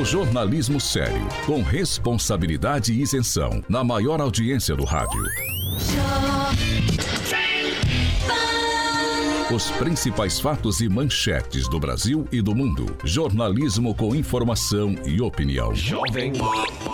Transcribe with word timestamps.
O 0.00 0.04
jornalismo 0.04 0.80
sério, 0.80 1.26
com 1.44 1.62
responsabilidade 1.62 2.92
e 2.92 3.02
isenção, 3.02 3.62
na 3.68 3.84
maior 3.84 4.20
audiência 4.20 4.74
do 4.74 4.84
rádio. 4.84 5.22
Os 9.54 9.70
principais 9.72 10.38
fatos 10.38 10.80
e 10.80 10.88
manchetes 10.88 11.68
do 11.68 11.80
Brasil 11.80 12.26
e 12.30 12.40
do 12.40 12.54
mundo. 12.54 12.96
Jornalismo 13.02 13.94
com 13.94 14.14
informação 14.14 14.94
e 15.04 15.20
opinião. 15.20 15.74
Jovem 15.74 16.32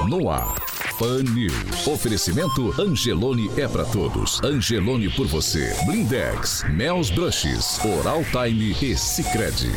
No 0.08 0.30
ar. 0.30 0.73
Pan 0.98 1.24
News. 1.34 1.86
Oferecimento 1.88 2.72
Angelone 2.80 3.50
é 3.56 3.66
pra 3.66 3.84
todos. 3.84 4.40
Angelone 4.44 5.08
por 5.08 5.26
você. 5.26 5.74
Blindex, 5.86 6.64
Mel's 6.70 7.10
Brushes, 7.10 7.80
Oral 7.84 8.22
Time 8.30 8.76
e 8.80 8.94
Pan. 8.94 9.72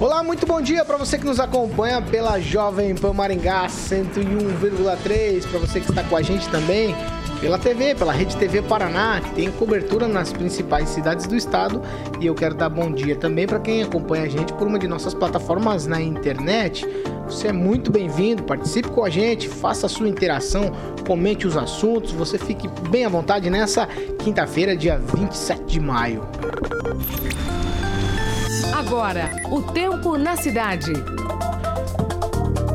Olá, 0.00 0.22
muito 0.22 0.46
bom 0.46 0.60
dia 0.60 0.84
para 0.84 0.96
você 0.96 1.18
que 1.18 1.26
nos 1.26 1.38
acompanha 1.38 2.00
pela 2.00 2.40
Jovem 2.40 2.94
Pan 2.94 3.12
Maringá 3.12 3.66
101,3, 3.66 5.46
para 5.46 5.58
você 5.60 5.80
que 5.80 5.90
está 5.90 6.02
com 6.04 6.16
a 6.16 6.22
gente 6.22 6.48
também 6.48 6.94
pela 7.42 7.58
TV, 7.58 7.96
pela 7.96 8.12
Rede 8.12 8.36
TV 8.36 8.62
Paraná, 8.62 9.20
que 9.20 9.32
tem 9.32 9.50
cobertura 9.50 10.06
nas 10.06 10.32
principais 10.32 10.88
cidades 10.88 11.26
do 11.26 11.34
estado. 11.34 11.82
E 12.20 12.26
eu 12.26 12.36
quero 12.36 12.54
dar 12.54 12.68
bom 12.68 12.88
dia 12.88 13.16
também 13.16 13.48
para 13.48 13.58
quem 13.58 13.82
acompanha 13.82 14.22
a 14.22 14.28
gente 14.28 14.52
por 14.52 14.68
uma 14.68 14.78
de 14.78 14.86
nossas 14.86 15.12
plataformas 15.12 15.84
na 15.84 16.00
internet. 16.00 16.86
Você 17.24 17.48
é 17.48 17.52
muito 17.52 17.90
bem-vindo, 17.90 18.44
participe 18.44 18.88
com 18.88 19.04
a 19.04 19.10
gente, 19.10 19.48
faça 19.48 19.86
a 19.86 19.88
sua 19.88 20.08
interação, 20.08 20.70
comente 21.04 21.44
os 21.44 21.56
assuntos, 21.56 22.12
você 22.12 22.38
fique 22.38 22.68
bem 22.88 23.04
à 23.04 23.08
vontade 23.08 23.50
nessa 23.50 23.88
quinta-feira, 24.20 24.76
dia 24.76 24.98
27 24.98 25.64
de 25.64 25.80
maio. 25.80 26.24
Agora, 28.72 29.30
o 29.50 29.60
tempo 29.62 30.16
na 30.16 30.36
cidade. 30.36 30.92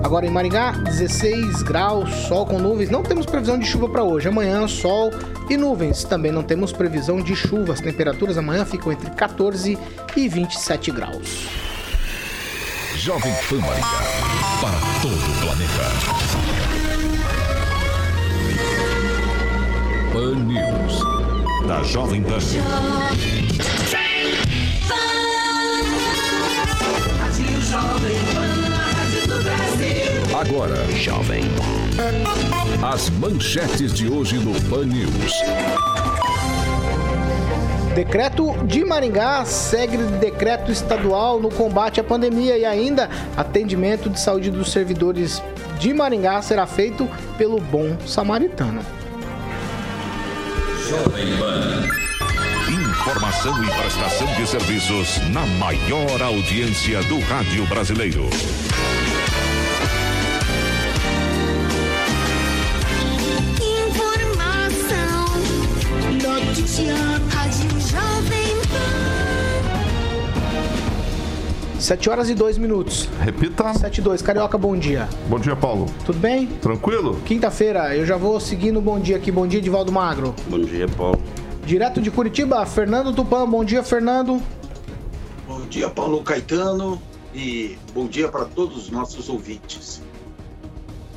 Agora 0.04 0.26
em 0.26 0.30
Maringá, 0.30 0.72
16 0.72 1.64
graus, 1.64 2.10
sol 2.28 2.46
com 2.46 2.60
nuvens. 2.60 2.90
Não 2.90 3.04
temos 3.04 3.26
previsão 3.26 3.58
de 3.60 3.66
chuva 3.66 3.90
para 3.90 4.04
hoje. 4.04 4.28
Amanhã, 4.28 4.68
sol 4.68 5.12
e 5.50 5.58
nuvens. 5.58 6.04
Também 6.04 6.32
não 6.32 6.44
temos 6.44 6.72
previsão 6.72 7.22
de 7.22 7.36
chuva. 7.36 7.74
As 7.74 7.82
temperaturas 7.82 8.38
amanhã 8.38 8.64
ficam 8.66 8.92
entre 8.92 9.10
14 9.10 9.78
e 10.16 10.28
27 10.30 10.92
graus. 10.92 11.48
Jovem 12.96 13.34
Pan 13.50 13.58
Maringá. 13.60 13.88
Para 14.62 14.80
todo 15.02 15.14
o 15.14 15.36
planeta. 15.42 16.18
Pan 20.14 20.36
News. 20.46 21.68
Da 21.68 21.84
Jovem 21.84 22.24
Pan. 22.24 22.40
Jovem 22.40 22.68
Pan, 24.88 25.04
do 27.02 27.16
Brasil. 27.20 28.47
Agora, 30.40 30.86
Jovem. 30.92 31.42
As 32.88 33.10
manchetes 33.10 33.92
de 33.92 34.08
hoje 34.08 34.38
no 34.38 34.54
Pan 34.70 34.86
News. 34.86 35.34
Decreto 37.96 38.56
de 38.66 38.86
Maringá 38.86 39.44
segue 39.46 39.98
decreto 39.98 40.72
estadual 40.72 41.40
no 41.40 41.50
combate 41.50 42.00
à 42.00 42.04
pandemia 42.04 42.56
e 42.56 42.66
ainda 42.66 43.10
atendimento 43.36 44.12
de 44.12 44.20
saúde 44.20 44.52
dos 44.52 44.72
servidores 44.72 45.42
de 45.80 45.92
Maringá 45.92 46.40
será 46.44 46.68
feito 46.68 47.10
pelo 47.36 47.60
Bom 47.60 47.98
Samaritano. 48.06 48.82
Jovem 50.88 51.36
Pan. 51.40 51.88
Informação 53.08 53.64
e 53.64 53.72
prestação 53.72 54.28
de 54.36 54.48
serviços 54.48 55.18
na 55.32 55.48
maior 55.58 56.22
audiência 56.22 57.02
do 57.04 57.20
rádio 57.22 57.66
brasileiro. 57.66 58.30
7 71.88 72.10
horas 72.10 72.30
e 72.30 72.36
2 72.36 72.58
minutos. 72.58 73.08
Repita. 73.22 73.74
7 73.74 74.00
e 74.00 74.02
2. 74.02 74.22
Carioca, 74.22 74.58
bom 74.58 74.76
dia. 74.76 75.08
Bom 75.30 75.40
dia, 75.40 75.56
Paulo. 75.56 75.86
Tudo 76.06 76.20
bem? 76.20 76.46
Tranquilo? 76.46 77.18
Quinta-feira, 77.24 77.96
eu 77.96 78.06
já 78.06 78.18
vou 78.18 78.42
seguindo 78.42 78.80
o 78.80 78.82
bom 78.82 79.00
dia 79.00 79.16
aqui. 79.16 79.32
Bom 79.32 79.48
dia, 79.48 79.62
Divaldo 79.62 79.90
Magro. 79.90 80.36
Bom 80.50 80.60
dia, 80.60 80.86
Paulo. 80.90 81.18
Direto 81.66 82.02
de 82.02 82.12
Curitiba, 82.12 82.66
Fernando 82.66 83.14
Tupan. 83.14 83.50
Bom 83.50 83.64
dia, 83.64 83.84
Fernando. 83.84 84.42
Bom 85.48 85.62
dia, 85.70 85.90
Paulo 85.90 86.22
Caetano, 86.24 87.02
e 87.34 87.78
bom 87.94 88.06
dia 88.06 88.28
para 88.28 88.44
todos 88.44 88.76
os 88.76 88.92
nossos 88.92 89.30
ouvintes. 89.30 90.02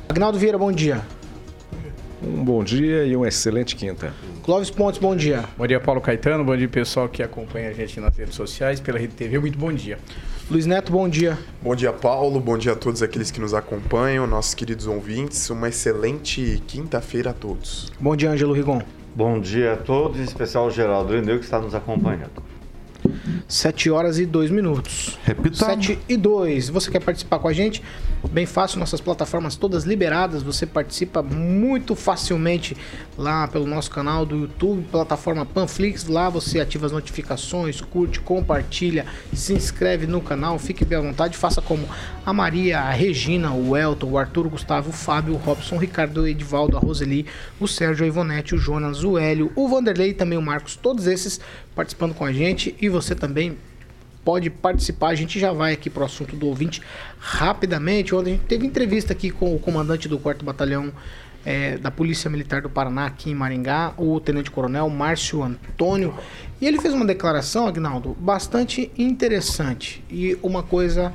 Agnaldo 0.07 0.39
Vieira, 0.39 0.57
bom 0.57 0.71
dia. 0.71 1.01
Um 2.23 2.45
bom 2.45 2.63
dia 2.63 3.03
e 3.03 3.13
uma 3.13 3.27
excelente 3.27 3.75
quinta. 3.75 4.13
Clóvis 4.41 4.69
Pontes, 4.69 5.01
bom 5.01 5.17
dia. 5.17 5.43
Bom 5.57 5.67
dia, 5.67 5.81
Paulo 5.81 5.99
Caetano. 5.99 6.45
Bom 6.45 6.55
dia, 6.55 6.69
pessoal 6.69 7.09
que 7.09 7.21
acompanha 7.21 7.71
a 7.71 7.73
gente 7.73 7.99
nas 7.99 8.15
redes 8.15 8.35
sociais, 8.35 8.79
pela 8.79 8.97
Rede 8.97 9.15
TV. 9.15 9.37
Muito 9.37 9.57
bom 9.59 9.73
dia. 9.73 9.99
Luiz 10.49 10.65
Neto, 10.65 10.91
bom 10.91 11.07
dia. 11.07 11.37
Bom 11.61 11.75
dia, 11.75 11.93
Paulo. 11.93 12.39
Bom 12.39 12.57
dia 12.57 12.73
a 12.73 12.75
todos 12.75 13.01
aqueles 13.01 13.31
que 13.31 13.39
nos 13.39 13.53
acompanham, 13.53 14.27
nossos 14.27 14.53
queridos 14.53 14.85
ouvintes. 14.85 15.49
Uma 15.49 15.69
excelente 15.69 16.61
quinta-feira 16.67 17.29
a 17.29 17.33
todos. 17.33 17.91
Bom 17.99 18.15
dia, 18.15 18.31
Ângelo 18.31 18.53
Rigon. 18.53 18.81
Bom 19.15 19.39
dia 19.39 19.73
a 19.73 19.77
todos, 19.77 20.19
em 20.19 20.23
especial 20.23 20.67
o 20.67 20.71
Geraldo 20.71 21.15
Ineu 21.15 21.37
que 21.39 21.45
está 21.45 21.59
nos 21.59 21.73
acompanhando. 21.73 22.43
7 23.47 23.89
horas 23.89 24.19
e 24.19 24.25
2 24.25 24.51
minutos. 24.51 25.17
Repita. 25.23 25.55
7 25.55 25.99
e 26.07 26.17
2. 26.17 26.69
Você 26.69 26.91
quer 26.91 27.01
participar 27.01 27.39
com 27.39 27.47
a 27.47 27.53
gente? 27.53 27.81
Bem 28.29 28.45
fácil, 28.45 28.79
nossas 28.79 29.01
plataformas 29.01 29.55
todas 29.55 29.83
liberadas. 29.83 30.43
Você 30.43 30.65
participa 30.65 31.23
muito 31.23 31.95
facilmente 31.95 32.77
lá 33.17 33.47
pelo 33.47 33.65
nosso 33.65 33.89
canal 33.89 34.25
do 34.25 34.37
YouTube, 34.37 34.85
plataforma 34.91 35.45
Panflix. 35.45 36.07
Lá 36.07 36.29
você 36.29 36.59
ativa 36.59 36.85
as 36.85 36.91
notificações, 36.91 37.81
curte, 37.81 38.19
compartilha, 38.19 39.05
se 39.33 39.53
inscreve 39.53 40.05
no 40.05 40.21
canal. 40.21 40.59
Fique 40.59 40.85
bem 40.85 40.99
à 40.99 41.01
vontade. 41.01 41.35
Faça 41.35 41.61
como 41.61 41.87
a 42.23 42.31
Maria, 42.31 42.79
a 42.79 42.91
Regina, 42.91 43.51
o 43.51 43.75
Elton, 43.75 44.11
o 44.11 44.17
Arthur, 44.17 44.45
o 44.45 44.51
Gustavo, 44.51 44.91
o 44.91 44.93
Fábio, 44.93 45.33
o 45.33 45.37
Robson, 45.37 45.75
o 45.75 45.79
Ricardo, 45.79 46.21
o 46.21 46.27
Edivaldo, 46.27 46.77
a 46.77 46.79
Roseli, 46.79 47.25
o 47.59 47.67
Sérgio, 47.67 48.05
a 48.05 48.07
Ivonete, 48.07 48.53
o 48.53 48.57
Jonas, 48.57 49.03
o 49.03 49.17
Hélio, 49.17 49.51
o 49.55 49.67
Vanderlei 49.67 50.13
também 50.13 50.37
o 50.37 50.41
Marcos. 50.41 50.75
Todos 50.75 51.07
esses 51.07 51.41
participando 51.75 52.13
com 52.13 52.23
a 52.23 52.31
gente. 52.31 52.75
E 52.79 52.87
você 52.87 53.15
também 53.15 53.57
pode 54.23 54.49
participar. 54.49 55.09
A 55.09 55.15
gente 55.15 55.39
já 55.39 55.51
vai 55.51 55.73
aqui 55.73 55.89
pro 55.89 56.03
assunto 56.05 56.35
do 56.35 56.47
ouvinte 56.47 56.81
rapidamente. 57.19 58.13
Ontem 58.15 58.31
a 58.31 58.33
gente 58.35 58.45
teve 58.45 58.65
entrevista 58.65 59.13
aqui 59.13 59.29
com 59.31 59.55
o 59.55 59.59
comandante 59.59 60.07
do 60.07 60.17
4 60.19 60.45
Batalhão 60.45 60.91
eh, 61.45 61.77
da 61.77 61.89
Polícia 61.89 62.29
Militar 62.29 62.61
do 62.61 62.69
Paraná, 62.69 63.07
aqui 63.07 63.31
em 63.31 63.35
Maringá, 63.35 63.93
o 63.97 64.19
Tenente 64.19 64.51
Coronel 64.51 64.89
Márcio 64.89 65.41
Antônio. 65.43 66.13
E 66.59 66.67
ele 66.67 66.79
fez 66.79 66.93
uma 66.93 67.05
declaração, 67.05 67.67
Agnaldo, 67.67 68.15
bastante 68.19 68.91
interessante. 68.97 70.03
E 70.09 70.37
uma 70.43 70.61
coisa 70.61 71.11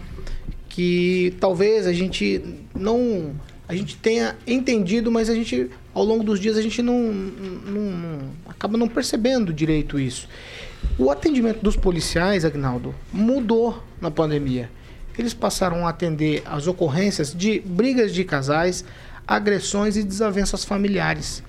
que 0.68 1.34
talvez 1.40 1.86
a 1.86 1.92
gente 1.92 2.42
não 2.74 3.34
a 3.68 3.74
gente 3.74 3.96
tenha 3.96 4.36
entendido, 4.46 5.10
mas 5.10 5.28
a 5.28 5.34
gente 5.34 5.68
ao 5.92 6.04
longo 6.04 6.22
dos 6.22 6.38
dias 6.38 6.56
a 6.56 6.62
gente 6.62 6.80
não, 6.82 7.00
não- 7.12 7.82
não- 7.90 8.18
acaba 8.48 8.78
não 8.78 8.86
percebendo 8.86 9.52
direito 9.52 9.98
isso. 9.98 10.28
O 10.98 11.10
atendimento 11.10 11.60
dos 11.60 11.76
policiais, 11.76 12.42
Agnaldo, 12.42 12.94
mudou 13.12 13.82
na 14.00 14.10
pandemia. 14.10 14.70
Eles 15.18 15.34
passaram 15.34 15.86
a 15.86 15.90
atender 15.90 16.42
as 16.46 16.66
ocorrências 16.66 17.34
de 17.34 17.60
brigas 17.60 18.14
de 18.14 18.24
casais, 18.24 18.82
agressões 19.26 19.98
e 19.98 20.02
desavenças 20.02 20.64
familiares. 20.64 21.42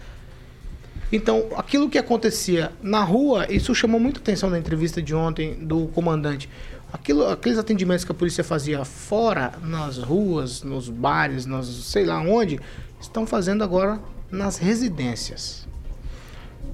Então, 1.13 1.47
aquilo 1.55 1.89
que 1.89 1.97
acontecia 1.97 2.73
na 2.81 3.01
rua, 3.03 3.49
isso 3.49 3.73
chamou 3.73 4.01
muita 4.01 4.19
atenção 4.19 4.49
na 4.49 4.59
entrevista 4.59 5.01
de 5.01 5.15
ontem 5.15 5.53
do 5.53 5.87
comandante. 5.87 6.49
Aquilo, 6.91 7.25
aqueles 7.29 7.57
atendimentos 7.57 8.03
que 8.03 8.11
a 8.11 8.15
polícia 8.15 8.43
fazia 8.43 8.83
fora, 8.83 9.53
nas 9.63 9.97
ruas, 9.97 10.61
nos 10.61 10.89
bares, 10.89 11.45
nos, 11.45 11.85
sei 11.85 12.05
lá 12.05 12.19
onde, 12.19 12.59
estão 12.99 13.25
fazendo 13.25 13.63
agora 13.63 13.97
nas 14.29 14.57
residências? 14.57 15.65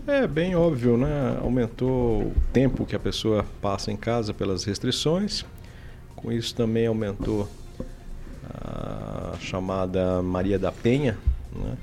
É 0.05 0.27
bem 0.27 0.53
óbvio, 0.53 0.97
né? 0.97 1.37
Aumentou 1.41 2.23
o 2.23 2.35
tempo 2.51 2.85
que 2.85 2.93
a 2.93 2.99
pessoa 2.99 3.45
passa 3.61 3.89
em 3.89 3.95
casa 3.95 4.33
pelas 4.33 4.65
restrições. 4.65 5.45
Com 6.13 6.29
isso 6.29 6.53
também 6.53 6.85
aumentou 6.87 7.49
a 8.43 9.37
chamada 9.39 10.21
Maria 10.21 10.59
da 10.59 10.73
Penha. 10.73 11.17
Né? 11.55 11.77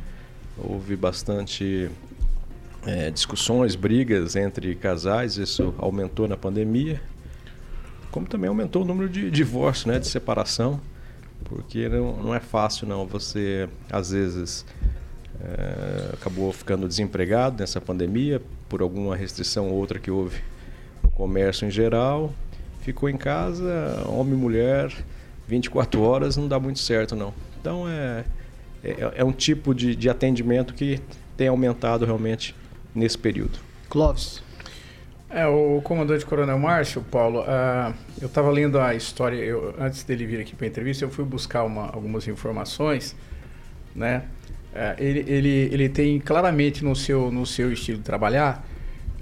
Houve 0.59 0.97
bastante 0.97 1.91
é, 2.87 3.11
discussões, 3.11 3.75
brigas 3.75 4.37
entre 4.37 4.75
casais, 4.75 5.39
isso 5.39 5.75
aumentou 5.79 6.29
na 6.29 6.37
pandemia. 6.37 7.01
Como 8.11 8.27
também 8.27 8.49
aumentou 8.49 8.83
o 8.83 8.85
número 8.85 9.09
de 9.09 9.31
divórcios, 9.31 9.87
né? 9.87 9.99
de 9.99 10.07
separação, 10.07 10.79
porque 11.45 11.89
não, 11.89 12.23
não 12.23 12.35
é 12.35 12.41
fácil 12.41 12.87
não. 12.87 13.07
Você 13.07 13.67
às 13.91 14.11
vezes 14.11 14.67
é, 15.43 16.11
acabou 16.15 16.53
ficando 16.53 16.87
desempregado 16.87 17.59
nessa 17.61 17.81
pandemia 17.81 18.43
por 18.69 18.83
alguma 18.83 19.17
restrição 19.17 19.69
ou 19.69 19.75
outra 19.75 19.99
que 19.99 20.11
houve 20.11 20.41
no 21.03 21.11
comércio 21.11 21.67
em 21.67 21.71
geral, 21.71 22.33
ficou 22.83 23.09
em 23.09 23.17
casa, 23.17 24.05
homem 24.07 24.35
e 24.35 24.37
mulher, 24.37 24.93
24 25.49 26.01
horas 26.03 26.37
não 26.37 26.47
dá 26.47 26.59
muito 26.61 26.79
certo 26.79 27.17
não. 27.17 27.33
Então 27.61 27.89
é, 27.89 28.25
é, 28.85 29.13
é 29.17 29.25
um 29.25 29.33
tipo 29.33 29.75
de, 29.75 29.97
de 29.97 30.09
atendimento 30.09 30.75
que 30.75 31.01
tem 31.37 31.49
aumentado 31.49 32.05
realmente 32.05 32.55
nesse 32.95 33.17
período. 33.17 33.59
Clóvis. 33.89 34.43
É, 35.29 35.47
o 35.47 35.81
comandante 35.83 36.27
Coronel 36.27 36.59
Márcio, 36.59 37.03
Paulo, 37.03 37.41
uh, 37.43 37.95
eu 38.21 38.27
estava 38.27 38.51
lendo 38.51 38.81
a 38.81 38.97
história, 38.97 39.37
eu, 39.37 39.75
antes 39.79 40.03
dele 40.03 40.27
vir 40.27 40.41
aqui 40.41 40.57
para 40.57 40.67
a 40.67 40.69
entrevista, 40.69 41.05
eu 41.05 41.11
fui 41.11 41.25
buscar 41.25 41.63
uma, 41.63 41.87
algumas 41.87 42.27
informações, 42.27 43.15
né? 43.95 44.25
Uh, 44.73 44.95
ele, 44.99 45.25
ele, 45.27 45.69
ele 45.73 45.89
tem 45.89 46.19
claramente 46.21 46.85
no 46.85 46.95
seu, 46.95 47.31
no 47.31 47.45
seu 47.45 47.73
estilo 47.73 47.99
de 47.99 48.05
trabalhar 48.05 48.65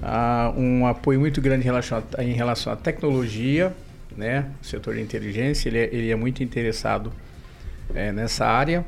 uh, 0.03 0.61
um 0.61 0.87
apoio 0.87 1.19
muito 1.19 1.41
grande 1.41 1.63
em 1.63 1.65
relação, 1.65 2.03
a, 2.17 2.23
em 2.23 2.33
relação 2.33 2.73
à 2.73 2.77
tecnologia, 2.77 3.75
né? 4.17 4.47
Setor 4.63 4.95
de 4.95 5.01
inteligência, 5.01 5.69
ele 5.69 5.79
é, 5.79 5.85
ele 5.93 6.11
é 6.11 6.17
muito 6.17 6.43
interessado 6.43 7.13
é, 7.95 8.13
nessa 8.13 8.47
área 8.47 8.85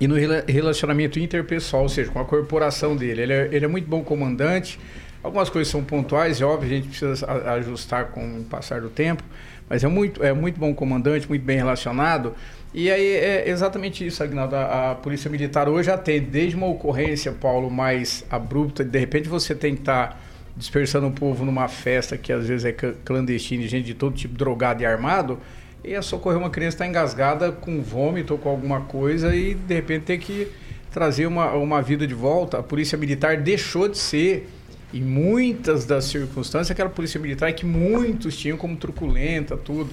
e 0.00 0.08
no 0.08 0.16
relacionamento 0.48 1.18
interpessoal, 1.18 1.82
ou 1.82 1.88
seja, 1.88 2.10
com 2.10 2.18
a 2.18 2.24
corporação 2.24 2.96
dele. 2.96 3.22
Ele 3.22 3.32
é, 3.32 3.48
ele 3.52 3.64
é 3.64 3.68
muito 3.68 3.86
bom 3.86 4.02
comandante. 4.02 4.80
Algumas 5.22 5.50
coisas 5.50 5.70
são 5.70 5.84
pontuais, 5.84 6.40
é 6.40 6.44
óbvio, 6.44 6.66
a 6.66 6.74
gente 6.74 6.88
precisa 6.88 7.30
ajustar 7.52 8.06
com 8.06 8.40
o 8.40 8.44
passar 8.44 8.80
do 8.80 8.88
tempo, 8.88 9.22
mas 9.70 9.84
é 9.84 9.86
muito, 9.86 10.22
é 10.22 10.32
muito 10.32 10.58
bom 10.58 10.74
comandante, 10.74 11.28
muito 11.28 11.44
bem 11.44 11.56
relacionado. 11.56 12.34
E 12.74 12.90
aí 12.90 13.06
é 13.06 13.48
exatamente 13.48 14.04
isso, 14.04 14.20
Agnaldo. 14.20 14.56
A, 14.56 14.90
a 14.90 14.94
Polícia 14.96 15.30
Militar 15.30 15.68
hoje 15.68 15.90
atende 15.90 16.26
desde 16.26 16.56
uma 16.56 16.66
ocorrência, 16.66 17.30
Paulo, 17.30 17.70
mais 17.70 18.24
abrupta, 18.28 18.84
de 18.84 18.98
repente 18.98 19.28
você 19.28 19.54
que 19.54 19.82
estar 19.82 20.08
tá 20.08 20.16
dispersando 20.56 21.06
o 21.06 21.12
povo 21.12 21.44
numa 21.44 21.68
festa 21.68 22.18
que 22.18 22.32
às 22.32 22.48
vezes 22.48 22.64
é 22.64 22.72
clandestina, 22.72 23.62
gente 23.68 23.86
de 23.86 23.94
todo 23.94 24.16
tipo 24.16 24.34
drogado 24.34 24.82
e 24.82 24.86
armado, 24.86 25.38
e 25.84 25.94
é 25.94 26.02
socorrer 26.02 26.38
uma 26.38 26.50
criança 26.50 26.74
está 26.74 26.86
engasgada 26.86 27.52
com 27.52 27.80
vômito 27.80 28.34
ou 28.34 28.38
com 28.38 28.48
alguma 28.48 28.80
coisa 28.82 29.34
e 29.34 29.54
de 29.54 29.74
repente 29.74 30.04
ter 30.04 30.18
que 30.18 30.48
trazer 30.90 31.26
uma, 31.26 31.52
uma 31.52 31.80
vida 31.80 32.06
de 32.06 32.14
volta. 32.14 32.58
A 32.58 32.62
polícia 32.62 32.98
militar 32.98 33.36
deixou 33.36 33.88
de 33.88 33.96
ser, 33.96 34.48
em 34.92 35.02
muitas 35.02 35.84
das 35.84 36.04
circunstâncias, 36.04 36.70
aquela 36.70 36.90
polícia 36.90 37.20
militar 37.20 37.52
que 37.52 37.64
muitos 37.64 38.36
tinham 38.36 38.56
como 38.56 38.76
truculenta, 38.76 39.56
tudo. 39.56 39.90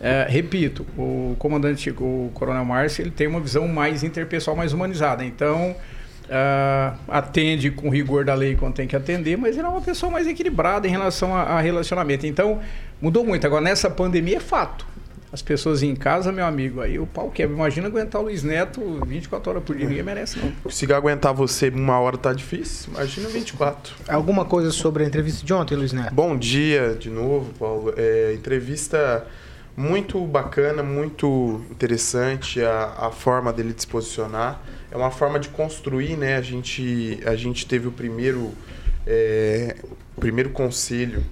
É, 0.00 0.26
repito, 0.28 0.84
o 0.98 1.36
comandante, 1.38 1.90
o 1.90 2.30
coronel 2.34 2.64
Márcio, 2.64 3.02
ele 3.02 3.10
tem 3.10 3.28
uma 3.28 3.38
visão 3.38 3.68
mais 3.68 4.02
interpessoal, 4.02 4.56
mais 4.56 4.72
humanizada. 4.72 5.24
Então, 5.24 5.76
uh, 6.24 6.98
atende 7.06 7.70
com 7.70 7.88
rigor 7.88 8.24
da 8.24 8.34
lei 8.34 8.56
quando 8.56 8.74
tem 8.74 8.88
que 8.88 8.96
atender, 8.96 9.38
mas 9.38 9.56
ele 9.56 9.66
é 9.66 9.68
uma 9.68 9.80
pessoa 9.80 10.10
mais 10.10 10.26
equilibrada 10.26 10.88
em 10.88 10.90
relação 10.90 11.34
a, 11.34 11.42
a 11.42 11.60
relacionamento. 11.60 12.26
Então, 12.26 12.60
mudou 13.00 13.24
muito. 13.24 13.46
Agora, 13.46 13.62
nessa 13.62 13.88
pandemia 13.88 14.38
é 14.38 14.40
fato 14.40 14.91
as 15.32 15.40
pessoas 15.40 15.82
em 15.82 15.96
casa, 15.96 16.30
meu 16.30 16.44
amigo, 16.44 16.82
aí 16.82 16.98
o 16.98 17.06
pau 17.06 17.30
quebra. 17.30 17.56
Imagina 17.56 17.86
aguentar 17.86 18.20
o 18.20 18.24
Luiz 18.24 18.42
Neto 18.42 19.00
24 19.06 19.50
horas 19.50 19.64
por 19.64 19.74
dia, 19.74 19.88
ninguém 19.88 20.02
merece 20.02 20.38
não. 20.38 20.70
Se 20.70 20.92
aguentar 20.92 21.32
você 21.32 21.70
uma 21.70 21.98
hora 21.98 22.18
tá 22.18 22.34
difícil, 22.34 22.92
imagina 22.92 23.28
24. 23.30 23.94
Alguma 24.08 24.44
coisa 24.44 24.70
sobre 24.70 25.04
a 25.04 25.06
entrevista 25.06 25.44
de 25.44 25.54
ontem, 25.54 25.74
Luiz 25.74 25.92
Neto? 25.92 26.14
Bom 26.14 26.36
dia 26.36 26.94
de 26.94 27.08
novo, 27.08 27.50
Paulo. 27.58 27.94
É, 27.96 28.34
entrevista 28.34 29.26
muito 29.74 30.22
bacana, 30.26 30.82
muito 30.82 31.62
interessante 31.70 32.62
a, 32.62 33.06
a 33.06 33.10
forma 33.10 33.50
dele 33.54 33.74
se 33.74 33.86
posicionar. 33.86 34.60
É 34.90 34.96
uma 34.98 35.10
forma 35.10 35.40
de 35.40 35.48
construir, 35.48 36.14
né? 36.14 36.36
A 36.36 36.42
gente, 36.42 37.18
a 37.24 37.34
gente 37.34 37.64
teve 37.66 37.88
o 37.88 37.92
primeiro, 37.92 38.52
é, 39.06 39.76
o 40.14 40.20
primeiro 40.20 40.50
conselho 40.50 41.24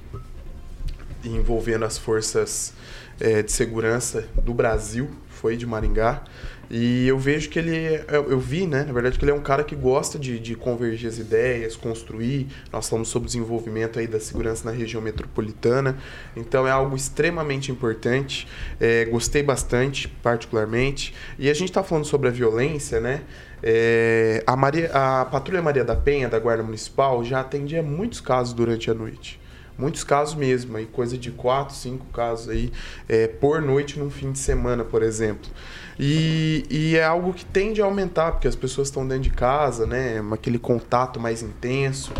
envolvendo 1.22 1.84
as 1.84 1.98
forças 1.98 2.72
é, 3.20 3.42
de 3.42 3.52
segurança 3.52 4.26
do 4.42 4.54
Brasil, 4.54 5.10
foi 5.28 5.56
de 5.56 5.66
Maringá. 5.66 6.22
E 6.70 7.08
eu 7.08 7.18
vejo 7.18 7.50
que 7.50 7.58
ele, 7.58 8.00
eu, 8.08 8.38
vi, 8.38 8.64
né, 8.64 8.84
na 8.84 8.92
verdade, 8.92 9.18
que 9.18 9.24
ele 9.24 9.32
é 9.32 9.34
um 9.34 9.40
cara 9.40 9.64
que 9.64 9.74
gosta 9.74 10.16
de, 10.16 10.38
de 10.38 10.54
convergir 10.54 11.08
as 11.08 11.18
ideias, 11.18 11.74
construir. 11.74 12.46
Nós 12.72 12.88
falamos 12.88 13.08
sobre 13.08 13.26
o 13.26 13.26
desenvolvimento 13.26 13.98
aí 13.98 14.06
da 14.06 14.20
segurança 14.20 14.70
na 14.70 14.70
região 14.70 15.02
metropolitana, 15.02 15.98
então 16.36 16.68
é 16.68 16.70
algo 16.70 16.94
extremamente 16.94 17.72
importante. 17.72 18.46
É, 18.78 19.04
gostei 19.06 19.42
bastante, 19.42 20.06
particularmente. 20.06 21.12
E 21.40 21.50
a 21.50 21.54
gente 21.54 21.70
está 21.70 21.82
falando 21.82 22.04
sobre 22.04 22.28
a 22.28 22.30
violência, 22.30 23.00
né? 23.00 23.22
É, 23.60 24.44
a, 24.46 24.54
Maria, 24.54 24.92
a 24.92 25.24
Patrulha 25.24 25.60
Maria 25.60 25.84
da 25.84 25.96
Penha, 25.96 26.28
da 26.28 26.38
Guarda 26.38 26.62
Municipal, 26.62 27.24
já 27.24 27.40
atendia 27.40 27.82
muitos 27.82 28.20
casos 28.20 28.54
durante 28.54 28.88
a 28.88 28.94
noite. 28.94 29.39
Muitos 29.80 30.04
casos 30.04 30.34
mesmo, 30.34 30.76
aí 30.76 30.84
coisa 30.84 31.16
de 31.16 31.30
quatro, 31.30 31.74
cinco 31.74 32.04
casos 32.12 32.50
aí 32.50 32.70
é, 33.08 33.26
por 33.26 33.62
noite 33.62 33.98
num 33.98 34.10
fim 34.10 34.30
de 34.30 34.38
semana, 34.38 34.84
por 34.84 35.02
exemplo. 35.02 35.50
E, 35.98 36.66
e 36.70 36.96
é 36.96 37.04
algo 37.04 37.32
que 37.32 37.44
tende 37.44 37.80
a 37.80 37.86
aumentar, 37.86 38.32
porque 38.32 38.46
as 38.46 38.54
pessoas 38.54 38.88
estão 38.88 39.06
dentro 39.06 39.24
de 39.24 39.30
casa, 39.30 39.86
né? 39.86 40.22
Aquele 40.32 40.58
contato 40.58 41.18
mais 41.18 41.42
intenso. 41.42 42.12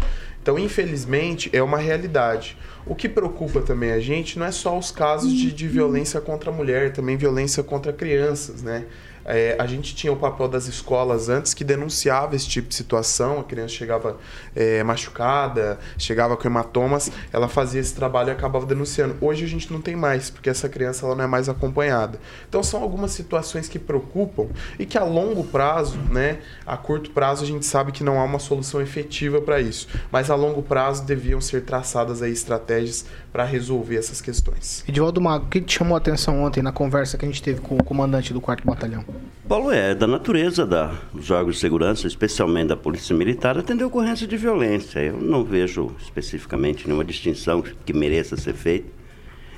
Então, 0.43 0.59
infelizmente, 0.59 1.51
é 1.53 1.63
uma 1.63 1.79
realidade. 1.79 2.57
O 2.87 2.95
que 2.95 3.09
preocupa 3.09 3.61
também 3.61 3.93
a 3.93 4.01
gente 4.01 4.39
não 4.39 4.47
é 4.47 4.51
só 4.51 4.79
os 4.79 4.91
casos 4.91 5.31
de, 5.31 5.53
de 5.53 5.69
violência 5.69 6.21
contra 6.21 6.51
a 6.51 6.53
mulher, 6.53 6.93
também 6.93 7.17
violência 7.17 7.63
contra 7.63 7.93
crianças, 7.93 8.63
né? 8.63 8.87
É, 9.33 9.55
a 9.59 9.67
gente 9.67 9.95
tinha 9.95 10.13
o 10.13 10.17
papel 10.17 10.49
das 10.49 10.67
escolas 10.67 11.29
antes 11.29 11.55
que 11.55 11.63
denunciava 11.63 12.35
esse 12.35 12.49
tipo 12.49 12.69
de 12.69 12.75
situação, 12.75 13.39
a 13.39 13.45
criança 13.45 13.75
chegava 13.75 14.17
é, 14.57 14.83
machucada, 14.83 15.79
chegava 15.97 16.37
com 16.37 16.49
hematomas, 16.49 17.13
ela 17.33 17.49
fazia 17.49 17.81
esse 17.81 17.95
trabalho 17.95 18.31
e 18.31 18.33
acabava 18.33 18.67
denunciando. 18.67 19.17
Hoje 19.21 19.45
a 19.45 19.49
gente 19.49 19.73
não 19.73 19.81
tem 19.81 19.95
mais, 19.95 20.31
porque 20.31 20.51
essa 20.51 20.69
criança 20.69 21.07
ela 21.07 21.15
não 21.15 21.25
é 21.25 21.27
mais 21.29 21.49
acompanhada. 21.49 22.19
Então 22.49 22.61
são 22.63 22.83
algumas 22.83 23.13
situações 23.13 23.69
que 23.69 23.79
preocupam 23.79 24.49
e 24.79 24.85
que 24.85 24.99
a 24.99 25.05
longo 25.05 25.45
prazo, 25.45 25.99
né, 26.11 26.41
a 26.67 26.77
curto 26.77 27.11
prazo 27.11 27.45
a 27.45 27.47
gente 27.47 27.65
sabe 27.65 27.93
que 27.93 28.03
não 28.03 28.19
há 28.19 28.25
uma 28.25 28.41
solução 28.41 28.81
efetiva 28.81 29.41
para 29.41 29.61
isso, 29.61 29.87
mas 30.11 30.29
a 30.29 30.35
longo 30.35 30.63
prazo 30.63 31.05
deviam 31.05 31.41
ser 31.41 31.63
traçadas 31.63 32.21
aí 32.21 32.33
estratégias 32.33 33.07
para 33.33 33.45
resolver 33.45 33.97
essas 33.97 34.21
questões. 34.21 34.85
Edivaldo 34.89 35.21
Mago, 35.21 35.47
o 35.47 35.49
que 35.49 35.61
te 35.61 35.79
chamou 35.79 35.95
a 35.95 35.99
atenção 35.99 36.43
ontem 36.43 36.63
na 36.63 36.73
conversa 36.73 37.17
que 37.17 37.25
a 37.25 37.29
gente 37.29 37.43
teve 37.43 37.61
com 37.61 37.77
o 37.77 37.85
comandante 37.85 38.33
do 38.33 38.41
4 38.41 38.67
Batalhão? 38.67 39.05
Paulo, 39.49 39.73
é 39.73 39.95
da 39.97 40.07
natureza 40.07 40.65
da, 40.65 40.95
dos 41.13 41.31
órgãos 41.31 41.57
de 41.57 41.61
segurança, 41.61 42.07
especialmente 42.07 42.69
da 42.69 42.77
Polícia 42.77 43.17
Militar, 43.17 43.59
atender 43.59 43.83
ocorrência 43.83 44.27
de 44.27 44.37
violência. 44.37 45.01
Eu 45.01 45.17
não 45.17 45.43
vejo 45.43 45.91
especificamente 46.01 46.87
nenhuma 46.87 47.05
distinção 47.05 47.61
que 47.61 47.93
mereça 47.93 48.37
ser 48.37 48.55
feita 48.55 48.89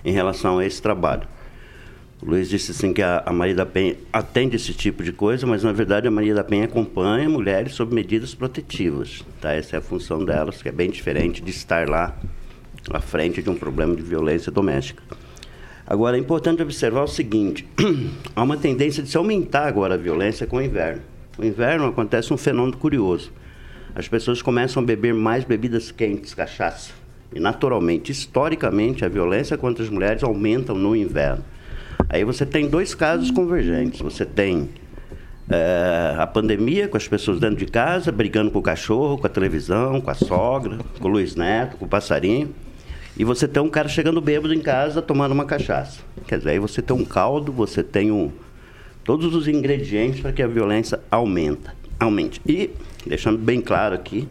em 0.02 0.12
relação 0.12 0.59
a 0.59 0.64
esse 0.64 0.81
trabalho. 0.81 1.28
O 2.23 2.26
Luiz 2.26 2.49
disse 2.49 2.71
assim 2.71 2.92
que 2.92 3.02
a, 3.02 3.23
a 3.26 3.33
Maria 3.33 3.54
da 3.54 3.66
Penha 3.66 3.97
atende 4.12 4.57
esse 4.57 4.73
tipo 4.73 5.02
de 5.02 5.12
coisa, 5.12 5.47
mas 5.47 5.62
na 5.62 5.73
verdade 5.73 6.07
a 6.07 6.11
Maria 6.11 6.35
da 6.35 6.45
Penha 6.45 6.64
acompanha 6.64 7.28
mulheres 7.28 7.75
sob 7.75 7.95
medidas 7.95 8.35
protetivas. 8.35 9.25
Tá? 9.40 9.52
Essa 9.52 9.76
é 9.76 9.78
a 9.78 9.83
função 9.83 10.25
delas, 10.25 10.62
que 10.62 10.69
é 10.69 10.73
bem 10.73 10.88
diferente 10.88 11.42
de 11.42 11.50
estar 11.50 11.88
lá 11.88 12.16
à 12.90 13.00
frente 13.00 13.42
de 13.42 13.50
um 13.50 13.57
problema 13.57 13.95
de 13.95 14.02
violência 14.02 14.50
doméstica. 14.50 15.02
Agora, 15.87 16.17
é 16.17 16.21
importante 16.21 16.62
observar 16.62 17.03
o 17.03 17.09
seguinte: 17.09 17.67
há 18.35 18.43
uma 18.43 18.57
tendência 18.57 19.03
de 19.03 19.09
se 19.09 19.17
aumentar 19.17 19.67
agora 19.67 19.95
a 19.95 19.99
violência 19.99 20.47
com 20.47 20.57
o 20.57 20.62
inverno. 20.62 21.03
No 21.39 21.47
inverno 21.47 21.87
acontece 21.87 22.33
um 22.33 22.37
fenômeno 22.37 22.77
curioso. 22.77 23.33
As 23.95 24.09
pessoas 24.09 24.41
começam 24.41 24.83
a 24.83 24.87
beber 24.87 25.12
mais 25.12 25.45
bebidas 25.45 25.91
quentes, 25.91 26.35
cachaça. 26.35 26.93
E, 27.35 27.41
naturalmente, 27.41 28.12
historicamente, 28.12 29.05
a 29.05 29.09
violência 29.09 29.57
contra 29.57 29.83
as 29.83 29.91
mulheres 29.91 30.23
aumenta 30.23 30.73
no 30.73 30.95
inverno. 30.95 31.45
Aí 32.09 32.25
você 32.25 32.45
tem 32.45 32.69
dois 32.69 32.95
casos 32.95 33.31
convergentes. 33.31 34.01
Você 34.01 34.25
tem 34.25 34.69
é, 35.49 36.15
a 36.19 36.27
pandemia, 36.27 36.89
com 36.89 36.97
as 36.97 37.09
pessoas 37.09 37.41
dentro 37.41 37.57
de 37.57 37.67
casa, 37.67 38.12
brigando 38.12 38.51
com 38.51 38.59
o 38.59 38.62
cachorro, 38.62 39.19
com 39.19 39.27
a 39.27 39.31
televisão, 39.31 40.01
com 40.01 40.11
a 40.11 40.15
sogra, 40.15 40.79
com 40.99 41.09
o 41.09 41.11
Luiz 41.11 41.35
Neto, 41.35 41.77
com 41.79 41.87
o 41.87 41.89
passarinho 41.89 42.55
e 43.16 43.25
você 43.25 43.47
tem 43.47 43.62
um 43.62 43.69
cara 43.69 43.88
chegando 43.88 44.21
bêbado 44.21 44.54
em 44.54 44.61
casa 44.61 45.02
tomando 45.02 45.33
uma 45.33 45.45
cachaça. 45.45 46.00
Quer 46.26 46.38
dizer, 46.38 46.50
aí 46.50 46.59
você 46.59 46.81
tem 46.81 46.97
um 46.97 47.04
caldo, 47.04 47.52
você 47.52 47.83
tem 47.83 48.11
um, 48.11 48.33
todos 49.04 49.35
os 49.35 49.47
ingredientes 49.49 50.21
para 50.21 50.33
que 50.33 50.42
a 50.42 50.47
violência 50.47 51.00
aumenta. 51.11 51.75
aumente. 52.00 52.40
E, 52.47 52.71
deixando 53.07 53.38
bem 53.38 53.61
claro 53.61 53.95
aqui, 53.95 54.28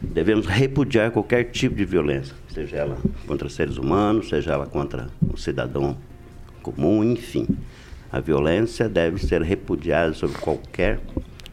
devemos 0.00 0.46
repudiar 0.46 1.10
qualquer 1.10 1.44
tipo 1.44 1.76
de 1.76 1.84
violência, 1.84 2.34
seja 2.52 2.76
ela 2.76 2.98
contra 3.26 3.48
seres 3.48 3.76
humanos, 3.76 4.28
seja 4.28 4.52
ela 4.52 4.66
contra 4.66 5.08
um 5.22 5.36
cidadão 5.36 5.96
comum, 6.62 7.04
enfim. 7.04 7.46
A 8.10 8.18
violência 8.18 8.88
deve 8.88 9.24
ser 9.24 9.40
repudiada 9.40 10.12
sob 10.14 10.34
qualquer 10.34 10.98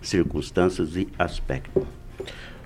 circunstância 0.02 0.84
e 0.96 1.08
aspecto. 1.20 1.86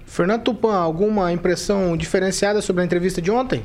Fernando 0.05 0.43
Tupan, 0.43 0.75
alguma 0.75 1.31
impressão 1.31 1.95
diferenciada 1.97 2.61
sobre 2.61 2.81
a 2.81 2.85
entrevista 2.85 3.21
de 3.21 3.29
ontem? 3.31 3.63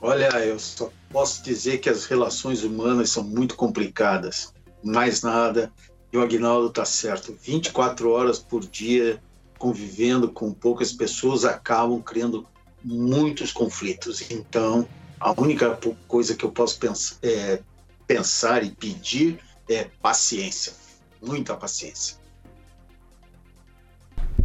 Olha, 0.00 0.28
eu 0.44 0.58
só 0.58 0.92
posso 1.10 1.42
dizer 1.42 1.78
que 1.78 1.90
as 1.90 2.04
relações 2.04 2.62
humanas 2.62 3.10
são 3.10 3.24
muito 3.24 3.56
complicadas. 3.56 4.52
Mais 4.82 5.22
nada. 5.22 5.72
E 6.12 6.16
o 6.16 6.22
Agnaldo 6.22 6.68
está 6.68 6.84
certo. 6.84 7.36
24 7.42 8.10
horas 8.10 8.38
por 8.38 8.64
dia 8.64 9.20
convivendo 9.58 10.30
com 10.30 10.52
poucas 10.52 10.92
pessoas 10.92 11.44
acabam 11.44 12.00
criando 12.00 12.46
muitos 12.82 13.52
conflitos. 13.52 14.30
Então, 14.30 14.88
a 15.18 15.32
única 15.32 15.76
coisa 16.06 16.34
que 16.34 16.44
eu 16.44 16.52
posso 16.52 16.78
pensar, 16.78 17.16
é, 17.22 17.60
pensar 18.06 18.62
e 18.62 18.70
pedir 18.70 19.40
é 19.68 19.84
paciência. 20.00 20.72
Muita 21.20 21.56
paciência. 21.56 22.16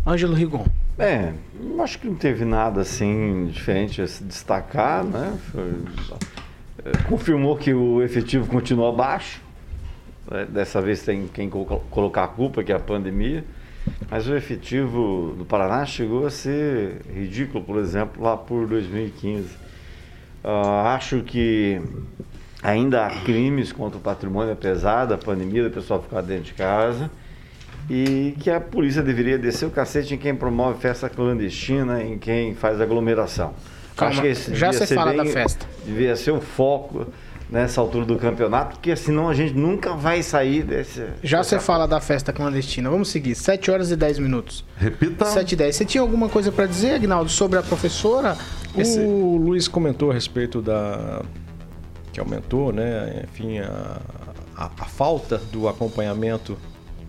Ângelo 0.06 0.34
Rigon. 0.34 0.66
É, 0.98 1.34
acho 1.82 1.98
que 1.98 2.08
não 2.08 2.16
teve 2.16 2.46
nada 2.46 2.82
assim 2.82 3.48
diferente 3.52 4.02
a 4.02 4.08
se 4.08 4.24
destacar, 4.24 5.04
né? 5.04 5.38
Foi, 5.52 5.72
é, 6.86 6.92
confirmou 7.10 7.58
que 7.58 7.74
o 7.74 8.04
efetivo 8.04 8.48
continua 8.48 8.92
baixo. 8.92 9.42
Né? 10.30 10.46
Dessa 10.46 10.82
vez 10.82 11.02
tem 11.02 11.28
quem 11.28 11.50
colocar 11.50 12.26
a 12.26 12.28
culpa, 12.28 12.64
que 12.64 12.72
é 12.72 12.76
a 12.76 12.80
pandemia. 12.80 13.44
Mas 14.10 14.28
o 14.28 14.36
efetivo 14.36 15.34
do 15.38 15.46
Paraná 15.46 15.86
chegou 15.86 16.26
a 16.26 16.30
ser 16.30 17.02
ridículo, 17.12 17.64
por 17.64 17.80
exemplo, 17.80 18.24
lá 18.24 18.38
por 18.38 18.68
2015. 18.68 19.48
Uh, 19.48 19.50
ah, 20.44 20.96
acho 20.96 21.22
que 21.24 21.82
ainda 22.62 23.08
há 23.08 23.10
crimes 23.22 23.72
contra 23.72 23.98
o 23.98 24.02
patrimônio, 24.02 24.54
apesar 24.54 25.06
da 25.06 25.18
pandemia, 25.18 25.64
do 25.64 25.72
pessoal 25.72 26.02
ficar 26.02 26.22
dentro 26.22 26.46
de 26.46 26.54
casa 26.54 27.10
e 27.90 28.36
que 28.40 28.50
a 28.50 28.62
polícia 28.62 29.02
deveria 29.02 29.38
descer 29.38 29.66
o 29.66 29.72
cacete 29.72 30.14
em 30.14 30.18
quem 30.18 30.36
promove 30.36 30.80
festa 30.80 31.10
clandestina, 31.10 32.02
em 32.02 32.18
quem 32.18 32.56
faz 32.56 32.80
aglomeração. 32.80 33.54
Calma, 33.96 34.12
Acho 34.12 34.22
que 34.22 34.28
esse 34.28 34.56
já 34.56 34.72
você 34.72 34.88
fala 34.88 35.12
bem, 35.12 35.18
da 35.18 35.26
festa. 35.26 35.66
Devia 35.86 36.16
ser 36.16 36.32
o 36.32 36.42
foco 36.42 37.08
nessa 37.50 37.80
altura 37.80 38.06
do 38.06 38.18
campeonato, 38.18 38.78
porque 38.78 38.96
senão 38.96 39.30
a 39.30 39.34
gente 39.34 39.54
nunca 39.54 39.94
vai 39.94 40.24
sair 40.24 40.64
desse. 40.64 41.06
Já 41.22 41.44
você 41.44 41.60
fala 41.60 41.88
da 41.88 42.02
festa 42.02 42.34
clandestina. 42.34 42.90
Vamos 42.90 43.10
seguir. 43.10 43.36
7 43.36 43.70
horas 43.70 43.92
e 43.92 43.96
10 43.96 44.20
minutos. 44.20 44.66
Repita. 44.76 45.26
7 45.26 45.52
e 45.52 45.56
10. 45.58 45.76
Você 45.76 45.86
tinha 45.86 46.02
alguma 46.02 46.28
coisa 46.28 46.52
para 46.52 46.66
dizer, 46.66 46.96
Agnaldo, 46.96 47.30
sobre 47.30 47.60
a 47.60 47.62
professora? 47.62 48.36
Esse... 48.76 49.00
O 49.00 49.38
Luiz 49.38 49.68
comentou 49.68 50.10
a 50.10 50.14
respeito 50.14 50.62
da. 50.62 51.22
que 52.12 52.20
aumentou, 52.20 52.74
né? 52.74 53.24
Enfim, 53.26 53.60
a, 53.60 54.02
a, 54.58 54.66
a 54.66 54.86
falta 54.86 55.38
do 55.52 55.68
acompanhamento 55.68 56.58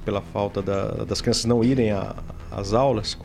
pela 0.04 0.20
falta 0.20 0.60
da, 0.60 1.04
das 1.04 1.20
crianças 1.20 1.44
não 1.44 1.64
irem 1.64 1.90
às 2.50 2.72
aulas, 2.72 3.18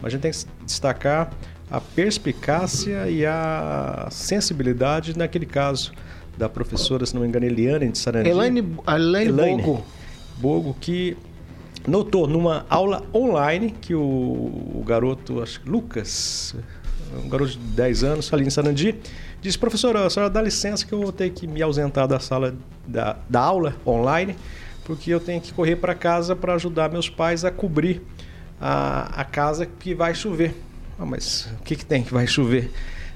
mas 0.00 0.06
a 0.06 0.10
gente 0.10 0.22
tem 0.22 0.32
que 0.32 0.64
destacar 0.64 1.30
a 1.70 1.80
perspicácia 1.80 3.08
e 3.08 3.24
a 3.24 4.08
sensibilidade 4.10 5.16
naquele 5.16 5.46
caso 5.46 5.92
da 6.36 6.48
professora, 6.48 7.06
se 7.06 7.14
não 7.14 7.22
me 7.22 7.28
engano, 7.28 7.46
Eliane 7.46 7.90
de 7.90 7.98
Sarandi. 7.98 8.28
Elaine, 8.28 8.76
Elaine, 8.86 9.30
Elaine 9.30 9.62
Bogo. 9.62 9.84
Bogo, 10.38 10.76
que 10.80 11.16
notou 11.86 12.26
numa 12.26 12.66
aula 12.68 13.02
online 13.14 13.70
que 13.70 13.94
o, 13.94 14.00
o 14.00 14.82
garoto, 14.86 15.42
acho 15.42 15.60
que 15.60 15.68
Lucas, 15.68 16.54
um 17.24 17.28
garoto 17.28 17.52
de 17.52 17.58
10 17.58 18.04
anos, 18.04 18.32
ali 18.32 18.46
em 18.46 18.50
Sarandi, 18.50 18.94
disse, 19.40 19.58
professora, 19.58 20.06
a 20.06 20.10
senhora 20.10 20.30
dá 20.30 20.42
licença 20.42 20.86
que 20.86 20.92
eu 20.92 21.00
vou 21.00 21.12
ter 21.12 21.30
que 21.30 21.46
me 21.46 21.62
ausentar 21.62 22.06
da 22.06 22.18
sala 22.18 22.54
da, 22.86 23.16
da 23.28 23.40
aula 23.40 23.74
online 23.86 24.36
porque 24.84 25.12
eu 25.12 25.20
tenho 25.20 25.40
que 25.40 25.52
correr 25.52 25.76
para 25.76 25.94
casa 25.94 26.34
para 26.34 26.54
ajudar 26.54 26.90
meus 26.90 27.08
pais 27.08 27.44
a 27.44 27.50
cobrir 27.50 28.02
a, 28.60 29.20
a 29.20 29.24
casa 29.24 29.66
que 29.66 29.94
vai 29.94 30.14
chover. 30.14 30.54
Ah, 30.98 31.06
mas 31.06 31.48
o 31.60 31.62
que, 31.62 31.76
que 31.76 31.84
tem 31.84 32.02
que 32.02 32.12
vai 32.12 32.26
chover? 32.26 32.70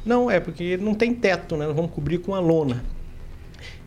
Não, 0.05 0.31
é 0.31 0.41
porque 0.41 0.77
não 0.77 0.95
tem 0.95 1.15
teto, 1.15 1.57
né? 1.57 1.67
Nós 1.67 1.75
vamos 1.75 1.91
cobrir 1.91 2.19
com 2.19 2.35
a 2.35 2.41
lona. 2.41 2.85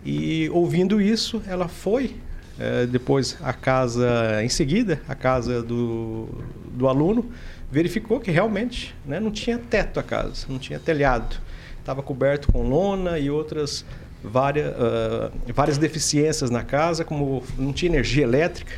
E 0.06 0.50
ouvindo 0.52 1.02
isso, 1.02 1.42
ela 1.48 1.68
foi 1.68 2.16
é, 2.60 2.86
depois 2.86 3.38
a 3.42 3.54
casa, 3.54 4.44
em 4.44 4.50
seguida, 4.50 5.02
a 5.08 5.16
casa 5.16 5.64
do, 5.64 6.28
do 6.74 6.88
aluno, 6.88 7.32
verificou 7.72 8.20
que 8.20 8.32
realmente 8.32 8.94
né, 9.06 9.20
não 9.20 9.32
tinha 9.32 9.58
teto 9.58 10.00
a 10.00 10.04
casa, 10.04 10.46
não 10.50 10.60
tinha 10.60 10.80
telhado. 10.80 11.38
Estava 11.80 12.04
coberto 12.04 12.52
com 12.52 12.68
lona 12.68 13.18
e 13.18 13.30
outras 13.30 13.86
várias, 14.24 14.74
uh, 14.74 15.32
várias 15.54 15.78
deficiências 15.78 16.50
na 16.50 16.64
casa, 16.64 17.04
como 17.04 17.44
não 17.58 17.72
tinha 17.72 17.92
energia 17.92 18.24
elétrica. 18.24 18.74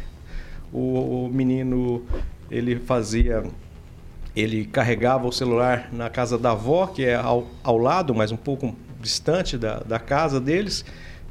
O, 0.71 1.25
o, 1.25 1.29
menino 1.31 2.05
ele 2.49 2.77
fazia, 2.77 3.43
ele 4.35 4.65
carregava 4.65 5.27
o 5.27 5.31
celular 5.31 5.89
na 5.91 6.09
casa 6.09 6.37
da 6.37 6.51
avó, 6.51 6.87
que 6.87 7.05
é 7.05 7.15
ao, 7.15 7.47
ao 7.63 7.77
lado, 7.77 8.15
mas 8.15 8.31
um 8.31 8.37
pouco 8.37 8.75
distante 8.99 9.57
da, 9.57 9.79
da 9.79 9.99
casa 9.99 10.39
deles, 10.39 10.85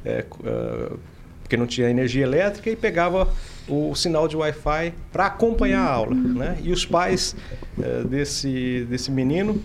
é, 0.05 0.25
uh, 0.39 0.99
porque 1.41 1.57
não 1.57 1.65
tinha 1.65 1.89
energia 1.89 2.23
elétrica, 2.23 2.69
e 2.69 2.75
pegava 2.75 3.27
o, 3.67 3.91
o 3.91 3.95
sinal 3.95 4.27
de 4.27 4.35
Wi-Fi 4.35 4.93
para 5.11 5.25
acompanhar 5.27 5.81
a 5.81 5.91
aula. 5.91 6.13
Né? 6.13 6.57
E 6.61 6.71
os 6.71 6.85
pais 6.85 7.35
uh, 7.77 8.07
desse, 8.07 8.85
desse 8.89 9.09
menino 9.09 9.61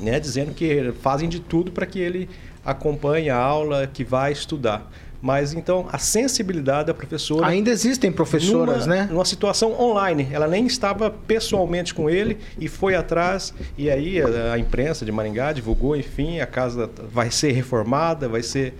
né, 0.00 0.18
dizendo 0.18 0.54
que 0.54 0.92
fazem 1.00 1.28
de 1.28 1.40
tudo 1.40 1.72
para 1.72 1.84
que 1.84 1.98
ele 1.98 2.28
acompanhe 2.64 3.30
a 3.30 3.36
aula, 3.36 3.86
que 3.86 4.04
vai 4.04 4.32
estudar. 4.32 4.90
Mas 5.22 5.54
então 5.54 5.86
a 5.92 5.98
sensibilidade 5.98 6.88
da 6.88 6.94
professora. 6.94 7.46
Ainda 7.46 7.70
existem 7.70 8.10
professoras, 8.10 8.86
numa, 8.86 8.96
né? 8.96 9.08
Numa 9.08 9.24
situação 9.24 9.80
online. 9.80 10.28
Ela 10.32 10.48
nem 10.48 10.66
estava 10.66 11.10
pessoalmente 11.10 11.94
com 11.94 12.10
ele 12.10 12.38
e 12.58 12.66
foi 12.66 12.96
atrás. 12.96 13.54
E 13.78 13.88
aí 13.88 14.20
a, 14.20 14.54
a 14.54 14.58
imprensa 14.58 15.04
de 15.04 15.12
Maringá 15.12 15.52
divulgou, 15.52 15.96
enfim, 15.96 16.40
a 16.40 16.46
casa 16.46 16.90
vai 17.12 17.30
ser 17.30 17.52
reformada, 17.52 18.28
vai 18.28 18.42
ser 18.42 18.74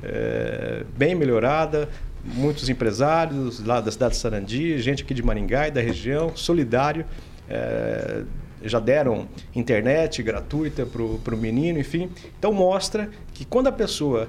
é, 0.00 0.84
bem 0.96 1.16
melhorada. 1.16 1.88
Muitos 2.24 2.68
empresários 2.68 3.64
lá 3.64 3.80
da 3.80 3.90
cidade 3.90 4.14
de 4.14 4.20
Sarandi, 4.20 4.78
gente 4.78 5.02
aqui 5.02 5.12
de 5.12 5.22
Maringá 5.22 5.66
e 5.66 5.72
da 5.72 5.80
região, 5.80 6.30
solidário. 6.36 7.04
É, 7.50 8.22
já 8.62 8.80
deram 8.80 9.28
internet 9.54 10.22
gratuita 10.22 10.86
para 10.86 11.34
o 11.34 11.38
menino, 11.38 11.78
enfim. 11.78 12.10
Então 12.38 12.52
mostra 12.52 13.10
que 13.32 13.44
quando 13.44 13.68
a 13.68 13.72
pessoa 13.72 14.28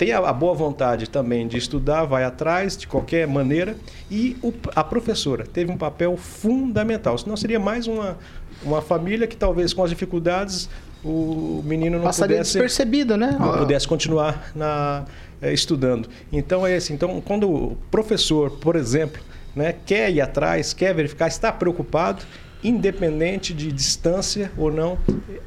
tem 0.00 0.12
a, 0.12 0.32
boa 0.32 0.54
vontade 0.54 1.10
também 1.10 1.46
de 1.46 1.58
estudar, 1.58 2.06
vai 2.06 2.24
atrás 2.24 2.74
de 2.74 2.86
qualquer 2.86 3.26
maneira 3.26 3.76
e 4.10 4.34
o, 4.42 4.50
a 4.74 4.82
professora 4.82 5.44
teve 5.44 5.70
um 5.70 5.76
papel 5.76 6.16
fundamental. 6.16 7.18
Senão 7.18 7.36
seria 7.36 7.60
mais 7.60 7.86
uma, 7.86 8.16
uma 8.62 8.80
família 8.80 9.26
que 9.26 9.36
talvez 9.36 9.74
com 9.74 9.84
as 9.84 9.90
dificuldades 9.90 10.70
o 11.04 11.62
menino 11.66 11.98
não 11.98 12.04
Passaria 12.04 12.36
pudesse 12.36 12.52
despercebido, 12.54 13.16
né? 13.16 13.36
Não 13.38 13.58
pudesse 13.58 13.86
continuar 13.86 14.50
na, 14.54 15.04
é, 15.40 15.52
estudando. 15.52 16.08
Então 16.32 16.66
é 16.66 16.74
esse. 16.74 16.94
Então 16.94 17.20
quando 17.20 17.50
o 17.50 17.76
professor, 17.90 18.52
por 18.52 18.76
exemplo, 18.76 19.20
né, 19.54 19.74
quer 19.84 20.10
ir 20.10 20.22
atrás, 20.22 20.72
quer 20.72 20.94
verificar, 20.94 21.28
está 21.28 21.52
preocupado, 21.52 22.22
independente 22.62 23.54
de 23.54 23.72
distância 23.72 24.50
ou 24.56 24.70
não, 24.70 24.98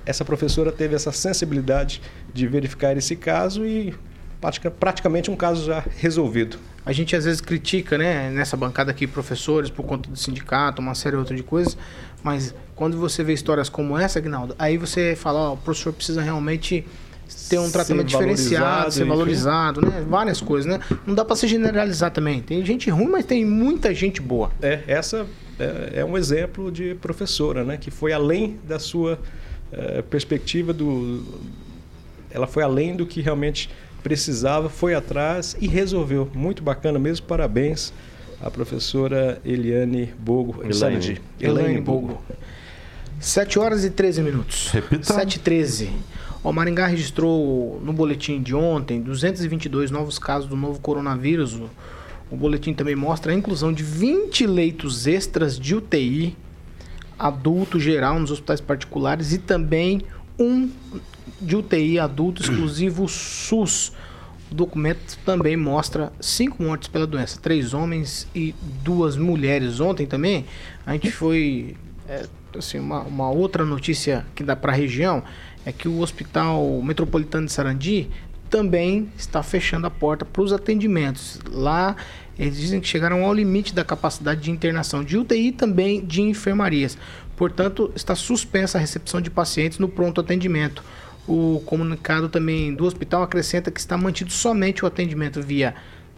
essa 0.05 0.25
professora 0.25 0.71
teve 0.71 0.95
essa 0.95 1.11
sensibilidade 1.11 2.01
de 2.33 2.47
verificar 2.47 2.97
esse 2.97 3.15
caso 3.15 3.65
e 3.65 3.93
praticamente 4.79 5.31
um 5.31 5.35
caso 5.35 5.65
já 5.65 5.83
resolvido. 5.97 6.57
A 6.85 6.91
gente 6.91 7.15
às 7.15 7.23
vezes 7.23 7.39
critica, 7.39 7.97
né, 7.97 8.29
nessa 8.29 8.57
bancada 8.57 8.91
aqui, 8.91 9.07
professores 9.07 9.69
por 9.69 9.83
conta 9.83 10.09
do 10.09 10.17
sindicato, 10.17 10.81
uma 10.81 10.93
série 10.93 11.15
outra 11.15 11.35
de 11.35 11.43
coisas, 11.43 11.77
mas 12.21 12.53
quando 12.75 12.97
você 12.97 13.23
vê 13.23 13.33
histórias 13.33 13.69
como 13.69 13.97
essa, 13.97 14.19
Agnaldo, 14.19 14.53
aí 14.59 14.77
você 14.77 15.15
fala, 15.15 15.39
ó, 15.39 15.53
o 15.53 15.57
professor 15.57 15.93
precisa 15.93 16.21
realmente 16.21 16.85
ter 17.49 17.57
um 17.57 17.71
tratamento 17.71 18.11
ser 18.11 18.17
diferenciado, 18.17 18.91
ser 18.91 19.05
valorizado, 19.05 19.81
né? 19.81 20.03
Várias 20.07 20.41
coisas, 20.41 20.69
né? 20.69 20.79
Não 21.05 21.15
dá 21.15 21.23
para 21.23 21.35
se 21.35 21.47
generalizar 21.47 22.11
também. 22.11 22.41
Tem 22.41 22.63
gente 22.65 22.89
ruim, 22.89 23.07
mas 23.07 23.25
tem 23.25 23.45
muita 23.45 23.93
gente 23.93 24.21
boa. 24.21 24.51
É, 24.61 24.81
essa 24.87 25.25
é, 25.59 25.99
é 25.99 26.05
um 26.05 26.17
exemplo 26.17 26.71
de 26.71 26.95
professora, 26.95 27.63
né? 27.63 27.77
Que 27.77 27.91
foi 27.91 28.13
além 28.13 28.59
da 28.67 28.79
sua 28.79 29.19
é, 29.71 30.01
perspectiva 30.01 30.73
do... 30.73 31.23
Ela 32.31 32.47
foi 32.47 32.63
além 32.63 32.95
do 32.95 33.05
que 33.05 33.21
realmente 33.21 33.69
precisava, 34.01 34.69
foi 34.69 34.93
atrás 34.93 35.55
e 35.59 35.67
resolveu. 35.67 36.29
Muito 36.33 36.61
bacana 36.61 36.99
mesmo, 36.99 37.25
parabéns 37.25 37.93
à 38.41 38.51
professora 38.51 39.39
Eliane 39.45 40.13
Bogo. 40.19 40.63
Elaine. 40.63 41.21
Elaine 41.39 41.81
Bogo. 41.81 42.21
7 43.19 43.57
horas 43.57 43.85
e 43.85 43.89
13 43.89 44.21
minutos. 44.21 44.69
Repita. 44.71 45.13
7 45.13 45.35
e 45.35 45.39
13. 45.39 45.89
O 46.43 46.51
Maringá 46.51 46.87
registrou 46.87 47.79
no 47.81 47.93
boletim 47.93 48.41
de 48.41 48.53
ontem 48.53 49.01
222 49.01 49.89
novos 49.91 50.19
casos 50.19 50.49
do 50.49 50.57
novo 50.57 50.77
coronavírus, 50.81 51.57
O 52.33 52.35
boletim 52.35 52.73
também 52.73 52.95
mostra 52.95 53.31
a 53.31 53.35
inclusão 53.35 53.71
de 53.71 53.83
20 53.83 54.47
leitos 54.47 55.05
extras 55.05 55.59
de 55.59 55.75
UTI 55.75 56.35
adulto 57.17 57.79
geral 57.79 58.19
nos 58.19 58.31
hospitais 58.31 58.59
particulares 58.59 59.33
e 59.33 59.37
também 59.37 60.01
um 60.39 60.67
de 61.39 61.55
UTI 61.55 61.99
adulto 61.99 62.41
exclusivo 62.41 63.07
SUS. 63.07 63.91
O 64.51 64.55
documento 64.55 65.15
também 65.23 65.55
mostra 65.55 66.11
cinco 66.19 66.63
mortes 66.63 66.87
pela 66.87 67.05
doença, 67.05 67.39
três 67.39 67.71
homens 67.71 68.27
e 68.33 68.55
duas 68.83 69.15
mulheres. 69.15 69.79
Ontem 69.79 70.07
também 70.07 70.45
a 70.87 70.93
gente 70.93 71.11
foi 71.11 71.75
é, 72.09 72.25
assim 72.57 72.79
uma, 72.79 73.01
uma 73.01 73.29
outra 73.29 73.63
notícia 73.63 74.25
que 74.33 74.43
dá 74.43 74.55
para 74.55 74.71
a 74.71 74.75
região 74.75 75.21
é 75.63 75.71
que 75.71 75.87
o 75.87 75.99
Hospital 75.99 76.81
Metropolitano 76.81 77.45
de 77.45 77.51
Sarandi 77.51 78.09
também 78.53 79.11
está 79.17 79.41
fechando 79.41 79.87
a 79.87 79.89
porta 79.89 80.23
para 80.23 80.43
os 80.43 80.53
atendimentos. 80.53 81.39
Lá 81.49 81.95
eles 82.37 82.55
dizem 82.55 82.79
que 82.79 82.87
chegaram 82.87 83.25
ao 83.25 83.33
limite 83.33 83.73
da 83.73 83.83
capacidade 83.83 84.41
de 84.41 84.51
internação 84.51 85.03
de 85.03 85.17
UTI 85.17 85.47
e 85.47 85.51
também 85.51 86.05
de 86.05 86.21
enfermarias. 86.21 86.95
Portanto, 87.35 87.91
está 87.95 88.13
suspensa 88.13 88.77
a 88.77 88.81
recepção 88.81 89.19
de 89.19 89.31
pacientes 89.31 89.79
no 89.79 89.89
pronto 89.89 90.21
atendimento. 90.21 90.83
O 91.27 91.63
comunicado 91.65 92.29
também 92.29 92.75
do 92.75 92.85
hospital 92.85 93.23
acrescenta 93.23 93.71
que 93.71 93.79
está 93.79 93.97
mantido 93.97 94.31
somente 94.31 94.83
o 94.83 94.87
atendimento 94.87 95.41
via 95.41 95.73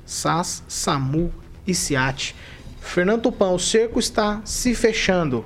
SAS, 0.05 0.61
SAMU 0.67 1.33
e 1.65 1.73
SIAT. 1.73 2.35
Fernando 2.81 3.21
Tupan, 3.21 3.51
o 3.51 3.59
cerco 3.59 3.97
está 3.97 4.41
se 4.43 4.75
fechando. 4.75 5.45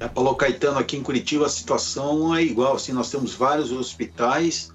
É, 0.00 0.08
Paulo 0.08 0.34
Caetano, 0.34 0.80
aqui 0.80 0.96
em 0.96 1.02
Curitiba 1.02 1.46
a 1.46 1.48
situação 1.48 2.34
é 2.34 2.42
igual. 2.42 2.74
Assim, 2.74 2.92
nós 2.92 3.08
temos 3.08 3.34
vários 3.34 3.70
hospitais 3.70 4.72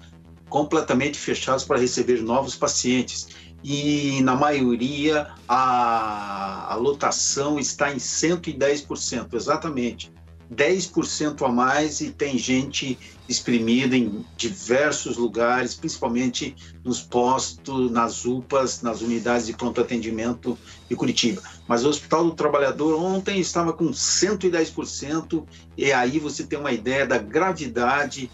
completamente 0.54 1.18
fechados 1.18 1.64
para 1.64 1.80
receber 1.80 2.22
novos 2.22 2.54
pacientes. 2.54 3.26
E 3.64 4.22
na 4.22 4.36
maioria 4.36 5.26
a, 5.48 6.72
a 6.72 6.76
lotação 6.76 7.58
está 7.58 7.92
em 7.92 7.96
110%, 7.96 9.34
exatamente. 9.34 10.12
10% 10.54 11.44
a 11.44 11.48
mais 11.48 12.00
e 12.00 12.12
tem 12.12 12.38
gente 12.38 12.96
exprimida 13.28 13.96
em 13.96 14.24
diversos 14.36 15.16
lugares, 15.16 15.74
principalmente 15.74 16.54
nos 16.84 17.00
postos, 17.00 17.90
nas 17.90 18.24
UPAs, 18.24 18.80
nas 18.80 19.00
unidades 19.00 19.46
de 19.48 19.54
pronto 19.54 19.80
atendimento 19.80 20.56
de 20.88 20.94
Curitiba. 20.94 21.42
Mas 21.66 21.84
o 21.84 21.88
Hospital 21.88 22.26
do 22.26 22.32
Trabalhador 22.32 22.94
ontem 22.96 23.40
estava 23.40 23.72
com 23.72 23.90
110%, 23.90 25.44
e 25.76 25.92
aí 25.92 26.20
você 26.20 26.44
tem 26.44 26.60
uma 26.60 26.70
ideia 26.70 27.04
da 27.04 27.18
gravidade 27.18 28.30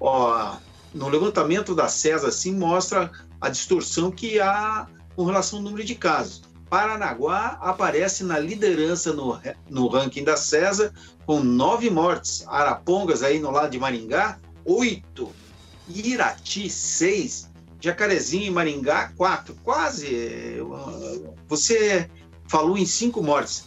Ó, 0.00 0.56
no 0.92 1.08
levantamento 1.08 1.74
da 1.74 1.88
CESA, 1.88 2.28
assim, 2.28 2.54
mostra 2.54 3.10
a 3.40 3.48
distorção 3.48 4.10
que 4.10 4.40
há 4.40 4.86
com 5.14 5.24
relação 5.24 5.58
ao 5.58 5.64
número 5.64 5.84
de 5.84 5.94
casos. 5.94 6.42
Paranaguá 6.68 7.58
aparece 7.60 8.24
na 8.24 8.38
liderança 8.38 9.12
no, 9.12 9.40
no 9.70 9.86
ranking 9.86 10.24
da 10.24 10.36
CESA 10.36 10.92
com 11.24 11.40
nove 11.40 11.88
mortes. 11.90 12.44
Arapongas, 12.48 13.22
aí 13.22 13.38
no 13.38 13.50
lado 13.50 13.70
de 13.70 13.78
Maringá, 13.78 14.38
oito. 14.64 15.32
Irati, 15.88 16.68
seis. 16.68 17.48
Jacarezinho 17.80 18.46
e 18.46 18.50
Maringá, 18.50 19.12
quatro. 19.16 19.56
Quase. 19.62 20.56
Você 21.48 22.10
falou 22.48 22.76
em 22.76 22.86
cinco 22.86 23.22
mortes. 23.22 23.64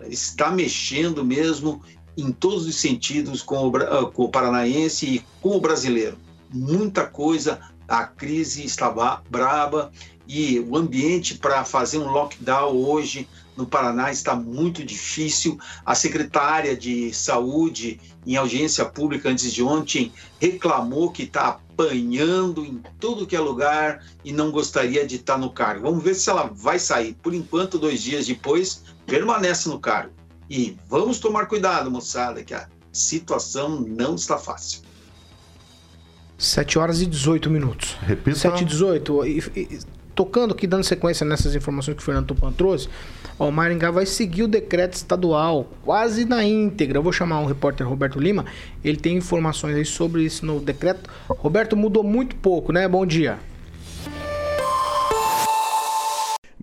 está 0.09 0.51
mexendo 0.51 1.25
mesmo 1.25 1.81
em 2.17 2.33
todos 2.33 2.67
os 2.67 2.75
sentidos 2.77 3.43
com 3.43 3.69
o, 3.69 3.73
com 4.11 4.25
o 4.25 4.29
paranaense 4.29 5.07
e 5.07 5.25
com 5.41 5.57
o 5.57 5.61
brasileiro. 5.61 6.19
Muita 6.51 7.07
coisa, 7.07 7.61
a 7.93 8.05
crise 8.05 8.65
está 8.65 8.89
braba 9.29 9.93
e 10.27 10.59
o 10.61 10.79
ambiente 10.79 11.35
para 11.35 11.63
fazer 11.63 11.99
um 11.99 12.11
lockdown 12.11 12.75
hoje 12.75 13.29
no 13.55 13.67
Paraná 13.67 14.11
está 14.11 14.35
muito 14.35 14.83
difícil. 14.83 15.59
A 15.85 15.95
secretária 15.95 16.75
de 16.75 17.13
Saúde, 17.13 18.01
em 18.27 18.35
audiência 18.35 18.87
pública 18.87 19.29
antes 19.29 19.53
de 19.53 19.63
ontem, 19.63 20.11
reclamou 20.41 21.11
que 21.11 21.25
está 21.25 21.49
apanhando 21.49 22.65
em 22.65 22.83
tudo 22.99 23.27
que 23.27 23.37
é 23.37 23.41
lugar 23.41 24.03
e 24.25 24.33
não 24.33 24.51
gostaria 24.51 25.07
de 25.07 25.17
estar 25.17 25.37
no 25.37 25.51
cargo. 25.51 25.83
Vamos 25.83 26.03
ver 26.03 26.15
se 26.15 26.31
ela 26.31 26.45
vai 26.45 26.79
sair. 26.79 27.13
Por 27.23 27.35
enquanto, 27.35 27.79
dois 27.79 28.03
dias 28.03 28.27
depois, 28.27 28.85
permanece 29.05 29.69
no 29.69 29.79
cargo. 29.79 30.15
E 30.49 30.79
vamos 30.89 31.19
tomar 31.19 31.45
cuidado, 31.45 31.91
moçada, 31.91 32.43
que 32.43 32.55
a 32.55 32.67
situação 32.91 33.81
não 33.81 34.15
está 34.15 34.39
fácil. 34.39 34.81
7 36.43 36.79
horas 36.79 37.01
e 37.01 37.07
18 37.07 37.49
minutos. 37.49 37.97
Repita. 38.03 38.37
7 38.37 38.63
e 38.63 38.65
18. 38.65 39.27
E, 39.27 39.39
e, 39.57 39.79
tocando 40.15 40.53
aqui, 40.53 40.67
dando 40.67 40.83
sequência 40.83 41.25
nessas 41.25 41.55
informações 41.55 41.97
que 41.97 42.03
o 42.03 42.05
Fernando 42.05 42.27
Tupan 42.27 42.53
trouxe, 42.53 42.89
ó, 43.39 43.49
o 43.49 43.53
Maringá 43.53 43.93
vai 43.93 44.05
seguir 44.05 44.43
o 44.43 44.49
decreto 44.49 44.95
estadual 44.95 45.71
quase 45.85 46.25
na 46.25 46.45
íntegra. 46.45 46.99
Eu 46.99 47.03
vou 47.03 47.13
chamar 47.13 47.41
o 47.41 47.47
repórter 47.47 47.89
Roberto 47.89 48.19
Lima, 48.19 48.45
ele 48.85 48.97
tem 48.97 49.17
informações 49.17 49.77
aí 49.77 49.85
sobre 49.85 50.25
isso 50.25 50.45
no 50.45 50.59
decreto. 50.59 51.09
Roberto, 51.29 51.77
mudou 51.77 52.03
muito 52.03 52.35
pouco, 52.37 52.73
né? 52.73 52.89
Bom 52.89 53.07
dia. 53.07 53.39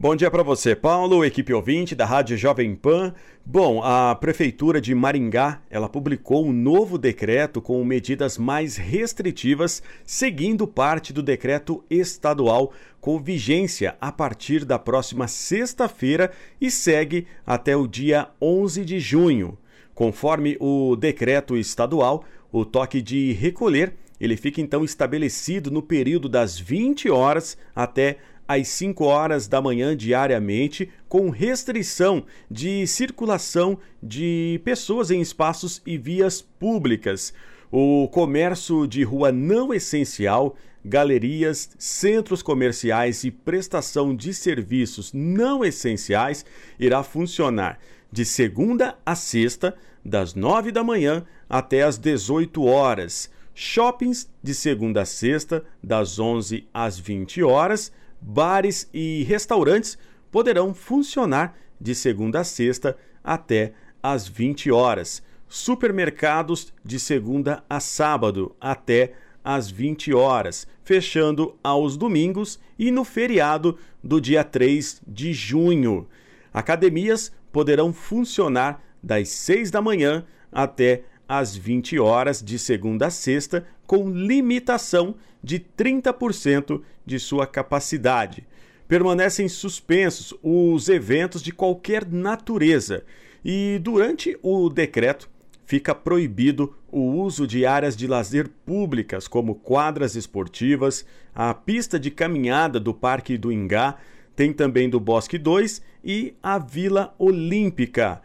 Bom 0.01 0.15
dia 0.15 0.31
para 0.31 0.43
você, 0.43 0.77
Paulo, 0.77 1.25
equipe 1.25 1.53
ouvinte 1.53 1.93
da 1.93 2.05
Rádio 2.05 2.37
Jovem 2.37 2.73
Pan. 2.73 3.13
Bom, 3.45 3.83
a 3.83 4.15
prefeitura 4.15 4.79
de 4.79 4.95
Maringá, 4.95 5.61
ela 5.69 5.89
publicou 5.89 6.45
um 6.45 6.53
novo 6.53 6.97
decreto 6.97 7.61
com 7.61 7.83
medidas 7.83 8.37
mais 8.37 8.77
restritivas, 8.77 9.83
seguindo 10.05 10.65
parte 10.65 11.11
do 11.11 11.21
decreto 11.21 11.83
estadual 11.89 12.71
com 13.01 13.21
vigência 13.21 13.97
a 13.99 14.09
partir 14.09 14.63
da 14.63 14.79
próxima 14.79 15.27
sexta-feira 15.27 16.31
e 16.61 16.71
segue 16.71 17.27
até 17.45 17.75
o 17.75 17.85
dia 17.85 18.29
11 18.41 18.85
de 18.85 19.01
junho. 19.01 19.57
Conforme 19.93 20.55
o 20.61 20.95
decreto 20.95 21.57
estadual, 21.57 22.23
o 22.53 22.63
toque 22.63 23.01
de 23.01 23.33
recolher 23.33 23.95
ele 24.19 24.35
fica 24.35 24.59
então 24.59 24.83
estabelecido 24.83 25.71
no 25.71 25.81
período 25.81 26.27
das 26.27 26.59
20 26.59 27.09
horas 27.09 27.57
até 27.73 28.17
às 28.49 28.67
5 28.69 29.05
horas 29.05 29.47
da 29.47 29.61
manhã 29.61 29.95
diariamente, 29.95 30.89
com 31.07 31.29
restrição 31.29 32.25
de 32.49 32.87
circulação 32.87 33.77
de 34.01 34.59
pessoas 34.63 35.11
em 35.11 35.21
espaços 35.21 35.83
e 35.85 35.99
vias 35.99 36.41
públicas. 36.41 37.31
O 37.71 38.07
comércio 38.07 38.87
de 38.87 39.03
rua 39.03 39.31
não 39.31 39.71
essencial, 39.71 40.55
galerias, 40.83 41.69
centros 41.77 42.41
comerciais 42.41 43.23
e 43.23 43.29
prestação 43.29 44.15
de 44.15 44.33
serviços 44.33 45.13
não 45.13 45.63
essenciais 45.63 46.43
irá 46.79 47.03
funcionar 47.03 47.77
de 48.11 48.25
segunda 48.25 48.97
a 49.05 49.13
sexta, 49.13 49.75
das 50.03 50.33
9 50.33 50.71
da 50.71 50.83
manhã 50.83 51.23
até 51.47 51.83
as 51.83 51.99
18 51.99 52.63
horas. 52.63 53.29
Shoppings 53.53 54.27
de 54.41 54.55
segunda 54.55 55.03
a 55.03 55.05
sexta, 55.05 55.63
das 55.83 56.17
11 56.17 56.67
às 56.73 56.97
20 56.97 57.43
horas 57.43 57.91
bares 58.21 58.89
e 58.93 59.23
restaurantes 59.23 59.97
poderão 60.31 60.73
funcionar 60.73 61.57
de 61.79 61.95
segunda 61.95 62.41
a 62.41 62.43
sexta 62.43 62.97
até 63.23 63.73
às 64.01 64.27
20 64.27 64.71
horas. 64.71 65.23
Supermercados 65.47 66.71
de 66.85 66.99
segunda 66.99 67.63
a 67.69 67.79
sábado 67.79 68.55
até 68.61 69.13
às 69.43 69.71
20 69.71 70.13
horas, 70.13 70.67
fechando 70.83 71.57
aos 71.63 71.97
domingos 71.97 72.59
e 72.77 72.91
no 72.91 73.03
feriado 73.03 73.77
do 74.03 74.21
dia 74.21 74.43
3 74.43 75.01
de 75.07 75.33
junho. 75.33 76.07
Academias 76.53 77.31
poderão 77.51 77.91
funcionar 77.91 78.83
das 79.01 79.29
6 79.29 79.71
da 79.71 79.81
manhã 79.81 80.25
até 80.51 81.03
às 81.27 81.55
20 81.55 81.99
horas 81.99 82.41
de 82.41 82.57
segunda 82.57 83.07
a 83.07 83.11
sexta, 83.11 83.65
com 83.85 84.09
limitação 84.09 85.15
de 85.43 85.59
30% 85.59 86.81
de 87.05 87.19
sua 87.19 87.47
capacidade. 87.47 88.47
Permanecem 88.87 89.47
suspensos 89.47 90.33
os 90.41 90.89
eventos 90.89 91.41
de 91.41 91.51
qualquer 91.51 92.05
natureza 92.05 93.03
e, 93.43 93.79
durante 93.81 94.37
o 94.41 94.69
decreto, 94.69 95.29
fica 95.65 95.93
proibido 95.93 96.75
o 96.91 97.01
uso 97.01 97.45
de 97.45 97.65
áreas 97.65 97.95
de 97.95 98.07
lazer 98.07 98.49
públicas, 98.65 99.27
como 99.27 99.53
quadras 99.53 100.15
esportivas, 100.15 101.05
a 101.33 101.53
pista 101.53 101.99
de 101.99 102.09
caminhada 102.09 102.79
do 102.79 102.93
Parque 102.93 103.37
do 103.37 103.51
Ingá, 103.51 103.97
tem 104.35 104.51
também 104.51 104.89
do 104.89 104.99
Bosque 104.99 105.37
2 105.37 105.81
e 106.03 106.33
a 106.41 106.57
Vila 106.57 107.13
Olímpica. 107.19 108.21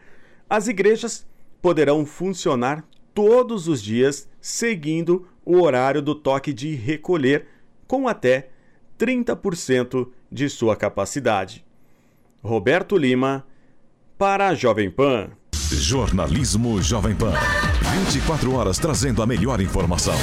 As 0.49 0.67
igrejas 0.67 1.27
poderão 1.61 2.05
funcionar 2.05 2.83
todos 3.13 3.67
os 3.67 3.81
dias, 3.81 4.27
seguindo 4.41 5.27
o 5.45 5.61
horário 5.61 6.01
do 6.01 6.15
toque 6.15 6.51
de 6.51 6.73
recolher, 6.75 7.45
com 7.87 8.07
até 8.07 8.49
30% 8.97 10.07
de 10.31 10.49
sua 10.49 10.75
capacidade. 10.75 11.63
Roberto 12.43 12.97
Lima, 12.97 13.45
para 14.17 14.49
a 14.49 14.55
Jovem 14.55 14.89
Pan. 14.89 15.29
Jornalismo 15.71 16.81
Jovem 16.81 17.15
Pan. 17.15 17.33
24 18.05 18.53
horas 18.53 18.77
trazendo 18.77 19.21
a 19.21 19.25
melhor 19.25 19.61
informação. 19.61 20.15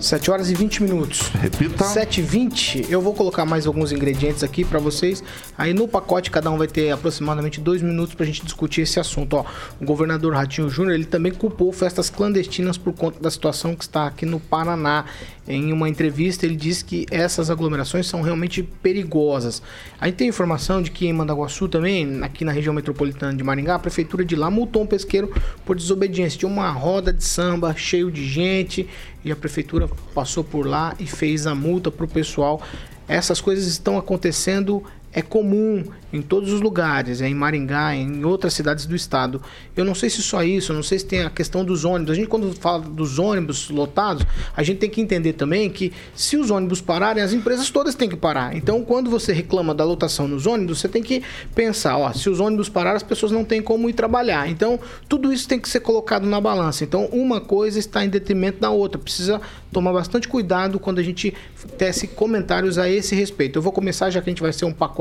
7 0.00 0.30
horas 0.30 0.50
e 0.50 0.54
20 0.54 0.82
minutos. 0.82 1.28
Repita. 1.28 1.84
7 1.84 2.20
e 2.20 2.22
20. 2.22 2.86
Eu 2.90 3.02
vou 3.02 3.12
colocar 3.12 3.44
mais 3.44 3.66
alguns 3.66 3.92
ingredientes 3.92 4.42
aqui 4.42 4.64
para 4.64 4.78
vocês. 4.78 5.22
Aí 5.58 5.74
no 5.74 5.86
pacote 5.86 6.30
cada 6.30 6.50
um 6.50 6.56
vai 6.56 6.66
ter 6.66 6.90
aproximadamente 6.90 7.60
dois 7.60 7.82
minutos 7.82 8.14
para 8.14 8.24
a 8.24 8.26
gente 8.26 8.42
discutir 8.42 8.80
esse 8.80 8.98
assunto. 8.98 9.36
Ó, 9.36 9.44
o 9.78 9.84
governador 9.84 10.32
Ratinho 10.32 10.70
Júnior 10.70 10.94
ele 10.94 11.04
também 11.04 11.32
culpou 11.32 11.70
festas 11.70 12.08
clandestinas 12.08 12.78
por 12.78 12.94
conta 12.94 13.20
da 13.20 13.30
situação 13.30 13.74
que 13.74 13.84
está 13.84 14.06
aqui 14.06 14.24
no 14.24 14.40
Paraná. 14.40 15.04
Em 15.46 15.72
uma 15.72 15.88
entrevista 15.88 16.46
ele 16.46 16.56
disse 16.56 16.84
que 16.84 17.04
essas 17.10 17.50
aglomerações 17.50 18.06
são 18.06 18.22
realmente 18.22 18.62
perigosas. 18.62 19.62
Aí 20.00 20.12
tem 20.12 20.28
informação 20.28 20.80
de 20.80 20.90
que 20.90 21.06
em 21.06 21.12
Mandaguaçu 21.12 21.68
também, 21.68 22.22
aqui 22.22 22.44
na 22.44 22.52
região 22.52 22.72
metropolitana 22.72 23.36
de 23.36 23.44
Maringá, 23.44 23.74
a 23.74 23.78
prefeitura 23.78 24.24
de 24.24 24.34
lá 24.34 24.50
multou 24.50 24.82
um 24.82 24.86
pesqueiro 24.86 25.30
por 25.66 25.76
desobediência. 25.76 26.38
Tinha 26.38 26.50
uma 26.50 26.70
roda 26.70 27.12
de 27.12 27.24
samba 27.24 27.74
cheio 27.76 28.10
de 28.10 28.26
gente 28.26 28.88
e 29.24 29.30
a 29.30 29.36
prefeitura 29.36 29.88
passou 30.14 30.42
por 30.42 30.66
lá 30.66 30.94
e 30.98 31.06
fez 31.06 31.46
a 31.46 31.54
multa 31.54 31.90
para 31.90 32.04
o 32.04 32.08
pessoal. 32.08 32.62
Essas 33.06 33.40
coisas 33.40 33.66
estão 33.66 33.98
acontecendo 33.98 34.84
é 35.12 35.22
comum 35.22 35.84
em 36.12 36.22
todos 36.22 36.52
os 36.52 36.60
lugares, 36.60 37.20
é 37.20 37.28
em 37.28 37.34
Maringá, 37.34 37.94
em 37.94 38.24
outras 38.24 38.52
cidades 38.52 38.86
do 38.86 38.96
estado. 38.96 39.40
Eu 39.76 39.84
não 39.84 39.94
sei 39.94 40.10
se 40.10 40.22
só 40.22 40.42
isso, 40.42 40.72
não 40.72 40.82
sei 40.82 40.98
se 40.98 41.06
tem 41.06 41.22
a 41.22 41.30
questão 41.30 41.64
dos 41.64 41.84
ônibus. 41.84 42.12
A 42.12 42.14
gente, 42.14 42.28
quando 42.28 42.52
fala 42.54 42.80
dos 42.80 43.18
ônibus 43.18 43.70
lotados, 43.70 44.24
a 44.56 44.62
gente 44.62 44.78
tem 44.78 44.90
que 44.90 45.00
entender 45.00 45.34
também 45.34 45.70
que 45.70 45.92
se 46.14 46.36
os 46.36 46.50
ônibus 46.50 46.80
pararem, 46.80 47.22
as 47.22 47.32
empresas 47.32 47.70
todas 47.70 47.94
têm 47.94 48.08
que 48.08 48.16
parar. 48.16 48.56
Então, 48.56 48.82
quando 48.82 49.08
você 49.08 49.32
reclama 49.32 49.74
da 49.74 49.84
lotação 49.84 50.26
nos 50.26 50.46
ônibus, 50.46 50.78
você 50.78 50.88
tem 50.88 51.02
que 51.02 51.22
pensar: 51.54 51.96
ó, 51.96 52.12
se 52.12 52.28
os 52.28 52.40
ônibus 52.40 52.68
pararem, 52.68 52.96
as 52.96 53.02
pessoas 53.02 53.30
não 53.30 53.44
têm 53.44 53.62
como 53.62 53.88
ir 53.88 53.92
trabalhar. 53.92 54.48
Então, 54.48 54.80
tudo 55.08 55.32
isso 55.32 55.46
tem 55.46 55.60
que 55.60 55.68
ser 55.68 55.80
colocado 55.80 56.26
na 56.26 56.40
balança. 56.40 56.82
Então, 56.82 57.06
uma 57.06 57.40
coisa 57.40 57.78
está 57.78 58.04
em 58.04 58.08
detrimento 58.08 58.60
da 58.60 58.70
outra. 58.70 59.00
Precisa 59.00 59.40
tomar 59.72 59.92
bastante 59.92 60.26
cuidado 60.26 60.80
quando 60.80 60.98
a 60.98 61.02
gente 61.02 61.32
tece 61.78 62.08
comentários 62.08 62.78
a 62.78 62.88
esse 62.88 63.14
respeito. 63.14 63.58
Eu 63.58 63.62
vou 63.62 63.72
começar, 63.72 64.10
já 64.10 64.20
que 64.20 64.28
a 64.28 64.32
gente 64.32 64.42
vai 64.42 64.52
ser 64.52 64.64
um 64.64 64.72
pacote 64.72 64.99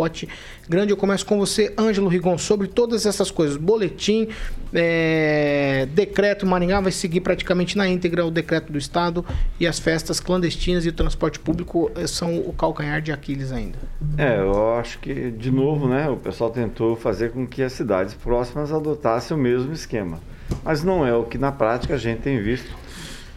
grande, 0.67 0.91
eu 0.91 0.97
começo 0.97 1.25
com 1.25 1.37
você, 1.37 1.73
Ângelo 1.77 2.07
Rigon, 2.07 2.37
sobre 2.37 2.67
todas 2.67 3.05
essas 3.05 3.31
coisas. 3.31 3.57
Boletim, 3.57 4.27
é, 4.73 5.87
decreto, 5.91 6.45
Maringá 6.45 6.79
vai 6.79 6.91
seguir 6.91 7.21
praticamente 7.21 7.77
na 7.77 7.87
íntegra 7.87 8.25
o 8.25 8.31
decreto 8.31 8.71
do 8.71 8.77
Estado 8.77 9.25
e 9.59 9.67
as 9.67 9.79
festas 9.79 10.19
clandestinas 10.19 10.85
e 10.85 10.89
o 10.89 10.93
transporte 10.93 11.39
público 11.39 11.91
eh, 11.95 12.07
são 12.07 12.37
o 12.37 12.53
calcanhar 12.53 13.01
de 13.01 13.11
Aquiles 13.11 13.51
ainda. 13.51 13.77
É, 14.17 14.39
eu 14.39 14.75
acho 14.75 14.99
que, 14.99 15.31
de 15.31 15.51
novo, 15.51 15.87
né, 15.87 16.09
o 16.09 16.17
pessoal 16.17 16.49
tentou 16.49 16.95
fazer 16.95 17.31
com 17.31 17.45
que 17.47 17.61
as 17.63 17.73
cidades 17.73 18.13
próximas 18.13 18.71
adotassem 18.71 19.35
o 19.35 19.39
mesmo 19.39 19.73
esquema. 19.73 20.19
Mas 20.63 20.83
não 20.83 21.05
é 21.05 21.13
o 21.15 21.23
que 21.23 21.37
na 21.37 21.51
prática 21.51 21.95
a 21.95 21.97
gente 21.97 22.21
tem 22.21 22.41
visto. 22.41 22.69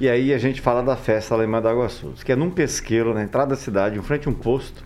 E 0.01 0.09
aí 0.09 0.33
a 0.33 0.39
gente 0.39 0.61
fala 0.61 0.83
da 0.83 0.97
festa 0.97 1.37
lá 1.37 1.45
em 1.45 1.47
Madaguaçu, 1.47 2.13
que 2.25 2.33
é 2.33 2.37
num 2.37 2.51
pesqueiro, 2.51 3.15
na 3.15 3.23
entrada 3.23 3.51
da 3.51 3.57
cidade, 3.57 3.99
em 3.99 4.03
frente 4.03 4.27
a 4.27 4.31
um 4.31 4.35
posto, 4.35 4.83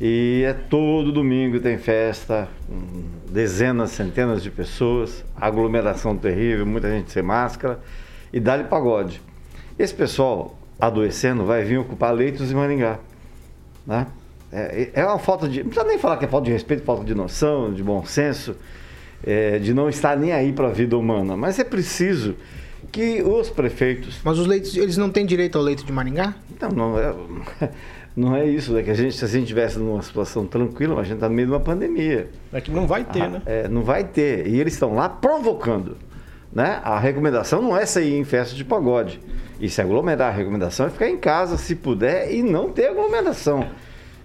e 0.00 0.42
é 0.46 0.52
todo 0.52 1.12
domingo 1.12 1.60
tem 1.60 1.78
festa, 1.78 2.48
dezenas, 3.30 3.90
centenas 3.90 4.42
de 4.42 4.50
pessoas, 4.50 5.24
aglomeração 5.36 6.16
terrível, 6.16 6.66
muita 6.66 6.90
gente 6.90 7.12
sem 7.12 7.22
máscara 7.22 7.80
e 8.32 8.40
dá-lhe 8.40 8.64
pagode. 8.64 9.20
Esse 9.78 9.94
pessoal 9.94 10.58
adoecendo 10.80 11.44
vai 11.44 11.64
vir 11.64 11.78
ocupar 11.78 12.12
leitos 12.12 12.50
em 12.50 12.54
Maringá. 12.54 12.98
Né? 13.86 14.06
É, 14.52 14.90
é 14.94 15.04
uma 15.04 15.18
falta 15.18 15.48
de. 15.48 15.62
Não 15.62 15.70
precisa 15.70 15.86
nem 15.86 15.98
falar 15.98 16.16
que 16.16 16.24
é 16.24 16.28
falta 16.28 16.46
de 16.46 16.52
respeito, 16.52 16.84
falta 16.84 17.04
de 17.04 17.14
noção, 17.14 17.72
de 17.72 17.82
bom 17.82 18.04
senso, 18.04 18.56
é, 19.24 19.58
de 19.58 19.72
não 19.72 19.88
estar 19.88 20.16
nem 20.16 20.32
aí 20.32 20.52
para 20.52 20.68
a 20.68 20.72
vida 20.72 20.96
humana. 20.96 21.36
Mas 21.36 21.58
é 21.58 21.64
preciso 21.64 22.36
que 22.90 23.22
os 23.22 23.48
prefeitos. 23.48 24.20
Mas 24.22 24.38
os 24.38 24.46
leitos, 24.46 24.76
eles 24.76 24.96
não 24.96 25.10
têm 25.10 25.24
direito 25.24 25.56
ao 25.56 25.64
leito 25.64 25.84
de 25.84 25.92
Maringá? 25.92 26.34
Não, 26.60 26.68
não 26.68 26.98
é. 26.98 27.70
Não 28.14 28.36
é 28.36 28.44
isso, 28.44 28.76
é 28.76 28.82
que 28.82 28.90
a 28.90 28.94
gente, 28.94 29.16
se 29.16 29.24
a 29.24 29.28
gente 29.28 29.46
tivesse 29.46 29.78
numa 29.78 30.02
situação 30.02 30.46
tranquila, 30.46 31.00
a 31.00 31.02
gente 31.02 31.14
está 31.14 31.28
no 31.28 31.34
meio 31.34 31.48
de 31.48 31.54
uma 31.54 31.60
pandemia. 31.60 32.28
É 32.52 32.60
que 32.60 32.70
não 32.70 32.86
vai 32.86 33.04
ter, 33.04 33.22
Ah, 33.22 33.28
né? 33.28 33.42
É, 33.46 33.68
não 33.68 33.82
vai 33.82 34.04
ter. 34.04 34.46
E 34.46 34.60
eles 34.60 34.74
estão 34.74 34.94
lá 34.94 35.08
provocando. 35.08 35.96
Né? 36.52 36.80
A 36.84 36.98
recomendação 36.98 37.62
não 37.62 37.74
é 37.74 37.86
sair 37.86 38.14
em 38.14 38.24
festa 38.24 38.54
de 38.54 38.64
pagode 38.64 39.18
e 39.58 39.68
se 39.70 39.80
aglomerar. 39.80 40.28
A 40.28 40.36
recomendação 40.36 40.86
é 40.86 40.90
ficar 40.90 41.08
em 41.08 41.16
casa, 41.16 41.56
se 41.56 41.74
puder, 41.74 42.30
e 42.30 42.42
não 42.42 42.70
ter 42.70 42.88
aglomeração. 42.88 43.66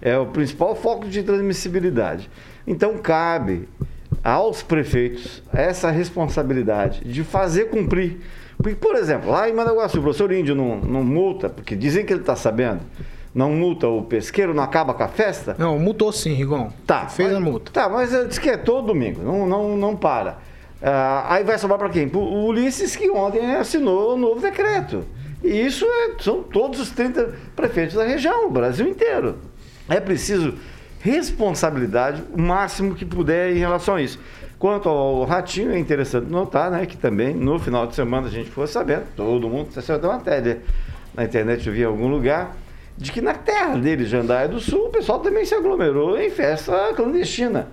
É 0.02 0.16
o 0.18 0.26
principal 0.26 0.76
foco 0.76 1.08
de 1.08 1.22
transmissibilidade. 1.22 2.28
Então, 2.66 2.98
cabe 2.98 3.66
aos 4.22 4.62
prefeitos 4.62 5.42
essa 5.52 5.90
responsabilidade 5.90 7.02
de 7.02 7.24
fazer 7.24 7.70
cumprir. 7.70 8.18
Porque, 8.58 8.74
por 8.74 8.96
exemplo, 8.96 9.30
lá 9.30 9.48
em 9.48 9.54
Managuaçu, 9.54 9.98
o 9.98 10.02
professor 10.02 10.30
Índio 10.32 10.54
não, 10.54 10.76
não 10.80 11.02
multa, 11.02 11.48
porque 11.48 11.74
dizem 11.74 12.04
que 12.04 12.12
ele 12.12 12.20
está 12.20 12.36
sabendo, 12.36 12.80
não 13.38 13.52
multa 13.52 13.86
o 13.86 14.02
pesqueiro, 14.02 14.52
não 14.52 14.64
acaba 14.64 14.92
com 14.92 15.04
a 15.04 15.06
festa? 15.06 15.54
Não, 15.56 15.78
multou 15.78 16.10
sim, 16.10 16.32
Rigon. 16.32 16.72
Tá. 16.84 17.06
Fez 17.06 17.28
mas, 17.28 17.38
a 17.38 17.40
multa. 17.40 17.70
Tá, 17.70 17.88
mas 17.88 18.10
disse 18.26 18.40
que 18.40 18.50
é 18.50 18.56
todo 18.56 18.88
domingo, 18.88 19.22
não, 19.22 19.46
não, 19.46 19.76
não 19.76 19.94
para. 19.94 20.38
Ah, 20.82 21.24
aí 21.28 21.44
vai 21.44 21.56
sobrar 21.56 21.78
para 21.78 21.88
quem? 21.88 22.08
Pro 22.08 22.18
Ulisses, 22.18 22.96
que 22.96 23.08
ontem 23.08 23.54
assinou 23.54 24.14
o 24.14 24.16
novo 24.16 24.40
decreto. 24.40 25.04
E 25.44 25.50
isso 25.64 25.84
é- 25.84 26.20
são 26.20 26.42
todos 26.42 26.80
os 26.80 26.90
30 26.90 27.32
prefeitos 27.54 27.94
da 27.94 28.02
região, 28.02 28.48
o 28.48 28.50
Brasil 28.50 28.88
inteiro. 28.88 29.36
É 29.88 30.00
preciso 30.00 30.54
responsabilidade 31.00 32.24
o 32.36 32.40
máximo 32.40 32.96
que 32.96 33.04
puder 33.04 33.52
em 33.52 33.58
relação 33.60 33.94
a 33.94 34.02
isso. 34.02 34.18
Quanto 34.58 34.88
ao 34.88 35.22
Ratinho, 35.22 35.70
é 35.70 35.78
interessante 35.78 36.28
notar 36.28 36.72
né, 36.72 36.84
que 36.86 36.96
também 36.96 37.34
no 37.34 37.56
final 37.60 37.86
de 37.86 37.94
semana 37.94 38.26
a 38.26 38.30
gente 38.30 38.50
ficou 38.50 38.66
sabendo, 38.66 39.04
todo 39.14 39.48
mundo, 39.48 39.80
saiu 39.80 40.00
da 40.00 40.08
matéria 40.08 40.60
na 41.14 41.22
internet, 41.22 41.64
eu 41.68 41.72
vi 41.72 41.82
em 41.82 41.84
algum 41.84 42.08
lugar, 42.08 42.56
de 42.98 43.12
que 43.12 43.20
na 43.20 43.32
terra 43.32 43.76
dele, 43.76 44.04
Jandaia 44.04 44.48
do 44.48 44.58
Sul, 44.58 44.86
o 44.86 44.90
pessoal 44.90 45.20
também 45.20 45.44
se 45.44 45.54
aglomerou 45.54 46.20
em 46.20 46.30
festa 46.30 46.92
clandestina. 46.94 47.68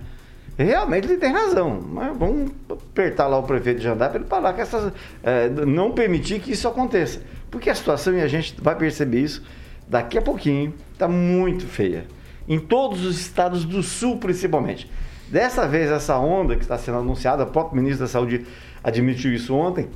Realmente 0.56 1.06
ele 1.06 1.16
tem 1.16 1.32
razão, 1.32 1.82
mas 1.86 2.16
vamos 2.16 2.52
apertar 2.70 3.26
lá 3.26 3.36
o 3.36 3.42
prefeito 3.42 3.78
de 3.78 3.84
Jandar 3.84 4.08
para 4.08 4.20
ele 4.20 4.28
parar 4.28 4.58
essas. 4.58 4.92
É, 5.22 5.48
não 5.48 5.90
permitir 5.90 6.40
que 6.40 6.52
isso 6.52 6.66
aconteça. 6.68 7.20
Porque 7.50 7.68
a 7.68 7.74
situação, 7.74 8.14
e 8.14 8.22
a 8.22 8.28
gente 8.28 8.54
vai 8.62 8.74
perceber 8.76 9.20
isso 9.20 9.42
daqui 9.86 10.16
a 10.16 10.22
pouquinho, 10.22 10.72
está 10.92 11.08
muito 11.08 11.66
feia. 11.66 12.06
Em 12.48 12.60
todos 12.60 13.04
os 13.04 13.18
estados 13.18 13.64
do 13.64 13.82
sul, 13.82 14.18
principalmente. 14.18 14.90
Dessa 15.28 15.66
vez, 15.66 15.90
essa 15.90 16.16
onda 16.18 16.54
que 16.54 16.62
está 16.62 16.78
sendo 16.78 16.98
anunciada, 16.98 17.42
o 17.42 17.48
próprio 17.48 17.76
ministro 17.76 18.06
da 18.06 18.08
Saúde 18.08 18.46
admitiu 18.82 19.34
isso 19.34 19.52
ontem, 19.54 19.88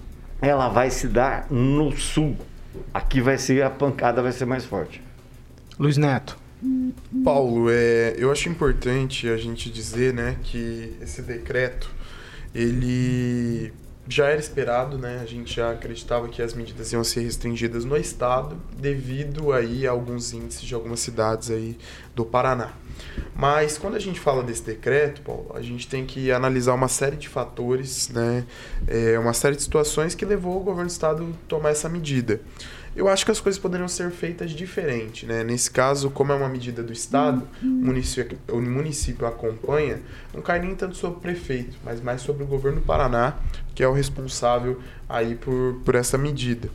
ela 0.43 0.69
vai 0.69 0.91
se 0.91 1.07
dar 1.07 1.47
no 1.49 1.97
sul. 1.97 2.37
Aqui 2.93 3.21
vai 3.21 3.39
ser 3.39 3.63
a 3.63 3.71
pancada, 3.71 4.21
vai 4.21 4.33
ser 4.33 4.45
mais 4.45 4.65
forte. 4.65 5.01
Luiz 5.81 5.97
Neto. 5.97 6.37
Paulo, 7.25 7.71
é, 7.71 8.15
eu 8.19 8.31
acho 8.31 8.51
importante 8.51 9.27
a 9.31 9.39
gente 9.39 9.71
dizer 9.71 10.13
né, 10.13 10.37
que 10.43 10.95
esse 11.01 11.23
decreto 11.23 11.91
ele 12.55 13.73
já 14.07 14.27
era 14.27 14.39
esperado, 14.39 14.99
né? 14.99 15.21
A 15.23 15.25
gente 15.25 15.55
já 15.55 15.71
acreditava 15.71 16.29
que 16.29 16.43
as 16.43 16.53
medidas 16.53 16.93
iam 16.93 17.03
ser 17.03 17.21
restringidas 17.21 17.87
no 17.87 17.97
estado 17.97 18.61
devido 18.77 19.53
aí 19.53 19.87
a 19.87 19.93
alguns 19.93 20.35
índices 20.35 20.63
de 20.63 20.75
algumas 20.75 21.01
cidades 21.01 21.51
aí 21.51 21.79
do 22.15 22.27
Paraná. 22.27 22.73
Mas 23.35 23.79
quando 23.79 23.95
a 23.95 24.01
gente 24.01 24.21
fala 24.21 24.43
desse 24.43 24.65
decreto, 24.65 25.23
Paulo, 25.23 25.51
a 25.55 25.63
gente 25.63 25.89
tem 25.89 26.05
que 26.05 26.31
analisar 26.31 26.75
uma 26.75 26.89
série 26.89 27.17
de 27.17 27.29
fatores, 27.29 28.11
né? 28.11 28.45
É, 28.87 29.19
uma 29.19 29.33
série 29.33 29.57
de 29.57 29.63
situações 29.63 30.15
que 30.15 30.27
levou 30.27 30.61
o 30.61 30.61
governo 30.61 30.89
do 30.89 30.93
estado 30.93 31.23
a 31.23 31.49
tomar 31.49 31.71
essa 31.71 31.89
medida. 31.89 32.39
Eu 32.95 33.09
acho 33.09 33.25
que 33.25 33.31
as 33.31 33.41
coisas 33.41 33.59
poderiam 33.59 33.87
ser 33.87 34.11
feitas 34.11 34.51
diferente, 34.51 35.25
né? 35.25 35.45
Nesse 35.45 35.71
caso, 35.71 36.11
como 36.11 36.33
é 36.33 36.35
uma 36.35 36.49
medida 36.49 36.83
do 36.83 36.93
Estado, 36.93 37.47
o 37.63 37.67
município, 37.67 38.37
o 38.49 38.61
município 38.61 39.27
acompanha, 39.27 40.01
não 40.35 40.43
cai 40.43 40.59
nem 40.59 40.75
tanto 40.75 40.97
sobre 40.97 41.19
o 41.19 41.21
prefeito, 41.21 41.77
mas 41.85 42.01
mais 42.01 42.21
sobre 42.21 42.43
o 42.43 42.47
governo 42.47 42.81
do 42.81 42.87
Paraná, 42.87 43.35
que 43.75 43.83
é 43.83 43.89
o 43.89 43.93
responsável 43.93 44.81
aí 45.09 45.37
por, 45.37 45.81
por 45.85 45.95
essa 45.95 46.19
medida. 46.19 46.69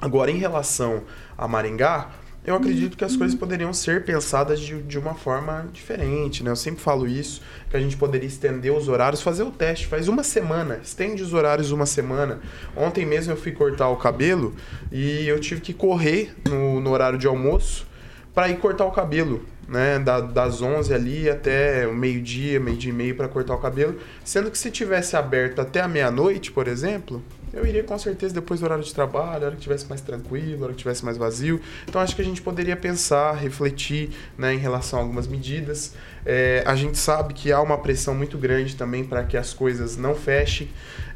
Agora, 0.00 0.30
em 0.30 0.38
relação 0.38 1.02
a 1.36 1.46
Maringá, 1.46 2.10
eu 2.48 2.54
acredito 2.54 2.96
que 2.96 3.04
as 3.04 3.14
coisas 3.14 3.38
poderiam 3.38 3.74
ser 3.74 4.04
pensadas 4.04 4.58
de, 4.58 4.80
de 4.82 4.98
uma 4.98 5.14
forma 5.14 5.68
diferente, 5.70 6.42
né? 6.42 6.50
Eu 6.50 6.56
sempre 6.56 6.80
falo 6.80 7.06
isso, 7.06 7.42
que 7.68 7.76
a 7.76 7.80
gente 7.80 7.94
poderia 7.94 8.26
estender 8.26 8.72
os 8.72 8.88
horários, 8.88 9.20
fazer 9.20 9.42
o 9.42 9.50
teste, 9.50 9.86
faz 9.86 10.08
uma 10.08 10.22
semana, 10.22 10.80
estende 10.82 11.22
os 11.22 11.34
horários 11.34 11.72
uma 11.72 11.84
semana. 11.84 12.40
Ontem 12.74 13.04
mesmo 13.04 13.34
eu 13.34 13.36
fui 13.36 13.52
cortar 13.52 13.90
o 13.90 13.96
cabelo 13.96 14.54
e 14.90 15.28
eu 15.28 15.38
tive 15.38 15.60
que 15.60 15.74
correr 15.74 16.34
no, 16.48 16.80
no 16.80 16.90
horário 16.90 17.18
de 17.18 17.26
almoço 17.26 17.86
para 18.34 18.48
ir 18.48 18.56
cortar 18.56 18.86
o 18.86 18.92
cabelo, 18.92 19.44
né? 19.68 19.98
Da, 19.98 20.20
das 20.20 20.62
11 20.62 20.94
ali 20.94 21.28
até 21.28 21.86
o 21.86 21.94
meio-dia, 21.94 22.58
meio-dia 22.58 22.90
e 22.90 22.94
meio 22.94 23.14
para 23.14 23.28
cortar 23.28 23.56
o 23.56 23.58
cabelo. 23.58 23.98
Sendo 24.24 24.50
que 24.50 24.56
se 24.56 24.70
tivesse 24.70 25.16
aberto 25.16 25.60
até 25.60 25.82
a 25.82 25.88
meia-noite, 25.88 26.50
por 26.50 26.66
exemplo, 26.66 27.22
eu 27.52 27.66
iria 27.66 27.82
com 27.82 27.98
certeza 27.98 28.34
depois 28.34 28.60
do 28.60 28.64
horário 28.64 28.84
de 28.84 28.94
trabalho, 28.94 29.46
hora 29.46 29.56
que 29.56 29.62
tivesse 29.62 29.86
mais 29.88 30.00
tranquilo, 30.00 30.64
hora 30.64 30.72
que 30.72 30.78
tivesse 30.78 31.04
mais 31.04 31.16
vazio. 31.16 31.60
Então 31.86 32.00
acho 32.00 32.14
que 32.14 32.22
a 32.22 32.24
gente 32.24 32.42
poderia 32.42 32.76
pensar, 32.76 33.32
refletir 33.34 34.10
né, 34.36 34.54
em 34.54 34.58
relação 34.58 34.98
a 34.98 35.02
algumas 35.02 35.26
medidas. 35.26 35.94
É, 36.24 36.62
a 36.66 36.74
gente 36.74 36.98
sabe 36.98 37.34
que 37.34 37.52
há 37.52 37.60
uma 37.60 37.78
pressão 37.78 38.14
muito 38.14 38.36
grande 38.36 38.76
também 38.76 39.04
para 39.04 39.24
que 39.24 39.36
as 39.36 39.52
coisas 39.52 39.96
não 39.96 40.14
fechem. 40.14 40.68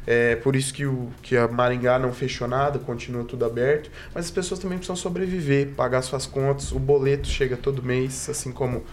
É 0.05 0.35
por 0.37 0.55
isso 0.55 0.73
que, 0.73 0.85
o, 0.85 1.09
que 1.21 1.37
a 1.37 1.47
Maringá 1.47 1.97
não 1.97 2.11
fechou 2.11 2.47
nada, 2.47 2.77
continua 2.79 3.23
tudo 3.23 3.45
aberto. 3.45 3.89
Mas 4.13 4.25
as 4.25 4.31
pessoas 4.31 4.59
também 4.59 4.77
precisam 4.77 4.95
sobreviver, 4.95 5.69
pagar 5.75 6.01
suas 6.01 6.25
contas. 6.25 6.71
O 6.71 6.79
boleto 6.79 7.27
chega 7.27 7.55
todo 7.55 7.81
mês, 7.81 8.27
assim 8.29 8.51
como 8.51 8.83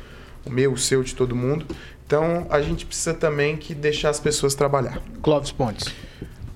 o 0.45 0.51
meu, 0.51 0.73
o 0.73 0.79
seu, 0.79 1.03
de 1.03 1.15
todo 1.15 1.35
mundo. 1.35 1.67
Então 2.07 2.47
a 2.51 2.61
gente 2.61 2.87
precisa 2.87 3.15
também 3.15 3.57
que 3.57 3.75
deixar 3.75 4.11
as 4.11 4.21
pessoas 4.21 4.55
trabalhar. 4.55 5.01
Clóvis 5.23 5.53
Pontes. 5.53 6.10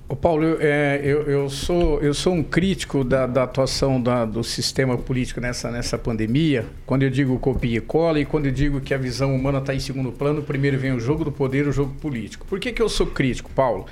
Ô 0.07 0.15
Paulo, 0.15 0.43
eu, 0.43 0.57
é, 0.61 1.01
eu, 1.03 1.23
eu, 1.23 1.49
sou, 1.49 1.99
eu 1.99 2.13
sou 2.13 2.31
um 2.31 2.43
crítico 2.43 3.03
da, 3.03 3.25
da 3.25 3.41
atuação 3.41 3.99
da, 3.99 4.23
do 4.23 4.43
sistema 4.43 4.95
político 4.95 5.41
nessa, 5.41 5.71
nessa 5.71 5.97
pandemia. 5.97 6.63
Quando 6.85 7.01
eu 7.01 7.09
digo 7.09 7.39
copia 7.39 7.79
e 7.79 7.81
cola 7.81 8.19
e 8.19 8.25
quando 8.25 8.45
eu 8.45 8.51
digo 8.51 8.79
que 8.79 8.93
a 8.93 8.99
visão 8.99 9.35
humana 9.35 9.57
está 9.57 9.73
em 9.73 9.79
segundo 9.79 10.11
plano, 10.11 10.43
primeiro 10.43 10.77
vem 10.77 10.91
o 10.91 10.99
jogo 10.99 11.25
do 11.25 11.31
poder, 11.31 11.67
o 11.67 11.71
jogo 11.71 11.91
político. 11.95 12.45
Por 12.45 12.59
que, 12.59 12.71
que 12.71 12.83
eu 12.83 12.87
sou 12.87 13.07
crítico, 13.07 13.49
Paulo? 13.55 13.87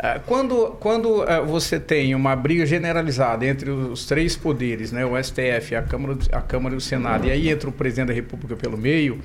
Ah, 0.00 0.18
quando, 0.26 0.72
quando 0.80 1.22
ah, 1.22 1.42
você 1.42 1.78
tem 1.78 2.12
uma 2.12 2.34
briga 2.34 2.66
generalizada 2.66 3.46
entre 3.46 3.70
os 3.70 4.04
três 4.04 4.34
poderes, 4.34 4.90
né, 4.90 5.06
o 5.06 5.22
STF, 5.22 5.76
a 5.76 5.82
Câmara, 5.82 6.18
a 6.32 6.40
Câmara 6.40 6.74
e 6.74 6.78
o 6.78 6.80
Senado, 6.80 7.28
e 7.28 7.30
aí 7.30 7.48
entra 7.48 7.70
o 7.70 7.72
presidente 7.72 8.08
da 8.08 8.14
República 8.14 8.56
pelo 8.56 8.76
meio, 8.76 9.20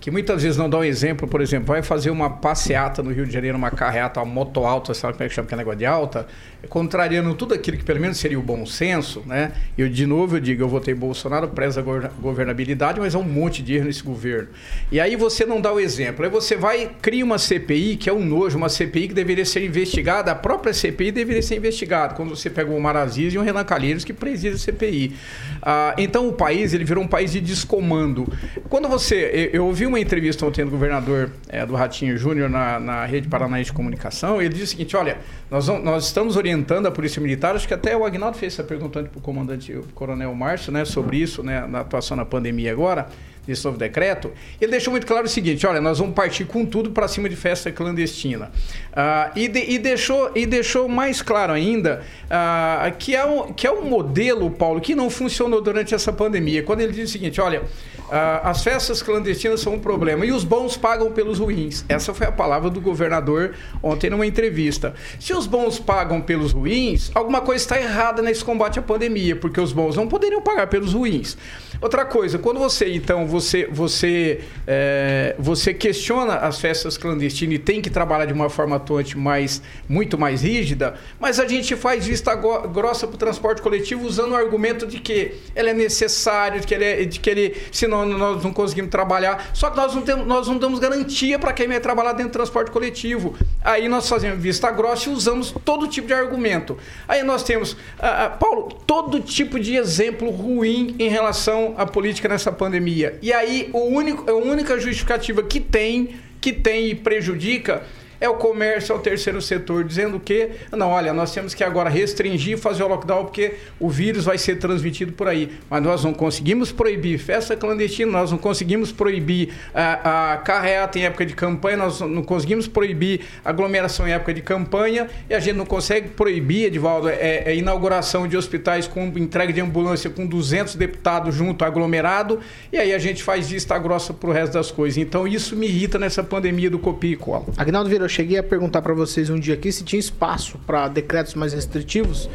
que 0.00 0.10
muitas 0.10 0.42
vezes 0.42 0.56
não 0.56 0.68
dá 0.68 0.78
um 0.78 0.84
exemplo, 0.84 1.28
por 1.28 1.42
exemplo, 1.42 1.66
vai 1.66 1.82
fazer 1.82 2.10
uma 2.10 2.30
passeata 2.30 3.02
no 3.02 3.12
Rio 3.12 3.26
de 3.26 3.32
Janeiro, 3.32 3.58
uma 3.58 3.70
carreata, 3.70 4.20
uma 4.20 4.32
moto 4.32 4.64
alta, 4.64 4.94
sabe 4.94 5.12
como 5.12 5.24
é 5.24 5.28
que 5.28 5.34
chama 5.34 5.46
que 5.46 5.52
é 5.52 5.56
negócio 5.58 5.78
de 5.78 5.84
alta, 5.84 6.26
contrariando 6.70 7.34
tudo 7.34 7.52
aquilo 7.52 7.76
que 7.76 7.84
pelo 7.84 8.00
menos 8.00 8.16
seria 8.16 8.38
o 8.38 8.42
bom 8.42 8.64
senso, 8.64 9.22
né? 9.26 9.52
Eu, 9.76 9.90
de 9.90 10.06
novo, 10.06 10.36
eu 10.36 10.40
digo, 10.40 10.62
eu 10.62 10.68
votei 10.68 10.94
Bolsonaro, 10.94 11.48
preza 11.48 11.80
a 11.80 12.08
governabilidade, 12.20 12.98
mas 12.98 13.14
há 13.14 13.18
um 13.18 13.24
monte 13.24 13.62
de 13.62 13.74
erro 13.74 13.84
nesse 13.84 14.02
governo. 14.02 14.48
E 14.90 14.98
aí 14.98 15.16
você 15.16 15.44
não 15.44 15.60
dá 15.60 15.70
o 15.70 15.78
exemplo. 15.78 16.24
Aí 16.24 16.30
você 16.30 16.56
vai, 16.56 16.90
cria 17.02 17.24
uma 17.24 17.38
CPI, 17.38 17.96
que 17.96 18.08
é 18.08 18.12
um 18.12 18.24
nojo, 18.24 18.56
uma 18.56 18.70
CPI 18.70 19.08
que 19.08 19.14
deveria 19.14 19.44
ser 19.44 19.64
investigada, 19.64 20.32
a 20.32 20.34
própria 20.34 20.72
CPI 20.72 21.12
deveria 21.12 21.42
ser 21.42 21.56
investigada, 21.56 22.14
quando 22.14 22.30
você 22.30 22.48
pega 22.48 22.70
o 22.70 22.76
Omar 22.76 22.96
Aziz 22.96 23.34
e 23.34 23.38
o 23.38 23.42
Renan 23.42 23.64
Calheiros, 23.64 24.02
que 24.02 24.14
preside 24.14 24.54
a 24.54 24.58
CPI. 24.58 25.14
Ah, 25.62 25.94
então 25.98 26.26
o 26.26 26.32
país, 26.32 26.72
ele 26.72 26.84
virou 26.84 27.04
um 27.04 27.08
país 27.08 27.32
de 27.32 27.40
descomando. 27.40 28.26
Quando 28.70 28.88
você, 28.88 29.50
eu, 29.52 29.60
eu 29.60 29.66
ouvi 29.66 29.89
uma 29.90 30.00
entrevista 30.00 30.46
ontem 30.46 30.64
do 30.64 30.70
governador 30.70 31.30
é, 31.48 31.66
do 31.66 31.74
Ratinho 31.74 32.16
Júnior 32.16 32.48
na, 32.48 32.80
na 32.80 33.04
Rede 33.04 33.28
Paranaense 33.28 33.70
de 33.70 33.76
Comunicação, 33.76 34.40
ele 34.40 34.50
disse 34.54 34.64
o 34.64 34.68
seguinte, 34.68 34.96
olha, 34.96 35.18
nós, 35.50 35.66
vamos, 35.66 35.84
nós 35.84 36.06
estamos 36.06 36.36
orientando 36.36 36.86
a 36.86 36.90
Polícia 36.90 37.20
Militar, 37.20 37.54
acho 37.54 37.66
que 37.66 37.74
até 37.74 37.96
o 37.96 38.04
Agnaldo 38.04 38.38
fez 38.38 38.54
essa 38.54 38.64
pergunta 38.64 39.02
para 39.02 39.18
o 39.18 39.20
comandante, 39.20 39.72
o 39.72 39.82
coronel 39.94 40.34
Márcio, 40.34 40.72
né, 40.72 40.84
sobre 40.84 41.18
isso, 41.18 41.42
né, 41.42 41.66
na 41.66 41.80
atuação 41.80 42.16
na 42.16 42.24
pandemia 42.24 42.72
agora, 42.72 43.08
desse 43.46 43.64
novo 43.64 43.76
decreto, 43.76 44.30
ele 44.60 44.70
deixou 44.70 44.90
muito 44.92 45.06
claro 45.06 45.26
o 45.26 45.28
seguinte: 45.28 45.66
olha, 45.66 45.80
nós 45.80 45.98
vamos 45.98 46.14
partir 46.14 46.44
com 46.44 46.64
tudo 46.64 46.90
para 46.90 47.08
cima 47.08 47.28
de 47.28 47.36
festa 47.36 47.70
clandestina. 47.72 48.50
Ah, 48.92 49.30
e, 49.34 49.48
de, 49.48 49.72
e, 49.72 49.78
deixou, 49.78 50.30
e 50.34 50.46
deixou 50.46 50.88
mais 50.88 51.22
claro 51.22 51.52
ainda 51.52 52.02
ah, 52.28 52.92
que, 52.98 53.14
é 53.14 53.24
um, 53.24 53.52
que 53.52 53.66
é 53.66 53.72
um 53.72 53.84
modelo, 53.84 54.50
Paulo, 54.50 54.80
que 54.80 54.94
não 54.94 55.10
funcionou 55.10 55.60
durante 55.60 55.94
essa 55.94 56.12
pandemia. 56.12 56.62
Quando 56.62 56.80
ele 56.80 56.92
diz 56.92 57.08
o 57.08 57.12
seguinte: 57.12 57.40
olha, 57.40 57.62
as 58.10 58.62
festas 58.62 59.02
clandestinas 59.02 59.60
são 59.60 59.74
um 59.74 59.78
problema 59.78 60.24
e 60.26 60.32
os 60.32 60.44
bons 60.44 60.76
pagam 60.76 61.12
pelos 61.12 61.38
ruins. 61.38 61.84
Essa 61.88 62.12
foi 62.12 62.26
a 62.26 62.32
palavra 62.32 62.68
do 62.68 62.80
governador 62.80 63.54
ontem 63.82 64.10
numa 64.10 64.26
entrevista. 64.26 64.94
Se 65.18 65.32
os 65.32 65.46
bons 65.46 65.78
pagam 65.78 66.20
pelos 66.20 66.52
ruins, 66.52 67.10
alguma 67.14 67.40
coisa 67.40 67.62
está 67.62 67.80
errada 67.80 68.22
nesse 68.22 68.44
combate 68.44 68.78
à 68.78 68.82
pandemia, 68.82 69.36
porque 69.36 69.60
os 69.60 69.72
bons 69.72 69.96
não 69.96 70.08
poderiam 70.08 70.42
pagar 70.42 70.66
pelos 70.66 70.92
ruins. 70.92 71.36
Outra 71.80 72.04
coisa, 72.04 72.38
quando 72.38 72.58
você 72.58 72.92
então 72.92 73.26
você 73.26 73.68
você 73.70 74.40
é, 74.66 75.34
você 75.38 75.72
questiona 75.72 76.34
as 76.34 76.60
festas 76.60 76.98
clandestinas 76.98 77.56
e 77.56 77.58
tem 77.58 77.80
que 77.80 77.88
trabalhar 77.88 78.26
de 78.26 78.32
uma 78.32 78.50
forma 78.50 78.76
atuante 78.76 79.16
mais 79.16 79.62
muito 79.88 80.18
mais 80.18 80.42
rígida, 80.42 80.94
mas 81.18 81.40
a 81.40 81.46
gente 81.46 81.76
faz 81.76 82.06
vista 82.06 82.34
grossa 82.34 83.06
para 83.06 83.14
o 83.14 83.18
transporte 83.18 83.62
coletivo 83.62 84.06
usando 84.06 84.32
o 84.32 84.36
argumento 84.36 84.86
de 84.86 84.98
que 84.98 85.32
ele 85.54 85.70
é 85.70 85.74
necessário, 85.74 86.60
de 86.60 86.66
que 86.66 86.74
ele, 86.74 86.84
é, 86.84 87.04
de 87.04 87.18
que 87.18 87.30
ele 87.30 87.56
senão 88.04 88.18
nós 88.18 88.42
não 88.42 88.52
conseguimos 88.52 88.90
trabalhar. 88.90 89.50
Só 89.52 89.70
que 89.70 89.76
nós 89.76 89.94
não 89.94 90.02
temos 90.02 90.26
nós 90.26 90.46
não 90.48 90.58
damos 90.58 90.78
garantia 90.78 91.38
para 91.38 91.52
quem 91.52 91.68
vai 91.68 91.80
trabalhar 91.80 92.12
dentro 92.12 92.30
do 92.30 92.32
transporte 92.32 92.70
coletivo. 92.70 93.34
Aí 93.62 93.88
nós 93.88 94.08
fazemos 94.08 94.40
vista 94.40 94.70
grossa 94.70 95.08
e 95.08 95.12
usamos 95.12 95.54
todo 95.64 95.88
tipo 95.88 96.06
de 96.06 96.14
argumento. 96.14 96.76
Aí 97.06 97.22
nós 97.22 97.42
temos, 97.42 97.76
ah, 97.98 98.26
ah, 98.26 98.30
Paulo, 98.30 98.68
todo 98.86 99.20
tipo 99.20 99.58
de 99.58 99.76
exemplo 99.76 100.30
ruim 100.30 100.94
em 100.98 101.08
relação 101.08 101.74
a 101.76 101.86
política 101.86 102.28
nessa 102.28 102.52
pandemia. 102.52 103.18
E 103.22 103.32
aí, 103.32 103.70
o 103.72 103.80
único, 103.80 104.30
a 104.30 104.34
única 104.34 104.78
justificativa 104.78 105.42
que 105.42 105.60
tem, 105.60 106.16
que 106.40 106.52
tem 106.52 106.88
e 106.88 106.94
prejudica 106.94 107.82
é 108.20 108.28
o 108.28 108.34
comércio, 108.34 108.92
é 108.92 108.96
o 108.96 108.98
terceiro 108.98 109.40
setor, 109.40 109.82
dizendo 109.82 110.20
que, 110.20 110.50
não, 110.70 110.88
olha, 110.88 111.12
nós 111.12 111.32
temos 111.32 111.54
que 111.54 111.64
agora 111.64 111.88
restringir, 111.88 112.58
fazer 112.58 112.82
o 112.82 112.88
lockdown, 112.88 113.24
porque 113.24 113.54
o 113.78 113.88
vírus 113.88 114.24
vai 114.24 114.36
ser 114.36 114.56
transmitido 114.56 115.12
por 115.12 115.26
aí. 115.26 115.50
Mas 115.70 115.82
nós 115.82 116.04
não 116.04 116.12
conseguimos 116.12 116.70
proibir 116.70 117.18
festa 117.18 117.56
clandestina, 117.56 118.12
nós 118.12 118.30
não 118.30 118.38
conseguimos 118.38 118.92
proibir 118.92 119.54
a, 119.74 120.32
a 120.32 120.36
carreata 120.36 120.98
em 120.98 121.04
época 121.04 121.24
de 121.24 121.34
campanha, 121.34 121.78
nós 121.78 122.00
não 122.00 122.22
conseguimos 122.22 122.68
proibir 122.68 123.22
aglomeração 123.42 124.06
em 124.06 124.12
época 124.12 124.34
de 124.34 124.42
campanha, 124.42 125.08
e 125.28 125.34
a 125.34 125.40
gente 125.40 125.56
não 125.56 125.66
consegue 125.66 126.08
proibir, 126.08 126.66
Edvaldo, 126.66 127.08
é, 127.08 127.44
é 127.46 127.56
inauguração 127.56 128.28
de 128.28 128.36
hospitais 128.36 128.86
com 128.86 129.06
entrega 129.16 129.52
de 129.52 129.60
ambulância 129.60 130.10
com 130.10 130.26
200 130.26 130.74
deputados 130.74 131.34
junto 131.34 131.64
aglomerado, 131.64 132.40
e 132.70 132.76
aí 132.76 132.92
a 132.92 132.98
gente 132.98 133.22
faz 133.22 133.48
vista 133.48 133.78
grossa 133.78 134.12
pro 134.12 134.30
resto 134.30 134.52
das 134.52 134.70
coisas. 134.70 134.98
Então 134.98 135.26
isso 135.26 135.56
me 135.56 135.66
irrita 135.66 135.98
nessa 135.98 136.22
pandemia 136.22 136.68
do 136.68 136.78
copia 136.78 137.12
e 137.12 137.16
cola. 137.16 137.46
Agnaldo 137.56 137.88
Vieira, 137.88 138.09
cheguei 138.10 138.38
a 138.38 138.42
perguntar 138.42 138.82
para 138.82 138.92
vocês 138.92 139.30
um 139.30 139.38
dia 139.38 139.54
aqui 139.54 139.72
se 139.72 139.84
tinha 139.84 139.98
espaço 139.98 140.58
para 140.66 140.88
decretos 140.88 141.34
mais 141.34 141.52
restritivos 141.52 142.28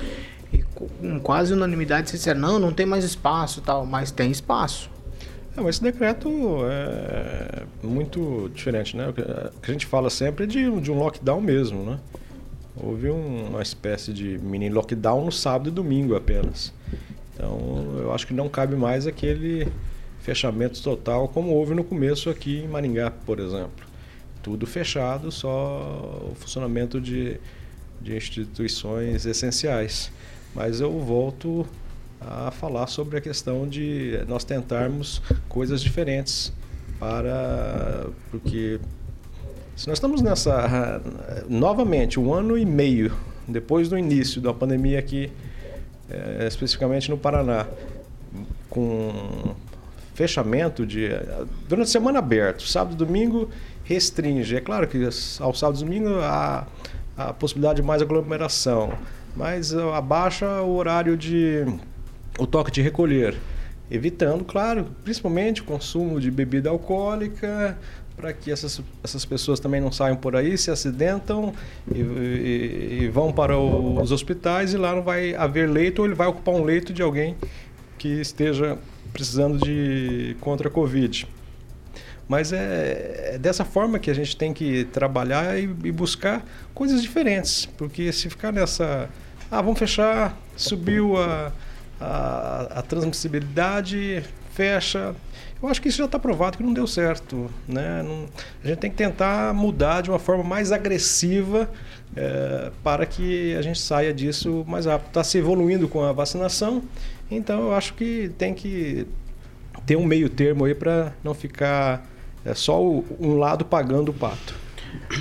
e 0.51 0.63
com 0.73 1.19
quase 1.19 1.53
unanimidade 1.53 2.09
vocês 2.09 2.21
disseram, 2.21 2.39
não, 2.39 2.59
não 2.59 2.73
tem 2.73 2.85
mais 2.85 3.03
espaço 3.03 3.61
tal, 3.61 3.85
mas 3.85 4.11
tem 4.11 4.31
espaço. 4.31 4.89
É, 5.55 5.61
mas 5.61 5.75
esse 5.75 5.83
decreto 5.83 6.29
é 6.69 7.63
muito 7.83 8.49
diferente, 8.53 8.95
né? 8.97 9.07
O 9.09 9.13
que 9.13 9.69
a 9.69 9.71
gente 9.71 9.85
fala 9.85 10.09
sempre 10.09 10.43
é 10.45 10.47
de, 10.47 10.81
de 10.81 10.91
um 10.91 10.97
lockdown 10.97 11.39
mesmo, 11.39 11.83
né? 11.83 11.99
Houve 12.75 13.09
um, 13.09 13.47
uma 13.49 13.61
espécie 13.61 14.11
de 14.11 14.37
mini 14.37 14.69
lockdown 14.69 15.25
no 15.25 15.31
sábado 15.31 15.69
e 15.69 15.71
domingo 15.71 16.15
apenas. 16.15 16.73
Então, 17.33 17.97
eu 17.99 18.13
acho 18.13 18.27
que 18.27 18.33
não 18.33 18.49
cabe 18.49 18.75
mais 18.75 19.07
aquele 19.07 19.67
fechamento 20.19 20.81
total 20.81 21.27
como 21.27 21.51
houve 21.51 21.73
no 21.73 21.83
começo 21.83 22.29
aqui 22.29 22.63
em 22.63 22.67
Maringá, 22.67 23.11
por 23.11 23.39
exemplo. 23.39 23.84
Tudo 24.45 24.67
fechado, 24.67 25.31
só 25.31 26.29
o 26.31 26.35
funcionamento 26.35 27.01
de, 27.01 27.39
de 27.99 28.15
instituições 28.15 29.25
essenciais. 29.25 30.11
Mas 30.53 30.79
eu 30.81 30.99
volto 30.99 31.65
a 32.21 32.51
falar 32.51 32.85
sobre 32.85 33.17
a 33.17 33.21
questão 33.21 33.67
de 33.67 34.23
nós 34.27 34.43
tentarmos 34.43 35.19
coisas 35.49 35.81
diferentes 35.81 36.53
para 36.99 38.05
porque 38.29 38.79
se 39.75 39.87
nós 39.87 39.97
estamos 39.97 40.21
nessa 40.21 41.01
novamente 41.49 42.19
um 42.19 42.31
ano 42.31 42.55
e 42.55 42.65
meio 42.67 43.11
depois 43.47 43.89
do 43.89 43.97
início 43.97 44.39
da 44.39 44.53
pandemia 44.53 44.99
aqui 44.99 45.31
é, 46.07 46.45
especificamente 46.47 47.09
no 47.09 47.17
Paraná 47.17 47.65
com 48.69 49.55
fechamento 50.13 50.85
de 50.85 51.09
durante 51.67 51.87
a 51.87 51.91
semana 51.91 52.19
aberto 52.19 52.61
sábado 52.61 52.95
domingo 52.95 53.49
restringe 53.85 54.57
é 54.57 54.59
claro 54.59 54.87
que 54.87 54.97
ao 55.39 55.53
sábado 55.53 55.79
e 55.79 55.83
domingo 55.85 56.19
há 56.19 56.67
a 57.15 57.31
possibilidade 57.31 57.81
de 57.81 57.87
mais 57.87 58.01
aglomeração 58.01 58.91
mas 59.35 59.73
abaixa 59.73 60.61
o 60.61 60.75
horário 60.75 61.17
de 61.17 61.65
o 62.39 62.47
toque 62.47 62.71
de 62.71 62.81
recolher, 62.81 63.35
evitando, 63.89 64.43
claro, 64.43 64.87
principalmente 65.03 65.61
o 65.61 65.65
consumo 65.65 66.19
de 66.19 66.31
bebida 66.31 66.69
alcoólica, 66.69 67.77
para 68.15 68.31
que 68.31 68.49
essas, 68.49 68.81
essas 69.03 69.25
pessoas 69.25 69.59
também 69.59 69.81
não 69.81 69.91
saiam 69.91 70.15
por 70.15 70.35
aí, 70.35 70.57
se 70.57 70.71
acidentam 70.71 71.53
e, 71.93 71.99
e, 71.99 72.99
e 73.01 73.09
vão 73.09 73.31
para 73.31 73.57
o, 73.57 74.01
os 74.01 74.11
hospitais 74.11 74.73
e 74.73 74.77
lá 74.77 74.95
não 74.95 75.03
vai 75.03 75.35
haver 75.35 75.69
leito 75.69 75.99
ou 75.99 76.05
ele 76.05 76.15
vai 76.15 76.27
ocupar 76.27 76.55
um 76.55 76.63
leito 76.63 76.93
de 76.93 77.01
alguém 77.01 77.35
que 77.97 78.07
esteja 78.07 78.77
precisando 79.11 79.57
de 79.57 80.35
contra 80.39 80.69
a 80.69 80.71
Covid. 80.71 81.27
Mas 82.27 82.51
é, 82.51 83.33
é, 83.33 83.37
dessa 83.37 83.63
forma 83.63 83.99
que 83.99 84.09
a 84.09 84.13
gente 84.13 84.35
tem 84.35 84.53
que 84.53 84.85
trabalhar 84.85 85.59
e, 85.59 85.63
e 85.83 85.91
buscar 85.91 86.43
coisas 86.73 87.01
diferentes, 87.01 87.67
porque 87.77 88.11
se 88.11 88.29
ficar 88.29 88.51
nessa, 88.51 89.09
ah, 89.51 89.61
vamos 89.61 89.77
fechar, 89.77 90.35
subiu 90.55 91.17
a 91.17 91.51
a, 91.99 92.79
a 92.79 92.81
transmissibilidade 92.81 94.23
fecha. 94.53 95.15
Eu 95.61 95.69
acho 95.69 95.81
que 95.81 95.87
isso 95.87 95.97
já 95.97 96.05
está 96.05 96.19
provado 96.19 96.57
que 96.57 96.63
não 96.63 96.73
deu 96.73 96.85
certo. 96.85 97.49
Né? 97.67 98.03
Não, 98.03 98.25
a 98.63 98.67
gente 98.67 98.79
tem 98.79 98.91
que 98.91 98.97
tentar 98.97 99.53
mudar 99.53 100.01
de 100.01 100.09
uma 100.09 100.19
forma 100.19 100.43
mais 100.43 100.71
agressiva 100.71 101.69
é, 102.15 102.71
para 102.83 103.05
que 103.05 103.55
a 103.55 103.61
gente 103.61 103.79
saia 103.79 104.13
disso 104.13 104.65
mais 104.67 104.85
rápido. 104.85 105.07
Está 105.07 105.23
se 105.23 105.37
evoluindo 105.37 105.87
com 105.87 106.03
a 106.03 106.11
vacinação, 106.11 106.83
então 107.31 107.61
eu 107.61 107.73
acho 107.73 107.93
que 107.93 108.31
tem 108.37 108.53
que 108.53 109.07
ter 109.85 109.95
um 109.95 110.05
meio 110.05 110.29
termo 110.29 110.65
aí 110.65 110.75
para 110.75 111.13
não 111.23 111.33
ficar 111.33 112.05
é, 112.45 112.53
só 112.53 112.81
o, 112.81 113.03
um 113.19 113.35
lado 113.35 113.65
pagando 113.65 114.09
o 114.09 114.13
pato. 114.13 114.53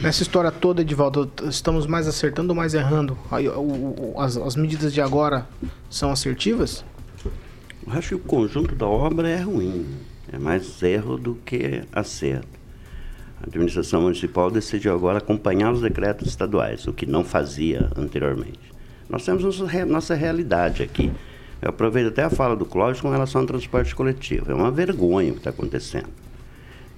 Nessa 0.01 0.23
história 0.23 0.53
toda, 0.53 0.83
Edivaldo, 0.83 1.31
estamos 1.49 1.87
mais 1.87 2.07
acertando 2.07 2.51
ou 2.51 2.57
mais 2.57 2.75
errando? 2.75 3.19
As, 4.17 4.37
as 4.37 4.55
medidas 4.55 4.93
de 4.93 5.01
agora 5.01 5.47
são 5.91 6.13
assertivas? 6.13 6.85
Eu 7.87 7.93
acho 7.93 8.09
que 8.09 8.15
o 8.15 8.19
conjunto 8.19 8.75
da 8.75 8.87
obra 8.87 9.29
é 9.29 9.41
ruim. 9.41 9.87
É 10.33 10.39
mais 10.39 10.83
erro 10.83 11.17
do 11.17 11.35
que 11.35 11.83
acerto. 11.93 12.47
A 13.41 13.47
administração 13.47 14.03
municipal 14.03 14.51
decidiu 14.51 14.95
agora 14.95 15.19
acompanhar 15.19 15.73
os 15.73 15.81
decretos 15.81 16.29
estaduais, 16.29 16.87
o 16.87 16.93
que 16.93 17.07
não 17.07 17.25
fazia 17.25 17.91
anteriormente. 17.97 18.73
Nós 19.09 19.25
temos 19.25 19.45
nossa, 19.45 19.85
nossa 19.85 20.15
realidade 20.15 20.83
aqui. 20.83 21.13
Eu 21.61 21.71
aproveito 21.71 22.09
até 22.09 22.23
a 22.23 22.31
fala 22.31 22.57
do 22.57 22.65
Cláudio 22.65 23.03
com 23.03 23.11
relação 23.11 23.41
ao 23.41 23.47
transporte 23.47 23.95
coletivo. 23.95 24.51
É 24.51 24.55
uma 24.55 24.71
vergonha 24.71 25.31
o 25.31 25.35
que 25.35 25.41
está 25.41 25.51
acontecendo. 25.51 26.24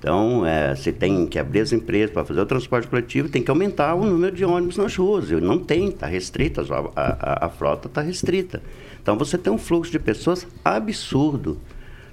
Então, 0.07 0.47
é, 0.47 0.73
você 0.73 0.93
tem 0.93 1.27
que 1.27 1.37
abrir 1.37 1.59
as 1.59 1.73
empresas 1.73 2.13
para 2.13 2.25
fazer 2.25 2.41
o 2.41 2.47
transporte 2.47 2.87
coletivo, 2.87 3.29
tem 3.29 3.43
que 3.43 3.51
aumentar 3.51 3.93
o 3.97 4.07
número 4.07 4.37
de 4.37 4.45
ônibus 4.45 4.77
nas 4.77 4.95
ruas. 4.95 5.29
Não 5.33 5.59
tem, 5.59 5.89
está 5.89 6.07
restrita, 6.07 6.63
a, 6.63 6.93
a, 6.95 7.47
a 7.47 7.49
frota 7.49 7.89
está 7.89 8.03
restrita. 8.03 8.63
Então, 9.03 9.19
você 9.19 9.37
tem 9.37 9.53
um 9.53 9.59
fluxo 9.59 9.91
de 9.91 9.99
pessoas 9.99 10.47
absurdo, 10.65 11.59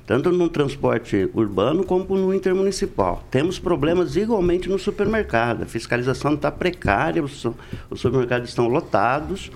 tanto 0.08 0.32
no 0.32 0.50
transporte 0.50 1.30
urbano 1.36 1.84
como 1.84 2.18
no 2.18 2.34
intermunicipal. 2.34 3.24
Temos 3.30 3.60
problemas 3.60 4.16
igualmente 4.16 4.68
no 4.68 4.80
supermercado. 4.80 5.62
A 5.62 5.68
fiscalização 5.68 6.34
está 6.34 6.52
precária, 6.52 7.24
os, 7.24 7.46
os 7.92 8.02
supermercados 8.02 8.50
estão 8.50 8.68
lotados. 8.68 9.52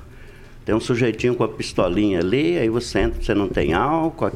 Tem 0.63 0.75
um 0.75 0.79
sujeitinho 0.79 1.33
com 1.33 1.43
a 1.43 1.47
pistolinha 1.47 2.19
ali, 2.19 2.55
aí 2.59 2.69
você 2.69 2.99
entra, 2.99 3.19
você 3.19 3.33
não 3.33 3.47
tem 3.49 3.73
álcool, 3.73 4.29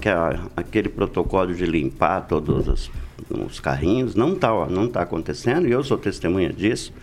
aquele, 0.57 0.89
protocolo 0.89 1.53
de 1.53 1.67
limpar 1.67 2.21
todos 2.21 2.89
os 3.29 3.59
carrinhos, 3.59 4.15
não 4.15 4.33
está 4.33 4.65
não 4.67 4.87
tá 4.87 5.01
acontecendo, 5.01 5.67
e 5.67 5.71
eu 5.71 5.83
sou 5.83 5.97
testemunha 5.97 6.51
disso. 6.51 6.93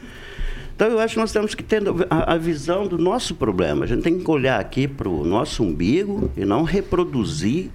Então, 0.74 0.88
eu 0.88 1.00
acho 1.00 1.14
que 1.14 1.20
nós 1.20 1.32
temos 1.32 1.56
que 1.56 1.62
ter 1.64 1.82
a, 2.08 2.34
a 2.34 2.38
visão 2.38 2.86
do 2.86 2.96
nosso 2.96 3.34
problema. 3.34 3.84
A 3.84 3.88
gente 3.88 4.02
tem 4.02 4.18
que 4.18 4.30
olhar 4.30 4.60
aqui 4.60 4.86
para 4.86 5.08
o 5.08 5.24
nosso 5.24 5.64
umbigo 5.64 6.30
e 6.36 6.44
não 6.44 6.62
reproduzir 6.62 7.70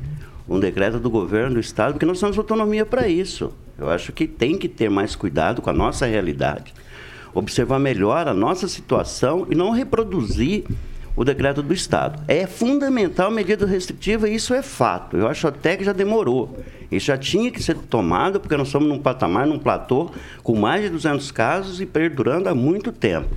um 0.47 0.57
decreto 0.59 0.99
do 0.99 1.09
governo 1.09 1.55
do 1.55 1.59
Estado, 1.59 1.93
porque 1.93 2.05
nós 2.05 2.19
temos 2.19 2.37
autonomia 2.37 2.85
para 2.85 3.07
isso. 3.07 3.51
Eu 3.77 3.89
acho 3.89 4.13
que 4.13 4.25
tem 4.25 4.57
que 4.57 4.69
ter 4.69 4.89
mais 4.89 5.15
cuidado 5.15 5.61
com 5.61 5.69
a 5.69 5.73
nossa 5.73 6.05
realidade, 6.05 6.73
observar 7.33 7.77
melhor 7.77 8.25
a 8.27 8.33
nossa 8.33 8.69
situação 8.69 9.47
e 9.49 9.55
não 9.55 9.71
reproduzir 9.71 10.63
o 11.15 11.23
decreto 11.23 11.61
do 11.61 11.73
Estado. 11.73 12.23
É 12.27 12.47
fundamental 12.47 13.29
medida 13.29 13.65
restritiva 13.65 14.29
e 14.29 14.35
isso 14.35 14.53
é 14.53 14.61
fato. 14.61 15.17
Eu 15.17 15.27
acho 15.27 15.47
até 15.47 15.75
que 15.75 15.83
já 15.83 15.93
demorou. 15.93 16.57
Isso 16.95 17.07
já 17.07 17.17
tinha 17.17 17.51
que 17.51 17.61
ser 17.61 17.75
tomado, 17.75 18.39
porque 18.39 18.55
nós 18.55 18.67
estamos 18.67 18.87
num 18.87 18.99
patamar, 18.99 19.45
num 19.47 19.59
platô, 19.59 20.09
com 20.41 20.55
mais 20.55 20.83
de 20.83 20.89
200 20.89 21.31
casos 21.31 21.81
e 21.81 21.85
perdurando 21.85 22.49
há 22.49 22.55
muito 22.55 22.91
tempo. 22.91 23.29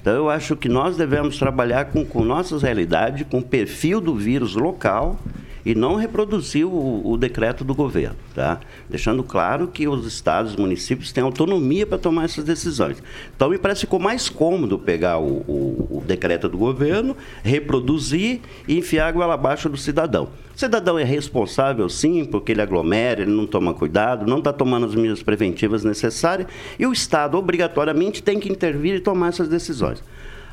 Então, 0.00 0.14
eu 0.14 0.28
acho 0.28 0.56
que 0.56 0.68
nós 0.68 0.96
devemos 0.96 1.38
trabalhar 1.38 1.86
com, 1.86 2.04
com 2.04 2.24
nossas 2.24 2.62
realidades, 2.62 3.26
com 3.30 3.38
o 3.38 3.42
perfil 3.42 4.00
do 4.00 4.14
vírus 4.16 4.54
local 4.54 5.18
e 5.64 5.74
não 5.74 5.94
reproduzir 5.94 6.66
o, 6.66 7.02
o, 7.04 7.16
decreto 7.16 7.64
do 7.64 7.74
governo, 7.74 8.16
tá? 8.34 8.60
Deixando 8.88 9.22
claro 9.22 9.68
que 9.68 9.86
os 9.86 10.06
estados, 10.06 10.52
os 10.52 10.56
municípios 10.56 11.12
têm 11.12 11.22
autonomia 11.22 11.86
para 11.86 11.98
tomar 11.98 12.24
essas 12.24 12.44
decisões. 12.44 13.02
Então 13.34 13.50
me 13.50 13.58
parece 13.58 13.80
que 13.80 13.86
ficou 13.86 14.00
mais 14.00 14.28
cômodo 14.28 14.78
pegar 14.78 15.18
o, 15.18 15.42
o, 15.46 15.98
o 15.98 16.04
decreto 16.06 16.48
do 16.48 16.58
governo, 16.58 17.16
reproduzir 17.42 18.40
e 18.66 18.78
enfiar 18.78 19.08
água 19.08 19.32
abaixo 19.32 19.68
do 19.68 19.76
cidadão. 19.76 20.28
O 20.54 20.58
cidadão 20.58 20.98
é 20.98 21.04
responsável, 21.04 21.88
sim, 21.88 22.24
porque 22.24 22.52
ele 22.52 22.60
aglomera, 22.60 23.22
ele 23.22 23.30
não 23.30 23.46
toma 23.46 23.72
cuidado, 23.72 24.26
não 24.26 24.38
está 24.38 24.52
tomando 24.52 24.86
as 24.86 24.94
medidas 24.94 25.22
preventivas 25.22 25.82
necessárias, 25.82 26.48
e 26.78 26.86
o 26.86 26.92
Estado, 26.92 27.38
obrigatoriamente, 27.38 28.22
tem 28.22 28.38
que 28.38 28.50
intervir 28.50 28.96
e 28.96 29.00
tomar 29.00 29.28
essas 29.28 29.48
decisões. 29.48 30.02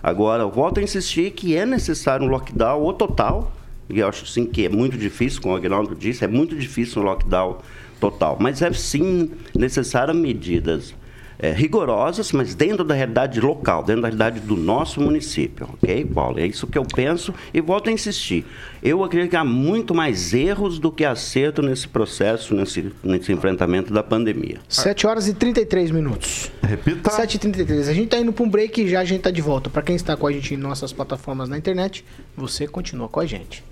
Agora, 0.01 0.45
volto 0.45 0.79
a 0.79 0.83
insistir 0.83 1.31
que 1.31 1.55
é 1.55 1.65
necessário 1.65 2.25
um 2.25 2.29
lockdown 2.29 2.81
ou 2.81 2.93
total, 2.93 3.51
e 3.89 3.99
eu 3.99 4.07
acho 4.07 4.25
sim 4.25 4.45
que 4.45 4.65
é 4.65 4.69
muito 4.69 4.97
difícil, 4.97 5.41
como 5.41 5.53
o 5.53 5.57
Aguinaldo 5.57 5.95
disse, 5.95 6.23
é 6.23 6.27
muito 6.27 6.55
difícil 6.55 7.01
um 7.01 7.05
lockdown 7.05 7.57
total. 7.99 8.37
Mas 8.39 8.61
é 8.61 8.71
sim 8.71 9.31
necessário 9.55 10.13
medidas 10.13 10.93
é, 11.41 11.51
rigorosas, 11.51 12.33
mas 12.33 12.53
dentro 12.53 12.83
da 12.83 12.93
realidade 12.93 13.39
local, 13.39 13.81
dentro 13.81 14.01
da 14.01 14.09
realidade 14.09 14.41
do 14.41 14.57
nosso 14.57 14.99
município, 14.99 15.69
ok, 15.73 16.05
Paulo? 16.05 16.37
É 16.37 16.45
isso 16.45 16.67
que 16.67 16.77
eu 16.77 16.83
penso 16.83 17.33
e 17.53 17.61
volto 17.61 17.89
a 17.89 17.93
insistir. 17.93 18.45
Eu 18.83 19.03
acredito 19.05 19.29
que 19.31 19.37
há 19.37 19.45
muito 19.45 19.95
mais 19.95 20.33
erros 20.33 20.79
do 20.79 20.91
que 20.91 21.05
acerto 21.05 21.61
nesse 21.61 21.87
processo, 21.87 22.53
nesse, 22.53 22.91
nesse 23.01 23.31
enfrentamento 23.31 23.93
da 23.93 24.03
pandemia. 24.03 24.59
7 24.67 25.07
horas 25.07 25.27
e 25.29 25.33
33 25.33 25.91
minutos. 25.91 26.51
Repita. 26.61 27.09
7 27.09 27.35
e 27.35 27.39
33. 27.39 27.87
A 27.87 27.93
gente 27.93 28.05
está 28.05 28.19
indo 28.19 28.33
para 28.33 28.43
um 28.43 28.49
break 28.49 28.81
e 28.81 28.89
já 28.89 28.99
a 28.99 29.05
gente 29.05 29.19
está 29.19 29.31
de 29.31 29.41
volta. 29.41 29.69
Para 29.69 29.81
quem 29.81 29.95
está 29.95 30.17
com 30.17 30.27
a 30.27 30.31
gente 30.31 30.53
em 30.53 30.57
nossas 30.57 30.91
plataformas 30.91 31.47
na 31.47 31.57
internet, 31.57 32.03
você 32.35 32.67
continua 32.67 33.07
com 33.07 33.21
a 33.21 33.25
gente. 33.25 33.63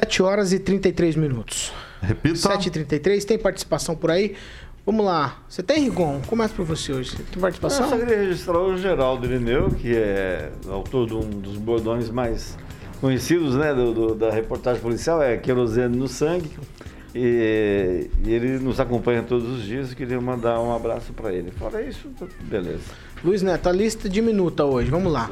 7 0.00 0.22
horas 0.22 0.52
e 0.52 0.58
33 0.58 1.16
minutos. 1.16 1.72
Repita. 2.00 2.36
7 2.36 2.66
e 2.66 2.70
33 2.70 3.24
tem 3.24 3.38
participação 3.38 3.94
por 3.94 4.10
aí? 4.10 4.34
Vamos 4.86 5.04
lá. 5.04 5.42
Você 5.48 5.62
tem, 5.62 5.84
Rigon? 5.84 6.22
Começa 6.26 6.54
por 6.54 6.64
você 6.64 6.92
hoje. 6.92 7.16
Tem 7.16 7.40
participação? 7.40 7.84
Eu 7.84 7.90
só 7.90 7.98
queria 7.98 8.16
registrar 8.16 8.58
o 8.58 8.76
Geraldo 8.78 9.26
Irineu, 9.26 9.70
que 9.70 9.94
é 9.94 10.50
autor 10.68 11.06
de 11.06 11.14
um 11.14 11.20
dos 11.20 11.56
bordões 11.56 12.08
mais 12.08 12.56
conhecidos 13.00 13.54
né, 13.56 13.74
do, 13.74 13.92
do, 13.92 14.14
da 14.14 14.30
reportagem 14.30 14.80
policial, 14.80 15.22
é 15.22 15.36
Querosene 15.36 15.96
no 15.96 16.08
Sangue. 16.08 16.50
E, 17.14 18.08
e, 18.24 18.32
ele 18.32 18.58
nos 18.58 18.80
acompanha 18.80 19.22
todos 19.22 19.48
os 19.48 19.64
dias. 19.64 19.92
Queria 19.92 20.20
mandar 20.20 20.60
um 20.60 20.74
abraço 20.74 21.12
para 21.12 21.32
ele. 21.32 21.50
Fora 21.50 21.82
isso, 21.82 22.08
beleza. 22.42 22.84
Luiz 23.22 23.42
Neto, 23.42 23.68
a 23.68 23.72
lista 23.72 24.08
diminuta 24.08 24.64
hoje. 24.64 24.90
Vamos 24.90 25.12
lá. 25.12 25.30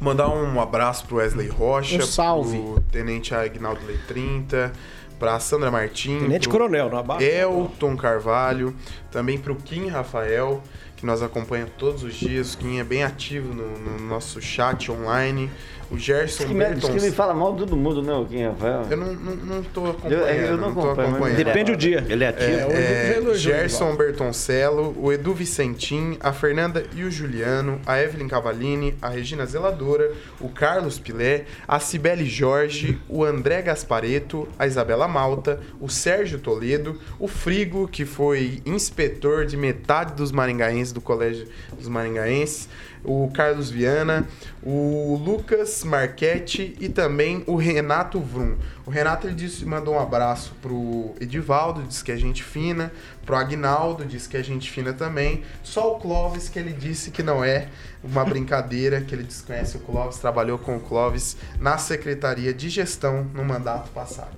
Mandar 0.00 0.28
um 0.28 0.60
abraço 0.60 1.06
pro 1.06 1.16
Wesley 1.16 1.48
Rocha, 1.48 1.96
Um 1.96 2.06
salve. 2.06 2.58
pro 2.58 2.80
Tenente 2.92 3.34
Agnaldo 3.34 3.80
Lei 3.86 3.98
30, 4.06 4.72
pra 5.18 5.38
Sandra 5.40 5.70
Martins, 5.70 6.20
Tenente 6.22 6.48
Coronel. 6.48 6.90
Elton 7.20 7.96
Carvalho, 7.96 8.74
também 9.10 9.38
pro 9.38 9.54
Kim 9.56 9.88
Rafael, 9.88 10.62
que 10.96 11.06
nós 11.06 11.22
acompanha 11.22 11.66
todos 11.78 12.02
os 12.02 12.14
dias. 12.14 12.54
O 12.54 12.58
Kim 12.58 12.78
é 12.78 12.84
bem 12.84 13.02
ativo 13.04 13.54
no, 13.54 13.78
no 13.78 13.98
nosso 14.06 14.40
chat 14.40 14.90
online. 14.90 15.50
O 15.90 15.96
Gerson 15.96 16.44
Diz 16.44 16.52
que, 16.52 16.54
me, 16.54 16.74
diz 16.74 16.84
que 16.90 16.96
ele 16.96 17.12
fala 17.12 17.32
mal 17.32 17.52
de 17.52 17.58
todo 17.60 17.76
mundo, 17.76 18.02
né, 18.02 18.12
o 18.12 18.24
Kim 18.24 18.42
Rafael? 18.44 18.82
Eu 18.90 18.96
não, 18.96 19.12
não, 19.14 19.36
não 19.36 19.62
tô 19.62 19.86
acompanhando. 19.90 20.20
Eu- 20.22 20.26
eu 20.46 20.56
não 20.56 20.68
acompanho, 20.70 20.96
mas 20.96 21.08
acompanhando. 21.12 21.36
Depende 21.44 21.72
do 21.72 21.76
dia. 21.76 22.04
Ele 22.08 22.24
é 22.24 22.28
ativo. 22.28 22.72
É, 22.72 23.18
é, 23.30 23.34
Gerson 23.34 23.94
Bertoncello, 23.94 24.96
o 24.98 25.12
Edu 25.12 25.32
Vicentim, 25.32 26.16
a 26.20 26.32
Fernanda 26.32 26.84
e 26.94 27.04
o 27.04 27.10
Juliano, 27.10 27.80
a 27.86 28.00
Evelyn 28.02 28.26
Cavalini, 28.26 28.94
a 29.00 29.08
Regina 29.08 29.46
Zeladora, 29.46 30.10
o 30.40 30.48
Carlos 30.48 30.98
Pilé, 30.98 31.44
a 31.68 31.78
Cibele 31.78 32.26
Jorge, 32.26 32.98
o 33.08 33.24
André 33.24 33.62
Gaspareto, 33.62 34.48
a 34.58 34.66
Isabela 34.66 35.06
Malta, 35.06 35.60
o 35.80 35.88
Sérgio 35.88 36.38
Toledo, 36.40 36.98
o 37.18 37.28
Frigo, 37.28 37.86
que 37.86 38.04
foi 38.04 38.60
inspetor 38.66 39.46
de 39.46 39.56
metade 39.56 40.14
dos 40.14 40.32
maringaenses 40.32 40.92
do 40.92 41.00
Colégio 41.00 41.46
dos 41.78 41.88
Maringaenses, 41.88 42.68
o 43.04 43.30
Carlos 43.32 43.70
Viana, 43.70 44.26
o 44.62 45.20
Lucas 45.24 45.75
Marchetti 45.84 46.76
e 46.78 46.88
também 46.88 47.42
o 47.46 47.56
Renato 47.56 48.20
Vrum. 48.20 48.56
O 48.86 48.90
Renato 48.90 49.26
ele 49.26 49.34
disse, 49.34 49.64
mandou 49.66 49.94
um 49.94 49.98
abraço 49.98 50.54
pro 50.62 51.12
Edivaldo, 51.20 51.82
disse 51.82 52.04
que 52.04 52.12
é 52.12 52.16
gente 52.16 52.44
fina, 52.44 52.92
pro 53.24 53.34
Agnaldo, 53.34 54.04
disse 54.04 54.28
que 54.28 54.36
é 54.36 54.42
gente 54.44 54.70
fina 54.70 54.92
também. 54.92 55.42
Só 55.64 55.96
o 55.96 55.98
Clóvis 55.98 56.48
que 56.48 56.58
ele 56.58 56.72
disse 56.72 57.10
que 57.10 57.22
não 57.22 57.42
é 57.44 57.66
uma 58.04 58.24
brincadeira, 58.24 59.00
que 59.00 59.12
ele 59.14 59.24
desconhece 59.24 59.76
o 59.76 59.80
Clóvis, 59.80 60.18
trabalhou 60.18 60.56
com 60.58 60.76
o 60.76 60.80
Clóvis 60.80 61.36
na 61.58 61.76
Secretaria 61.76 62.54
de 62.54 62.68
Gestão 62.68 63.26
no 63.34 63.44
mandato 63.44 63.90
passado. 63.90 64.36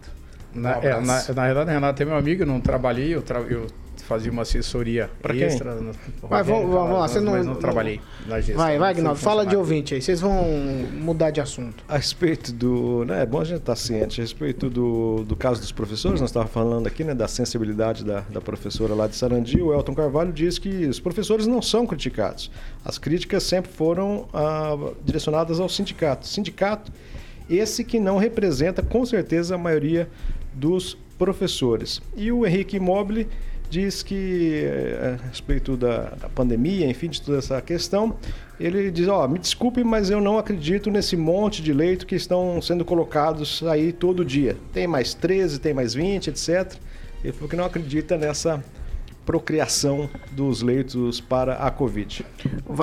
Na, 0.55 0.79
Um 0.79 0.83
é, 0.83 1.01
na, 1.01 1.35
na 1.35 1.45
verdade, 1.45 1.71
Renato 1.71 2.03
é 2.03 2.07
meu 2.07 2.17
amigo, 2.17 2.43
eu 2.43 2.47
não 2.47 2.59
trabalhei, 2.61 3.15
eu, 3.15 3.21
tra- 3.21 3.41
eu 3.41 3.67
fazia 4.09 4.33
uma 4.33 4.43
assessoria 4.43 5.11
Pra 5.21 5.35
quem? 5.35 5.43
extra. 5.45 5.75
no- 5.75 5.93
Vai, 6.23 6.43
vamos, 6.43 6.71
vamos 6.71 6.99
lá. 6.99 7.07
Você 7.07 7.21
não, 7.21 7.33
mas 7.33 7.47
não 7.47 7.55
trabalhei 7.55 8.01
na 8.27 8.41
gestão. 8.41 8.57
Vai, 8.57 8.79
vai, 8.79 8.93
não 8.95 9.01
Agnaldo. 9.01 9.21
Fala 9.21 9.45
de 9.47 9.55
ouvinte 9.55 9.95
aí. 9.95 10.01
Vocês 10.03 10.21
vão 10.21 10.43
mudar 10.95 11.31
de 11.31 11.41
assunto. 11.41 11.85
A 11.87 11.97
respeito 11.97 12.53
do. 12.53 13.05
Né, 13.05 13.23
é 13.23 13.27
bom 13.27 13.41
a 13.41 13.45
gente 13.45 13.59
estar 13.59 13.77
ciente. 13.77 14.21
A 14.21 14.25
respeito 14.25 14.71
do, 14.71 15.25
do 15.25 15.37
caso 15.37 15.61
dos 15.61 15.71
professores, 15.71 16.21
nós 16.21 16.31
estávamos 16.31 16.53
falando 16.53 16.87
aqui 16.87 17.05
né, 17.05 17.15
da 17.15 17.29
sensibilidade 17.29 18.05
da, 18.05 18.21
da 18.21 18.41
professora 18.41 18.95
lá 18.95 19.07
de 19.07 19.15
Sarandi. 19.15 19.61
O 19.61 19.73
Elton 19.73 19.95
Carvalho 19.95 20.33
diz 20.33 20.59
que 20.59 20.87
os 20.87 20.99
professores 20.99 21.47
não 21.47 21.61
são 21.61 21.87
criticados. 21.87 22.51
As 22.85 22.97
críticas 22.97 23.43
sempre 23.43 23.71
foram 23.71 24.27
ah, 24.33 24.75
direcionadas 25.05 25.61
ao 25.61 25.69
sindicato. 25.69 26.27
Sindicato, 26.27 26.91
esse 27.49 27.85
que 27.85 28.01
não 28.01 28.17
representa 28.17 28.83
com 28.83 29.05
certeza 29.05 29.55
a 29.55 29.59
maioria 29.59 30.09
dos 30.55 30.97
professores. 31.19 32.01
E 32.17 32.31
o 32.33 32.47
Henrique 32.47 32.77
Immobile 32.77 33.29
diz 33.69 34.03
que, 34.03 34.63
eh, 34.65 35.17
a 35.23 35.27
respeito 35.29 35.77
da, 35.77 36.11
da 36.11 36.29
pandemia, 36.29 36.87
enfim, 36.89 37.09
de 37.09 37.21
toda 37.21 37.39
essa 37.39 37.61
questão, 37.61 38.17
ele 38.59 38.91
diz: 38.91 39.09
Ó, 39.09 39.27
me 39.29 39.39
desculpe, 39.39 39.85
mas 39.85 40.11
eu 40.11 40.21
não 40.21 40.39
acredito 40.39 40.91
nesse 40.91 41.17
monte 41.17 41.63
de 41.63 41.73
leito 41.73 42.07
que 42.07 42.15
estão 42.15 42.61
sendo 42.61 42.85
colocados 42.85 43.63
aí 43.65 43.93
todo 43.93 44.25
dia. 44.25 44.57
Tem 44.73 44.87
mais 44.87 45.15
13, 45.15 45.61
tem 45.61 45.75
mais 45.75 45.95
20, 45.95 46.29
etc. 46.29 46.75
Ele 47.23 47.33
falou 47.33 47.49
que 47.49 47.57
não 47.57 47.65
acredita 47.65 48.17
nessa 48.17 48.63
procriação 49.27 50.09
dos 50.33 50.63
leitos 50.63 51.21
para 51.21 51.55
a 51.57 51.71
Covid. 51.71 52.25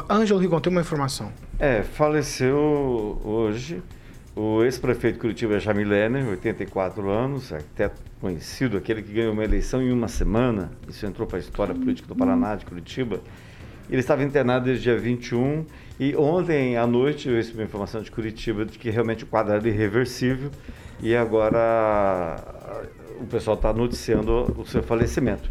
Ângelo 0.09 0.39
Rigon, 0.39 0.59
tem 0.59 0.71
uma 0.71 0.81
informação. 0.81 1.31
É, 1.57 1.81
faleceu 1.81 3.19
hoje 3.23 3.81
o 4.36 4.63
ex-prefeito 4.63 5.15
de 5.15 5.21
Curitiba, 5.21 5.59
Jamil 5.59 5.88
Lerner, 5.88 6.27
84 6.27 7.09
anos, 7.09 7.51
arquiteto 7.51 8.01
conhecido, 8.26 8.76
aquele 8.76 9.03
que 9.03 9.13
ganhou 9.13 9.34
uma 9.34 9.43
eleição 9.43 9.84
em 9.84 9.91
uma 9.91 10.07
semana. 10.07 10.71
Isso 10.89 11.05
entrou 11.05 11.28
para 11.28 11.38
a 11.38 11.39
história 11.39 11.76
política 11.76 12.07
do 12.07 12.15
Paraná, 12.15 12.55
de 12.55 12.65
Curitiba. 12.65 13.21
Ele 13.88 13.99
estava 13.99 14.23
internado 14.23 14.65
desde 14.65 14.86
dia 14.86 14.97
21 14.97 15.63
e 15.99 16.15
ontem 16.15 16.76
à 16.76 16.88
noite 16.88 17.30
eu 17.30 17.36
recebi 17.36 17.59
uma 17.59 17.65
informação 17.65 18.01
de 18.01 18.09
Curitiba 18.09 18.65
de 18.65 18.80
que 18.80 18.89
realmente 18.89 19.23
o 19.23 19.28
quadro 19.28 19.53
era 19.53 19.67
irreversível 19.67 20.49
e 20.99 21.15
agora 21.15 21.59
ah, 21.59 22.84
o 23.21 23.28
pessoal 23.28 23.55
está 23.55 23.71
noticiando 23.71 24.55
o 24.57 24.65
seu 24.65 24.82
falecimento. 24.82 25.47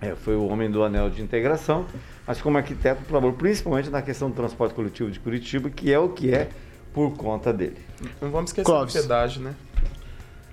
É, 0.00 0.14
foi 0.14 0.36
o 0.36 0.46
homem 0.46 0.70
do 0.70 0.84
anel 0.84 1.10
de 1.10 1.20
integração, 1.20 1.84
mas 2.24 2.40
como 2.40 2.56
arquiteto 2.56 3.02
trabalhou 3.02 3.32
principalmente 3.32 3.90
na 3.90 4.00
questão 4.00 4.30
do 4.30 4.36
transporte 4.36 4.76
coletivo 4.76 5.10
de 5.10 5.18
Curitiba, 5.18 5.68
que 5.70 5.92
é 5.92 5.98
o 5.98 6.08
que 6.08 6.32
é 6.32 6.50
por 6.94 7.16
conta 7.16 7.52
dele. 7.52 7.78
Não 8.20 8.30
vamos 8.30 8.50
esquecer 8.50 8.64
Clóvis. 8.64 8.94
do 8.94 9.02
pedágio, 9.02 9.42
né? 9.42 9.56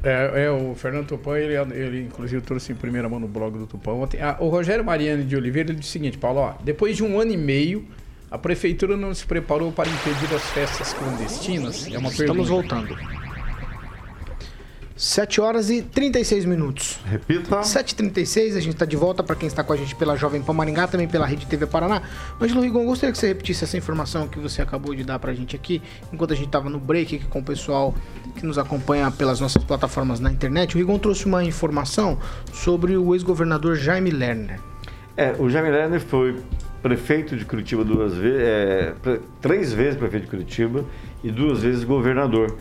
É, 0.04 0.46
é, 0.46 0.52
o 0.52 0.74
Fernando 0.76 1.08
Tupan, 1.08 1.38
ele, 1.38 1.56
ele 1.74 2.02
inclusive 2.04 2.42
trouxe 2.42 2.72
em 2.72 2.76
primeira 2.76 3.10
mão 3.10 3.20
no 3.20 3.28
blog 3.28 3.58
do 3.58 3.68
Tupan 3.68 3.94
ontem. 3.94 4.22
Ah, 4.22 4.38
o 4.40 4.48
Rogério 4.48 4.84
Mariano 4.84 5.24
de 5.24 5.36
Oliveira 5.36 5.72
ele 5.72 5.80
disse 5.80 5.90
o 5.90 5.94
seguinte, 5.94 6.18
Paulo, 6.18 6.40
ó, 6.40 6.54
depois 6.64 6.96
de 6.96 7.04
um 7.04 7.20
ano 7.20 7.32
e 7.32 7.38
meio, 7.38 7.86
a 8.32 8.38
prefeitura 8.38 8.96
não 8.96 9.14
se 9.14 9.26
preparou 9.26 9.72
para 9.72 9.90
impedir 9.90 10.34
as 10.34 10.44
festas 10.52 10.94
clandestinas? 10.94 11.88
É 11.92 11.98
uma 11.98 12.10
Estamos 12.10 12.48
pergunta. 12.48 12.76
voltando. 12.76 12.98
7 15.00 15.40
horas 15.40 15.70
e 15.70 15.82
36 15.82 16.44
minutos. 16.44 17.00
Repita. 17.06 17.62
7h36, 17.62 18.58
a 18.58 18.60
gente 18.60 18.74
está 18.74 18.84
de 18.84 18.98
volta 18.98 19.24
para 19.24 19.34
quem 19.34 19.48
está 19.48 19.64
com 19.64 19.72
a 19.72 19.78
gente 19.78 19.96
pela 19.96 20.18
Jovem 20.18 20.42
Pan 20.42 20.52
Maringá, 20.52 20.88
também 20.88 21.08
pela 21.08 21.26
Rede 21.26 21.46
TV 21.46 21.66
Paraná. 21.66 22.02
Ângelo 22.42 22.60
Rigon, 22.60 22.84
gostaria 22.84 23.14
que 23.14 23.18
você 23.18 23.30
repetisse 23.30 23.64
essa 23.64 23.78
informação 23.78 24.28
que 24.28 24.38
você 24.38 24.62
acabou 24.62 24.94
de 24.94 25.06
dar 25.06 25.18
para 25.18 25.32
a 25.32 25.34
gente 25.34 25.56
aqui, 25.56 25.82
enquanto 26.12 26.34
a 26.34 26.36
gente 26.36 26.48
estava 26.48 26.70
no 26.70 26.82
break 26.82 27.16
aqui 27.16 27.26
com 27.28 27.40
o 27.40 27.44
pessoal 27.44 27.96
que 28.36 28.46
nos 28.46 28.58
acompanha 28.58 29.10
pelas 29.10 29.40
nossas 29.40 29.64
plataformas 29.64 30.20
na 30.20 30.30
internet. 30.30 30.76
O 30.76 30.78
Rigon 30.78 31.00
trouxe 31.00 31.28
uma 31.28 31.46
informação 31.46 32.20
sobre 32.52 32.98
o 32.98 33.16
ex-governador 33.16 33.78
Jaime 33.78 34.10
Lerner. 34.10 34.60
É, 35.16 35.34
o 35.40 35.50
Jaime 35.50 35.70
Lerner 35.70 36.02
foi 36.02 36.36
prefeito 36.82 37.38
de 37.38 37.46
Curitiba 37.46 37.86
duas 37.86 38.16
vezes, 38.16 38.40
é, 38.42 38.94
três 39.42 39.72
vezes 39.72 39.98
prefeito 39.98 40.24
de 40.24 40.30
Curitiba 40.30 40.84
e 41.24 41.32
duas 41.32 41.62
vezes 41.64 41.84
governador. 41.84 42.56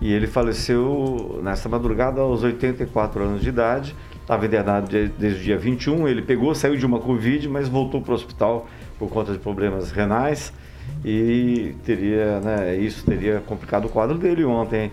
E 0.00 0.12
ele 0.12 0.26
faleceu 0.26 1.40
nessa 1.42 1.68
madrugada 1.68 2.20
aos 2.20 2.42
84 2.42 3.22
anos 3.22 3.40
de 3.42 3.48
idade. 3.50 3.94
Estava 4.20 4.46
internado 4.46 4.88
de- 4.88 5.08
desde 5.08 5.40
o 5.40 5.42
dia 5.44 5.58
21. 5.58 6.08
Ele 6.08 6.22
pegou, 6.22 6.54
saiu 6.54 6.76
de 6.76 6.86
uma 6.86 6.98
Covid, 6.98 7.48
mas 7.48 7.68
voltou 7.68 8.00
para 8.00 8.12
o 8.12 8.14
hospital 8.14 8.66
por 8.98 9.08
conta 9.10 9.32
de 9.32 9.38
problemas 9.38 9.90
renais. 9.90 10.52
E 11.04 11.74
teria, 11.84 12.40
né, 12.40 12.76
isso 12.76 13.04
teria 13.04 13.40
complicado 13.46 13.84
o 13.86 13.88
quadro 13.88 14.16
dele 14.18 14.44
ontem. 14.44 14.90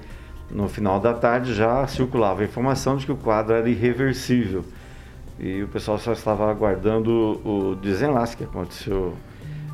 No 0.49 0.67
final 0.69 0.99
da 0.99 1.13
tarde 1.13 1.53
já 1.53 1.85
circulava 1.87 2.41
a 2.41 2.45
informação 2.45 2.95
de 2.97 3.05
que 3.05 3.11
o 3.11 3.17
quadro 3.17 3.53
era 3.53 3.69
irreversível 3.69 4.63
e 5.39 5.61
o 5.61 5.67
pessoal 5.67 5.97
só 5.97 6.13
estava 6.13 6.49
aguardando 6.49 7.11
o 7.45 7.75
desenlace 7.75 8.35
que 8.37 8.43
aconteceu 8.43 9.13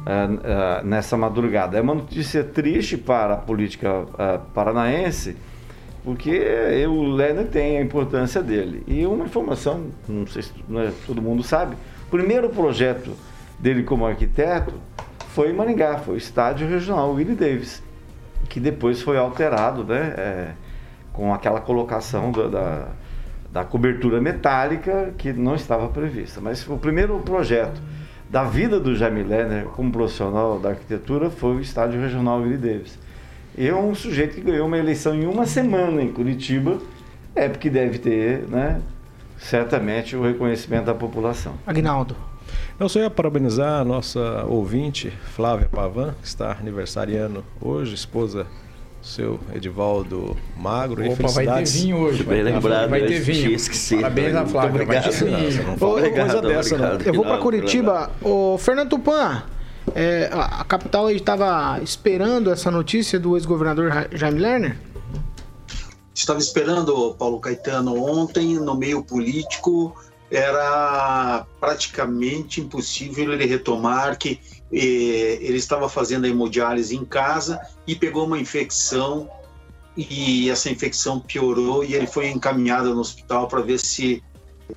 ah, 0.05 0.79
ah, 0.79 0.81
nessa 0.83 1.15
madrugada. 1.17 1.77
É 1.77 1.81
uma 1.81 1.95
notícia 1.95 2.43
triste 2.43 2.97
para 2.97 3.33
a 3.35 3.37
política 3.37 4.05
ah, 4.17 4.39
paranaense, 4.53 5.35
porque 6.03 6.85
o 6.87 7.03
Lerner 7.03 7.47
tem 7.47 7.77
a 7.77 7.81
importância 7.81 8.41
dele. 8.43 8.83
E 8.87 9.05
uma 9.05 9.25
informação, 9.25 9.85
não 10.07 10.27
sei 10.27 10.41
se 10.41 10.51
não 10.67 10.81
é- 10.81 10.91
todo 11.07 11.21
mundo 11.21 11.41
sabe, 11.43 11.75
o 12.07 12.09
primeiro 12.11 12.49
projeto 12.49 13.11
dele 13.57 13.83
como 13.83 14.05
arquiteto 14.05 14.73
foi 15.29 15.49
em 15.49 15.53
Maringá, 15.53 15.97
foi 15.99 16.15
o 16.15 16.17
Estádio 16.17 16.67
Regional 16.67 17.13
Willie 17.13 17.35
Davis, 17.35 17.81
que 18.49 18.59
depois 18.59 19.01
foi 19.01 19.17
alterado, 19.17 19.83
né, 19.85 20.13
é, 20.17 20.51
com 21.13 21.33
aquela 21.33 21.61
colocação 21.61 22.31
da- 22.31 22.47
da, 22.47 22.87
da 23.51 23.63
cobertura 23.63 24.19
metálica 24.19 25.13
que 25.17 25.31
não 25.31 25.55
estava 25.55 25.87
prevista. 25.87 26.41
Mas 26.41 26.67
o 26.67 26.77
primeiro 26.77 27.17
projeto 27.19 27.81
da 28.33 28.45
vida 28.45 28.79
do 28.79 28.95
Jaime 28.95 29.21
Lerner 29.21 29.65
como 29.65 29.91
profissional 29.91 30.57
da 30.57 30.69
arquitetura 30.69 31.29
foi 31.29 31.57
o 31.57 31.59
Estádio 31.59 32.01
Regional 32.01 32.39
Willie 32.41 32.57
Davis. 32.57 32.97
E 33.55 33.67
é 33.67 33.75
um 33.75 33.93
sujeito 33.93 34.33
que 34.33 34.41
ganhou 34.41 34.65
uma 34.65 34.79
eleição 34.79 35.13
em 35.13 35.27
uma 35.27 35.45
semana 35.45 36.01
em 36.01 36.11
Curitiba, 36.11 36.79
é 37.35 37.47
porque 37.47 37.69
deve 37.69 37.99
ter, 37.99 38.47
né, 38.47 38.81
certamente, 39.37 40.15
o 40.15 40.23
reconhecimento 40.23 40.85
da 40.85 40.95
população. 40.95 41.53
Agnaldo. 41.67 42.15
Eu 42.79 42.89
só 42.89 43.01
ia 43.01 43.09
parabenizar 43.11 43.81
a 43.81 43.85
nossa 43.85 44.43
ouvinte, 44.45 45.13
Flávia 45.35 45.69
Pavan, 45.71 46.15
que 46.19 46.27
está 46.27 46.57
aniversariando 46.59 47.45
hoje, 47.61 47.93
esposa 47.93 48.47
seu 49.03 49.39
Edivaldo 49.53 50.35
Magro. 50.57 51.05
e 51.05 51.09
Opa, 51.09 51.27
vai 51.27 51.45
ter 51.45 51.65
vinho 51.65 51.97
hoje. 51.97 52.23
Bem 52.23 52.41
lembrado, 52.41 52.89
vai 52.89 53.01
ter 53.01 53.19
vinho. 53.19 53.43
tinha 53.43 53.55
esquecido. 53.55 54.01
Parabéns 54.01 54.33
a 54.35 54.39
Muito 54.39 54.51
Flávia, 54.51 54.85
vai 54.85 55.01
ter 55.01 55.09
obrigado. 55.09 55.39
vinho. 55.51 55.63
Não 55.67 55.77
fala 55.77 55.91
Obrigado, 55.93 56.31
coisa 56.31 56.41
dessa, 56.47 56.77
não. 56.77 56.85
obrigado. 56.85 57.07
Eu 57.07 57.13
vou 57.13 57.25
para 57.25 57.37
Curitiba. 57.37 58.11
Ô, 58.21 58.57
Fernando 58.57 58.89
Tupan, 58.89 59.43
é, 59.93 60.29
a, 60.31 60.63
capital 60.63 61.09
estava 61.11 61.79
esperando 61.83 62.49
essa 62.49 62.71
notícia 62.71 63.19
do 63.19 63.35
ex-governador 63.35 63.91
Ja- 63.91 64.07
Jaime 64.13 64.39
Lerner? 64.39 64.77
Estava 66.15 66.39
esperando, 66.39 67.15
Paulo 67.17 67.39
Caetano, 67.39 67.95
ontem, 68.01 68.55
no 68.55 68.75
meio 68.75 69.03
político, 69.03 69.95
era 70.35 71.45
praticamente 71.59 72.59
impossível 72.59 73.31
ele 73.31 73.45
retomar 73.45 74.17
que 74.17 74.39
eh, 74.71 75.37
ele 75.41 75.57
estava 75.57 75.87
fazendo 75.87 76.25
a 76.25 76.27
hemodiálise 76.27 76.95
em 76.95 77.05
casa 77.05 77.61
e 77.85 77.95
pegou 77.95 78.25
uma 78.25 78.39
infecção 78.39 79.29
e 79.95 80.49
essa 80.49 80.71
infecção 80.71 81.19
piorou 81.19 81.83
e 81.83 81.93
ele 81.93 82.07
foi 82.07 82.29
encaminhado 82.29 82.95
no 82.95 83.01
hospital 83.01 83.47
para 83.47 83.61
ver 83.61 83.77
se 83.77 84.23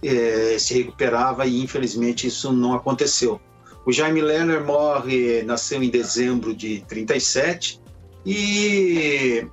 eh, 0.03 0.57
se 0.59 0.75
recuperava 0.75 1.47
e 1.47 1.63
infelizmente 1.63 2.27
isso 2.27 2.53
não 2.53 2.75
aconteceu. 2.75 3.41
O 3.87 3.93
Jaime 3.93 4.21
Lerner 4.21 4.63
morre, 4.63 5.43
nasceu 5.43 5.83
em 5.83 5.89
dezembro 5.89 6.55
de 6.55 6.85
37 6.87 7.81
e 8.27 9.47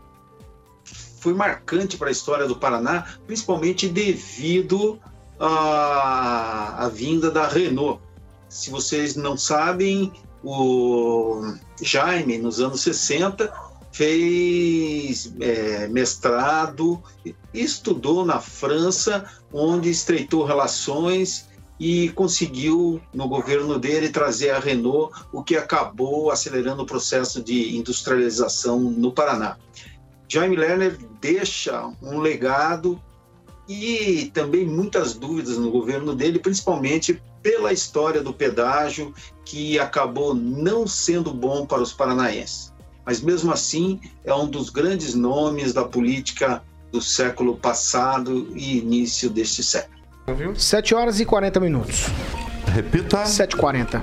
foi 1.19 1.33
marcante 1.33 1.95
para 1.95 2.09
a 2.09 2.11
história 2.11 2.45
do 2.45 2.57
Paraná, 2.57 3.05
principalmente 3.25 3.87
devido 3.87 4.99
à, 5.43 6.85
à 6.85 6.89
vinda 6.89 7.29
da 7.29 7.47
Renault. 7.47 7.99
Se 8.47 8.69
vocês 8.69 9.15
não 9.15 9.37
sabem, 9.37 10.11
o 10.43 11.53
Jaime, 11.81 12.37
nos 12.37 12.59
anos 12.59 12.81
60, 12.81 13.51
fez 13.91 15.33
é, 15.39 15.87
mestrado, 15.87 17.01
estudou 17.53 18.25
na 18.25 18.39
França, 18.39 19.25
onde 19.51 19.89
estreitou 19.89 20.45
relações 20.45 21.47
e 21.79 22.09
conseguiu, 22.09 23.01
no 23.13 23.27
governo 23.27 23.77
dele, 23.77 24.09
trazer 24.09 24.51
a 24.51 24.59
Renault, 24.59 25.13
o 25.31 25.43
que 25.43 25.57
acabou 25.57 26.31
acelerando 26.31 26.83
o 26.83 26.85
processo 26.85 27.41
de 27.41 27.75
industrialização 27.75 28.79
no 28.79 29.11
Paraná. 29.11 29.57
Jaime 30.27 30.55
Lerner 30.55 30.97
deixa 31.19 31.91
um 32.01 32.19
legado 32.19 33.01
e 33.73 34.25
também 34.33 34.65
muitas 34.65 35.13
dúvidas 35.13 35.57
no 35.57 35.71
governo 35.71 36.15
dele, 36.15 36.39
principalmente 36.39 37.21
pela 37.41 37.73
história 37.73 38.21
do 38.21 38.33
pedágio, 38.33 39.13
que 39.43 39.79
acabou 39.79 40.33
não 40.33 40.85
sendo 40.87 41.33
bom 41.33 41.65
para 41.65 41.81
os 41.81 41.91
paranaenses. 41.91 42.71
Mas 43.05 43.19
mesmo 43.19 43.51
assim, 43.51 43.99
é 44.23 44.33
um 44.33 44.47
dos 44.47 44.69
grandes 44.69 45.13
nomes 45.13 45.73
da 45.73 45.83
política 45.83 46.63
do 46.91 47.01
século 47.01 47.57
passado 47.57 48.47
e 48.55 48.77
início 48.77 49.29
deste 49.29 49.63
século. 49.63 49.93
7 50.55 50.95
horas 50.95 51.19
e 51.19 51.25
40 51.25 51.59
minutos. 51.59 52.05
Repita. 52.73 53.23
7h40. 53.23 54.01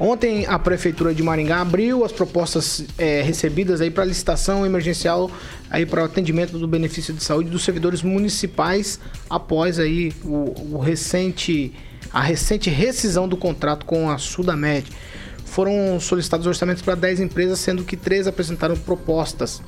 Ontem 0.00 0.46
a 0.46 0.58
Prefeitura 0.58 1.14
de 1.14 1.22
Maringá 1.22 1.60
abriu 1.60 2.04
as 2.04 2.10
propostas 2.10 2.84
é, 2.96 3.20
recebidas 3.22 3.80
aí 3.80 3.90
para 3.90 4.04
licitação 4.04 4.64
emergencial 4.64 5.30
aí 5.72 5.84
para 5.86 6.02
o 6.02 6.04
atendimento 6.04 6.58
do 6.58 6.68
benefício 6.68 7.14
de 7.14 7.24
saúde 7.24 7.48
dos 7.48 7.64
servidores 7.64 8.02
municipais 8.02 9.00
após 9.30 9.78
aí 9.78 10.12
o, 10.22 10.74
o 10.74 10.78
recente 10.78 11.72
a 12.12 12.20
recente 12.20 12.68
rescisão 12.68 13.26
do 13.26 13.38
contrato 13.38 13.86
com 13.86 14.10
a 14.10 14.18
Sudamed. 14.18 14.92
Foram 15.46 15.98
solicitados 15.98 16.46
orçamentos 16.46 16.82
para 16.82 16.94
10 16.94 17.20
empresas, 17.20 17.58
sendo 17.58 17.84
que 17.84 17.96
três 17.96 18.26
apresentaram 18.26 18.76
propostas. 18.76 19.62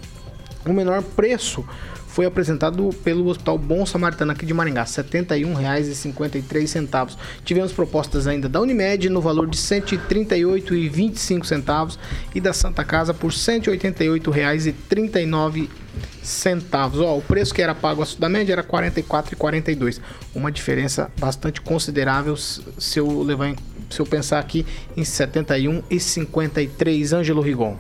O 0.67 0.75
menor 0.75 1.03
preço 1.03 1.65
foi 2.07 2.27
apresentado 2.27 2.91
pelo 3.03 3.29
Hospital 3.29 3.57
Bom 3.57 3.87
Samaritano 3.87 4.33
aqui 4.33 4.45
de 4.45 4.53
Maringá, 4.53 4.83
R$ 4.83 4.89
71,53. 4.89 7.17
Tivemos 7.47 7.73
propostas 7.73 8.27
ainda 8.27 8.47
da 8.47 8.61
Unimed 8.61 9.09
no 9.09 9.23
valor 9.23 9.49
de 9.49 9.57
R$ 9.57 9.81
138,25 9.81 11.97
e 12.35 12.41
da 12.41 12.53
Santa 12.53 12.85
Casa 12.85 13.15
por 13.15 13.31
R$ 13.31 13.37
188,39 13.37 15.84
centavos. 16.23 17.01
Ó, 17.01 17.19
o 17.19 17.23
preço 17.23 17.55
que 17.55 17.63
era 17.63 17.75
pago 17.75 18.03
a 18.03 18.07
Sudamed 18.07 18.51
era 18.51 18.63
R$ 18.63 18.69
44,42. 18.69 20.01
Uma 20.35 20.51
diferença 20.51 21.11
bastante 21.19 21.61
considerável 21.61 22.35
se 22.37 22.99
eu 22.99 23.23
levar 23.23 23.49
em, 23.49 23.57
se 23.91 24.01
eu 24.01 24.07
pensar 24.07 24.39
aqui 24.39 24.65
em 24.97 25.03
71,53. 25.03 27.13
Ângelo 27.13 27.43
Rigon. 27.43 27.77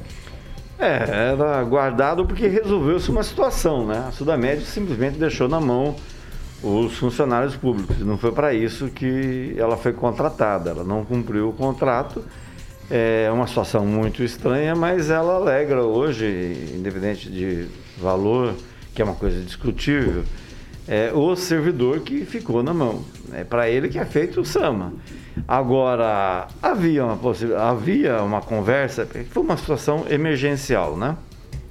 É, 0.78 1.30
era 1.30 1.62
guardado 1.62 2.26
porque 2.26 2.46
resolveu-se 2.46 3.10
uma 3.10 3.22
situação, 3.22 3.86
né? 3.86 4.04
A 4.08 4.12
Sudamed 4.12 4.64
simplesmente 4.64 5.18
deixou 5.18 5.48
na 5.48 5.60
mão 5.60 5.96
os 6.62 6.96
funcionários 6.96 7.54
públicos. 7.54 7.98
Não 8.00 8.18
foi 8.18 8.32
para 8.32 8.54
isso 8.54 8.88
que 8.88 9.54
ela 9.56 9.76
foi 9.76 9.92
contratada. 9.92 10.70
Ela 10.70 10.84
não 10.84 11.04
cumpriu 11.04 11.50
o 11.50 11.52
contrato. 11.52 12.24
É 12.90 13.30
uma 13.32 13.46
situação 13.46 13.86
muito 13.86 14.22
estranha, 14.22 14.74
mas 14.74 15.10
ela 15.10 15.34
alegra 15.34 15.82
hoje, 15.82 16.72
independente 16.74 17.30
de 17.30 17.66
valor, 17.98 18.54
que 18.94 19.02
é 19.02 19.04
uma 19.04 19.14
coisa 19.14 19.40
discutível, 19.40 20.24
é 20.86 21.10
o 21.12 21.34
servidor 21.34 22.00
que 22.00 22.24
ficou 22.24 22.62
na 22.62 22.74
mão. 22.74 23.04
É 23.32 23.42
para 23.42 23.68
ele 23.68 23.88
que 23.88 23.98
é 23.98 24.04
feito 24.04 24.40
o 24.40 24.44
SAMA. 24.44 24.92
Agora, 25.48 26.46
havia 26.62 27.04
uma, 27.04 27.18
havia 27.58 28.22
uma 28.22 28.40
conversa, 28.40 29.06
foi 29.30 29.42
uma 29.42 29.56
situação 29.56 30.04
emergencial, 30.08 30.96
né? 30.96 31.16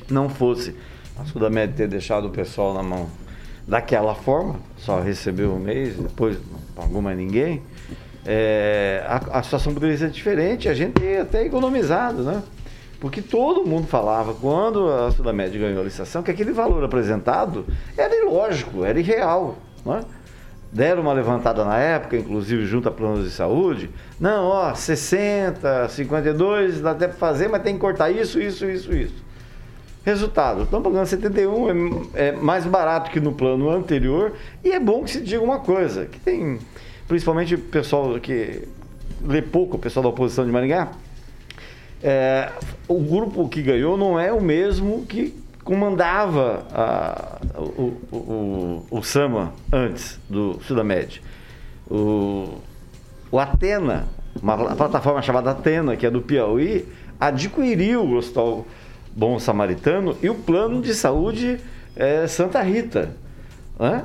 Não 0.09 0.27
fosse 0.27 0.75
a 1.17 1.25
Sudamed 1.25 1.73
ter 1.73 1.87
deixado 1.87 2.27
o 2.27 2.29
pessoal 2.29 2.73
na 2.73 2.83
mão 2.83 3.07
daquela 3.67 4.13
forma, 4.13 4.55
só 4.77 4.99
recebeu 4.99 5.53
um 5.53 5.59
mês, 5.59 5.95
depois 5.95 6.37
mais 7.01 7.17
ninguém, 7.17 7.61
é, 8.25 9.03
a, 9.05 9.39
a, 9.39 9.43
situação 9.43 9.73
poderia 9.73 9.97
ser 9.97 10.09
diferente, 10.09 10.67
a 10.67 10.73
gente 10.73 10.93
teria 10.93 11.21
até 11.21 11.45
economizado, 11.45 12.23
né? 12.23 12.41
Porque 13.03 13.21
todo 13.21 13.67
mundo 13.67 13.85
falava, 13.85 14.33
quando 14.33 14.87
a 14.87 15.11
Sudamed 15.11 15.59
ganhou 15.59 15.81
a 15.81 15.83
licitação, 15.83 16.23
que 16.23 16.31
aquele 16.31 16.53
valor 16.53 16.85
apresentado 16.85 17.65
era 17.97 18.15
ilógico, 18.15 18.85
era 18.85 18.97
irreal, 18.97 19.57
né? 19.85 20.05
deram 20.71 21.01
uma 21.01 21.11
levantada 21.11 21.65
na 21.65 21.77
época, 21.77 22.15
inclusive 22.15 22.65
junto 22.65 22.87
a 22.87 22.91
planos 22.93 23.25
de 23.25 23.31
saúde. 23.31 23.89
Não, 24.17 24.45
ó, 24.45 24.73
60, 24.73 25.89
52, 25.89 26.79
dá 26.79 26.91
até 26.91 27.09
para 27.09 27.17
fazer, 27.17 27.49
mas 27.49 27.61
tem 27.61 27.73
que 27.73 27.81
cortar 27.81 28.09
isso, 28.09 28.39
isso, 28.39 28.65
isso, 28.65 28.93
isso. 28.93 29.21
Resultado, 30.05 30.63
estão 30.63 30.81
pagando 30.81 31.05
71, 31.05 32.09
é, 32.13 32.27
é 32.27 32.31
mais 32.31 32.65
barato 32.65 33.11
que 33.11 33.19
no 33.19 33.33
plano 33.33 33.69
anterior, 33.69 34.31
e 34.63 34.71
é 34.71 34.79
bom 34.79 35.03
que 35.03 35.11
se 35.11 35.19
diga 35.19 35.43
uma 35.43 35.59
coisa, 35.59 36.05
que 36.05 36.21
tem, 36.21 36.57
principalmente 37.05 37.55
o 37.55 37.59
pessoal 37.59 38.17
que 38.21 38.65
lê 39.21 39.41
pouco, 39.41 39.75
o 39.75 39.79
pessoal 39.79 40.03
da 40.03 40.09
oposição 40.09 40.45
de 40.45 40.53
Maringá, 40.53 40.93
é, 42.03 42.49
o 42.87 42.99
grupo 42.99 43.47
que 43.47 43.61
ganhou 43.61 43.97
não 43.97 44.19
é 44.19 44.31
o 44.31 44.41
mesmo 44.41 45.05
que 45.05 45.33
comandava 45.63 46.67
a, 46.73 47.39
o, 47.57 47.93
o, 48.11 48.85
o, 48.91 49.03
Sama 49.03 49.53
antes 49.71 50.19
do 50.29 50.59
Sudamed. 50.63 51.21
O, 51.89 52.55
o 53.31 53.39
Atena, 53.39 54.07
uma 54.41 54.75
plataforma 54.75 55.21
chamada 55.21 55.51
Atena, 55.51 55.95
que 55.95 56.05
é 56.05 56.11
do 56.11 56.21
Piauí, 56.21 56.85
adquiriu 57.17 58.03
o 58.03 58.17
Hospital 58.17 58.65
Bom 59.15 59.39
Samaritano 59.39 60.17
e 60.21 60.29
o 60.29 60.35
plano 60.35 60.81
de 60.81 60.93
saúde 60.93 61.59
é, 61.95 62.27
Santa 62.27 62.61
Rita. 62.61 63.15
Né? 63.79 64.03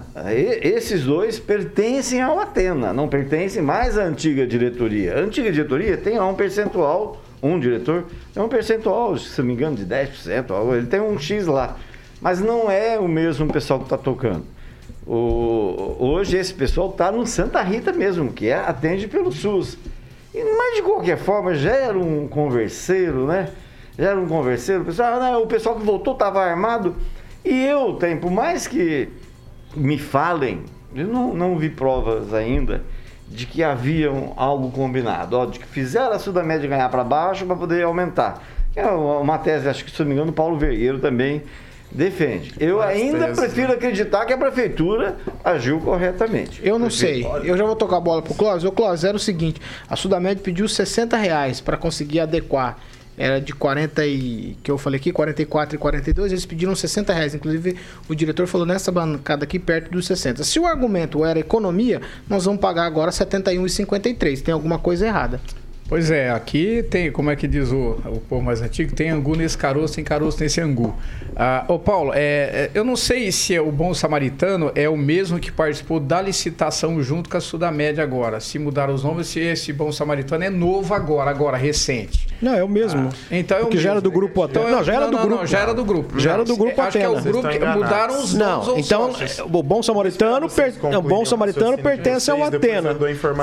Esses 0.63 1.03
dois 1.03 1.41
pertencem 1.41 2.23
ao 2.23 2.39
Atena, 2.39 2.93
não 2.93 3.09
pertencem 3.09 3.61
mais 3.61 3.99
à 3.99 4.05
antiga 4.05 4.47
diretoria. 4.47 5.17
A 5.17 5.21
antiga 5.21 5.51
diretoria 5.51 5.97
tem 5.97 6.21
um 6.21 6.35
percentual 6.35 7.21
um 7.43 7.59
diretor, 7.59 8.07
é 8.34 8.43
um 8.43 8.49
percentual, 8.49 9.16
se 9.16 9.39
não 9.41 9.47
me 9.47 9.55
engano, 9.55 9.76
de 9.76 9.86
10%, 9.86 10.76
ele 10.76 10.86
tem 10.86 11.01
um 11.01 11.18
X 11.18 11.47
lá. 11.47 11.76
Mas 12.20 12.41
não 12.41 12.70
é 12.70 12.99
o 12.99 13.07
mesmo 13.07 13.47
pessoal 13.53 13.78
que 13.78 13.86
está 13.86 13.97
tocando. 13.97 14.45
O, 15.07 15.97
hoje 15.99 16.36
esse 16.36 16.53
pessoal 16.53 16.91
está 16.91 17.11
no 17.11 17.26
Santa 17.26 17.62
Rita 17.62 17.93
mesmo, 17.93 18.32
que 18.32 18.49
é, 18.49 18.57
atende 18.57 19.07
pelo 19.09 19.32
SUS. 19.32 19.78
E, 20.34 20.45
mas 20.57 20.76
de 20.76 20.82
qualquer 20.82 21.16
forma, 21.16 21.55
já 21.55 21.70
era 21.70 21.99
um 21.99 22.28
converseiro, 22.28 23.26
né? 23.26 23.51
Já 23.97 24.11
era 24.11 24.20
um 24.20 24.28
converseiro. 24.28 24.82
O 24.82 24.84
pessoal, 24.84 25.18
não, 25.18 25.43
o 25.43 25.47
pessoal 25.47 25.76
que 25.76 25.84
voltou 25.84 26.12
estava 26.12 26.43
armado. 26.45 26.97
E 27.45 27.64
eu 27.64 27.95
tenho, 27.95 28.18
por 28.20 28.30
mais 28.30 28.66
que 28.66 29.09
me 29.74 29.99
falem, 29.99 30.64
eu 30.95 31.07
não, 31.07 31.32
não 31.34 31.57
vi 31.57 31.70
provas 31.70 32.34
ainda, 32.34 32.82
de 33.31 33.47
que 33.47 33.62
havia 33.62 34.11
um, 34.11 34.33
algo 34.37 34.70
combinado, 34.70 35.37
ó, 35.37 35.47
de 35.47 35.59
que 35.59 35.66
fizeram 35.66 36.12
a 36.12 36.18
Sudamédia 36.18 36.68
ganhar 36.68 36.89
para 36.89 37.05
baixo 37.05 37.45
para 37.45 37.57
poder 37.57 37.85
aumentar. 37.85 38.43
É 38.74 38.87
uma 38.87 39.39
tese, 39.39 39.68
acho 39.68 39.85
que 39.85 39.91
se 39.91 39.99
não 40.01 40.07
me 40.07 40.14
engano, 40.14 40.31
o 40.31 40.35
Paulo 40.35 40.57
Vergueiro 40.57 40.99
também 40.99 41.43
defende. 41.91 42.55
Eu 42.61 42.81
ainda 42.83 43.29
prefiro 43.29 43.68
né? 43.68 43.74
acreditar 43.74 44.24
que 44.24 44.33
a 44.33 44.39
prefeitura 44.39 45.16
agiu 45.45 45.81
corretamente. 45.81 46.61
Eu 46.62 46.79
não 46.79 46.91
sei. 46.91 47.26
Eu 47.45 47.57
já 47.57 47.64
vou 47.64 47.74
tocar 47.74 47.97
a 47.97 48.01
bola 48.01 48.22
pro 48.22 48.35
Clóvis. 48.35 48.64
O 48.64 48.72
Clóvis, 48.72 49.05
era 49.05 49.16
o 49.16 49.20
seguinte, 49.20 49.61
a 49.89 49.97
Sudamed 49.97 50.43
pediu 50.43 50.68
60 50.68 51.16
reais 51.16 51.61
para 51.61 51.76
conseguir 51.76 52.20
adequar 52.20 52.79
era 53.19 53.41
de 53.41 53.53
40 53.53 54.07
e 54.07 54.57
que 54.62 54.71
eu 54.71 54.79
falei 54.79 55.01
aqui, 55.01 55.12
44 55.12 55.75
e 55.75 55.79
42, 55.79 56.33
eles 56.33 56.47
pediram 56.47 56.75
60 56.75 57.12
reais. 57.12 57.35
Inclusive, 57.35 57.77
o 58.09 58.14
diretor 58.14 58.47
falou 58.47 58.66
nessa 58.66 58.93
bancada 58.93 59.45
aqui 59.45 59.59
perto 59.59 59.91
dos 59.91 60.07
60. 60.07 60.45
Se 60.45 60.59
o 60.61 60.66
argumento 60.66 61.25
era 61.25 61.39
economia, 61.39 62.01
nós 62.29 62.45
vamos 62.45 62.61
pagar 62.61 62.87
agora 62.87 63.11
71,53. 63.11 64.43
Tem 64.43 64.55
alguma 64.55 64.79
coisa 64.79 65.07
errada. 65.07 65.41
Pois 65.89 66.11
é, 66.11 66.29
aqui 66.29 66.83
tem, 66.91 67.11
como 67.11 67.31
é 67.31 67.37
que 67.37 67.49
diz 67.49 67.73
o, 67.73 67.99
o 68.05 68.21
povo 68.21 68.43
mais 68.43 68.61
antigo, 68.61 68.95
tem 68.95 69.09
angu 69.09 69.35
nesse 69.35 69.57
caroço, 69.57 69.95
tem 69.95 70.05
caroço 70.05 70.39
nesse 70.39 70.61
angu. 70.61 70.95
Ah, 71.35 71.64
ô 71.66 71.79
Paulo, 71.79 72.12
é, 72.14 72.19
é, 72.19 72.71
eu 72.75 72.85
não 72.85 72.95
sei 72.95 73.33
se 73.33 73.55
é 73.55 73.61
o 73.61 73.73
Bom 73.73 73.95
Samaritano 73.95 74.71
é 74.75 74.87
o 74.87 74.99
mesmo 74.99 75.39
que 75.39 75.51
participou 75.51 75.99
da 75.99 76.21
licitação 76.21 77.03
junto 77.03 77.31
com 77.31 77.39
a 77.39 77.41
Sudamédia 77.41 78.05
agora. 78.05 78.39
Se 78.39 78.59
mudaram 78.59 78.93
os 78.93 79.03
nomes, 79.03 79.29
se 79.29 79.41
esse 79.41 79.73
Bom 79.73 79.91
Samaritano 79.91 80.45
é 80.45 80.51
novo 80.51 80.93
agora, 80.93 81.31
agora, 81.31 81.57
recente. 81.57 82.28
Não, 82.41 82.55
é 82.55 82.62
o 82.62 82.68
mesmo. 82.68 83.09
Ah, 83.12 83.26
então 83.36 83.57
é 83.59 83.61
o 83.61 83.64
Porque 83.64 83.78
já 83.78 83.91
era 83.91 84.01
do 84.01 84.09
mesmo. 84.11 84.20
grupo 84.20 84.43
Atena. 84.43 84.61
Então 84.61 84.68
é- 84.68 84.76
não, 84.76 84.84
já 84.84 84.93
era 84.95 85.01
não, 85.05 85.11
do 85.11 85.16
não, 85.16 85.22
grupo. 85.24 85.41
não, 85.41 85.47
já 85.47 85.59
era 85.59 85.74
do 85.74 85.84
grupo. 85.84 86.20
Já 86.20 86.32
era 86.32 86.45
do 86.45 86.57
grupo 86.57 86.80
Acho 86.80 86.99
que 86.99 87.05
é 87.05 87.09
o 87.09 87.12
Atena. 87.16 87.30
grupo 87.32 87.49
que 87.49 87.59
mudaram 87.59 88.22
os 88.22 88.34
nomes. 88.34 88.66
Não, 88.68 88.78
então 88.78 89.12
sócios. 89.12 89.39
o 89.41 89.62
Bom 89.62 89.82
Samaritano, 89.82 90.49
per... 90.49 90.74
O 90.97 91.03
Bom 91.03 91.24
Samaritano 91.24 91.78
pertence 91.78 92.30
ao 92.30 92.43
Atena. 92.45 92.97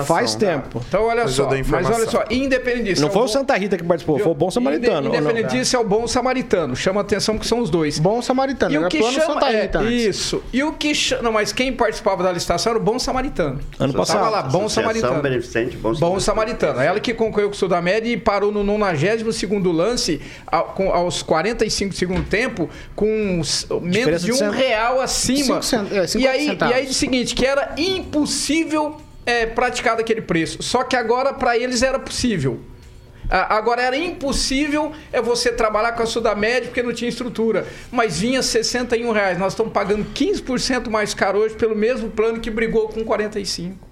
Faz 0.05 0.33
Tá. 0.35 0.39
tempo. 0.39 0.81
Então 0.87 1.03
olha 1.05 1.27
só, 1.27 1.49
mas 1.69 1.89
olha 1.89 2.09
só, 2.09 2.23
independente. 2.29 2.99
Não 3.01 3.07
é 3.07 3.11
foi 3.11 3.21
o 3.23 3.27
Santa 3.27 3.55
Rita 3.55 3.77
que 3.77 3.83
participou, 3.83 4.19
foi 4.19 4.31
o 4.31 4.35
Bom 4.35 4.49
Samaritano. 4.51 5.07
Independente 5.09 5.75
é 5.75 5.79
o 5.79 5.83
Bom 5.83 6.07
Samaritano. 6.07 6.75
Chama 6.75 7.01
atenção 7.01 7.37
que 7.37 7.45
são 7.47 7.59
os 7.59 7.69
dois. 7.69 7.99
Bom 7.99 8.21
Samaritano, 8.21 8.73
E 8.73 8.77
o 8.77 8.87
que 8.87 9.01
chama 9.03 9.33
Santa 9.41 9.51
é, 9.51 9.69
isso. 9.91 10.41
E 10.53 10.63
o 10.63 10.73
que 10.73 10.93
chama, 10.95 11.23
não, 11.23 11.31
mas 11.31 11.51
quem 11.51 11.71
participava 11.73 12.23
da 12.23 12.31
licitação 12.31 12.71
era 12.71 12.79
o 12.79 12.83
Bom 12.83 12.97
Samaritano. 12.99 13.59
Ano 13.79 13.93
passado. 13.93 14.17
Tava 14.19 14.29
lá, 14.29 14.41
Bom 14.43 14.67
Samaritano. 14.69 15.21
Beneficente 15.21 15.75
Bom, 15.77 15.93
Bom 15.93 16.19
Samaritano. 16.19 16.79
Ela 16.79 16.99
que 16.99 17.13
concorreu 17.13 17.49
com 17.49 17.55
o 17.55 17.57
Sudamédia 17.57 18.11
e 18.11 18.17
parou 18.17 18.51
no 18.51 18.63
92 18.93 19.75
lance, 19.75 20.21
aos 20.47 21.21
45 21.21 21.93
segundo 21.93 22.23
tempo, 22.23 22.69
com 22.95 23.41
menos 23.81 24.23
de 24.23 24.31
um 24.31 24.35
cent- 24.35 24.53
real 24.53 25.01
acima. 25.01 25.61
Cent- 25.61 25.91
é, 25.91 26.03
e, 26.03 26.07
50 26.07 26.29
aí, 26.31 26.45
centavos. 26.45 26.75
e 26.75 26.79
aí, 26.79 26.85
o 26.87 26.93
seguinte, 26.93 27.35
que 27.35 27.45
era 27.45 27.73
impossível 27.77 28.97
é, 29.25 29.45
praticar 29.45 29.97
daquele 29.97 30.21
preço. 30.21 30.61
Só 30.61 30.83
que 30.83 30.95
agora, 30.95 31.33
para 31.33 31.57
eles, 31.57 31.81
era 31.81 31.99
possível. 31.99 32.59
Agora 33.27 33.81
era 33.81 33.97
impossível 33.97 34.91
é 35.11 35.19
você 35.19 35.51
trabalhar 35.51 35.93
com 35.93 36.03
a 36.03 36.05
Sudamédia 36.05 36.65
porque 36.69 36.83
não 36.83 36.93
tinha 36.93 37.09
estrutura. 37.09 37.65
Mas 37.91 38.19
vinha 38.19 38.41
61 38.43 39.11
reais. 39.11 39.39
Nós 39.39 39.53
estamos 39.53 39.73
pagando 39.73 40.05
15% 40.13 40.89
mais 40.91 41.15
caro 41.15 41.39
hoje 41.39 41.55
pelo 41.55 41.75
mesmo 41.75 42.11
plano 42.11 42.39
que 42.39 42.51
brigou 42.51 42.87
com 42.87 43.03
45. 43.03 43.84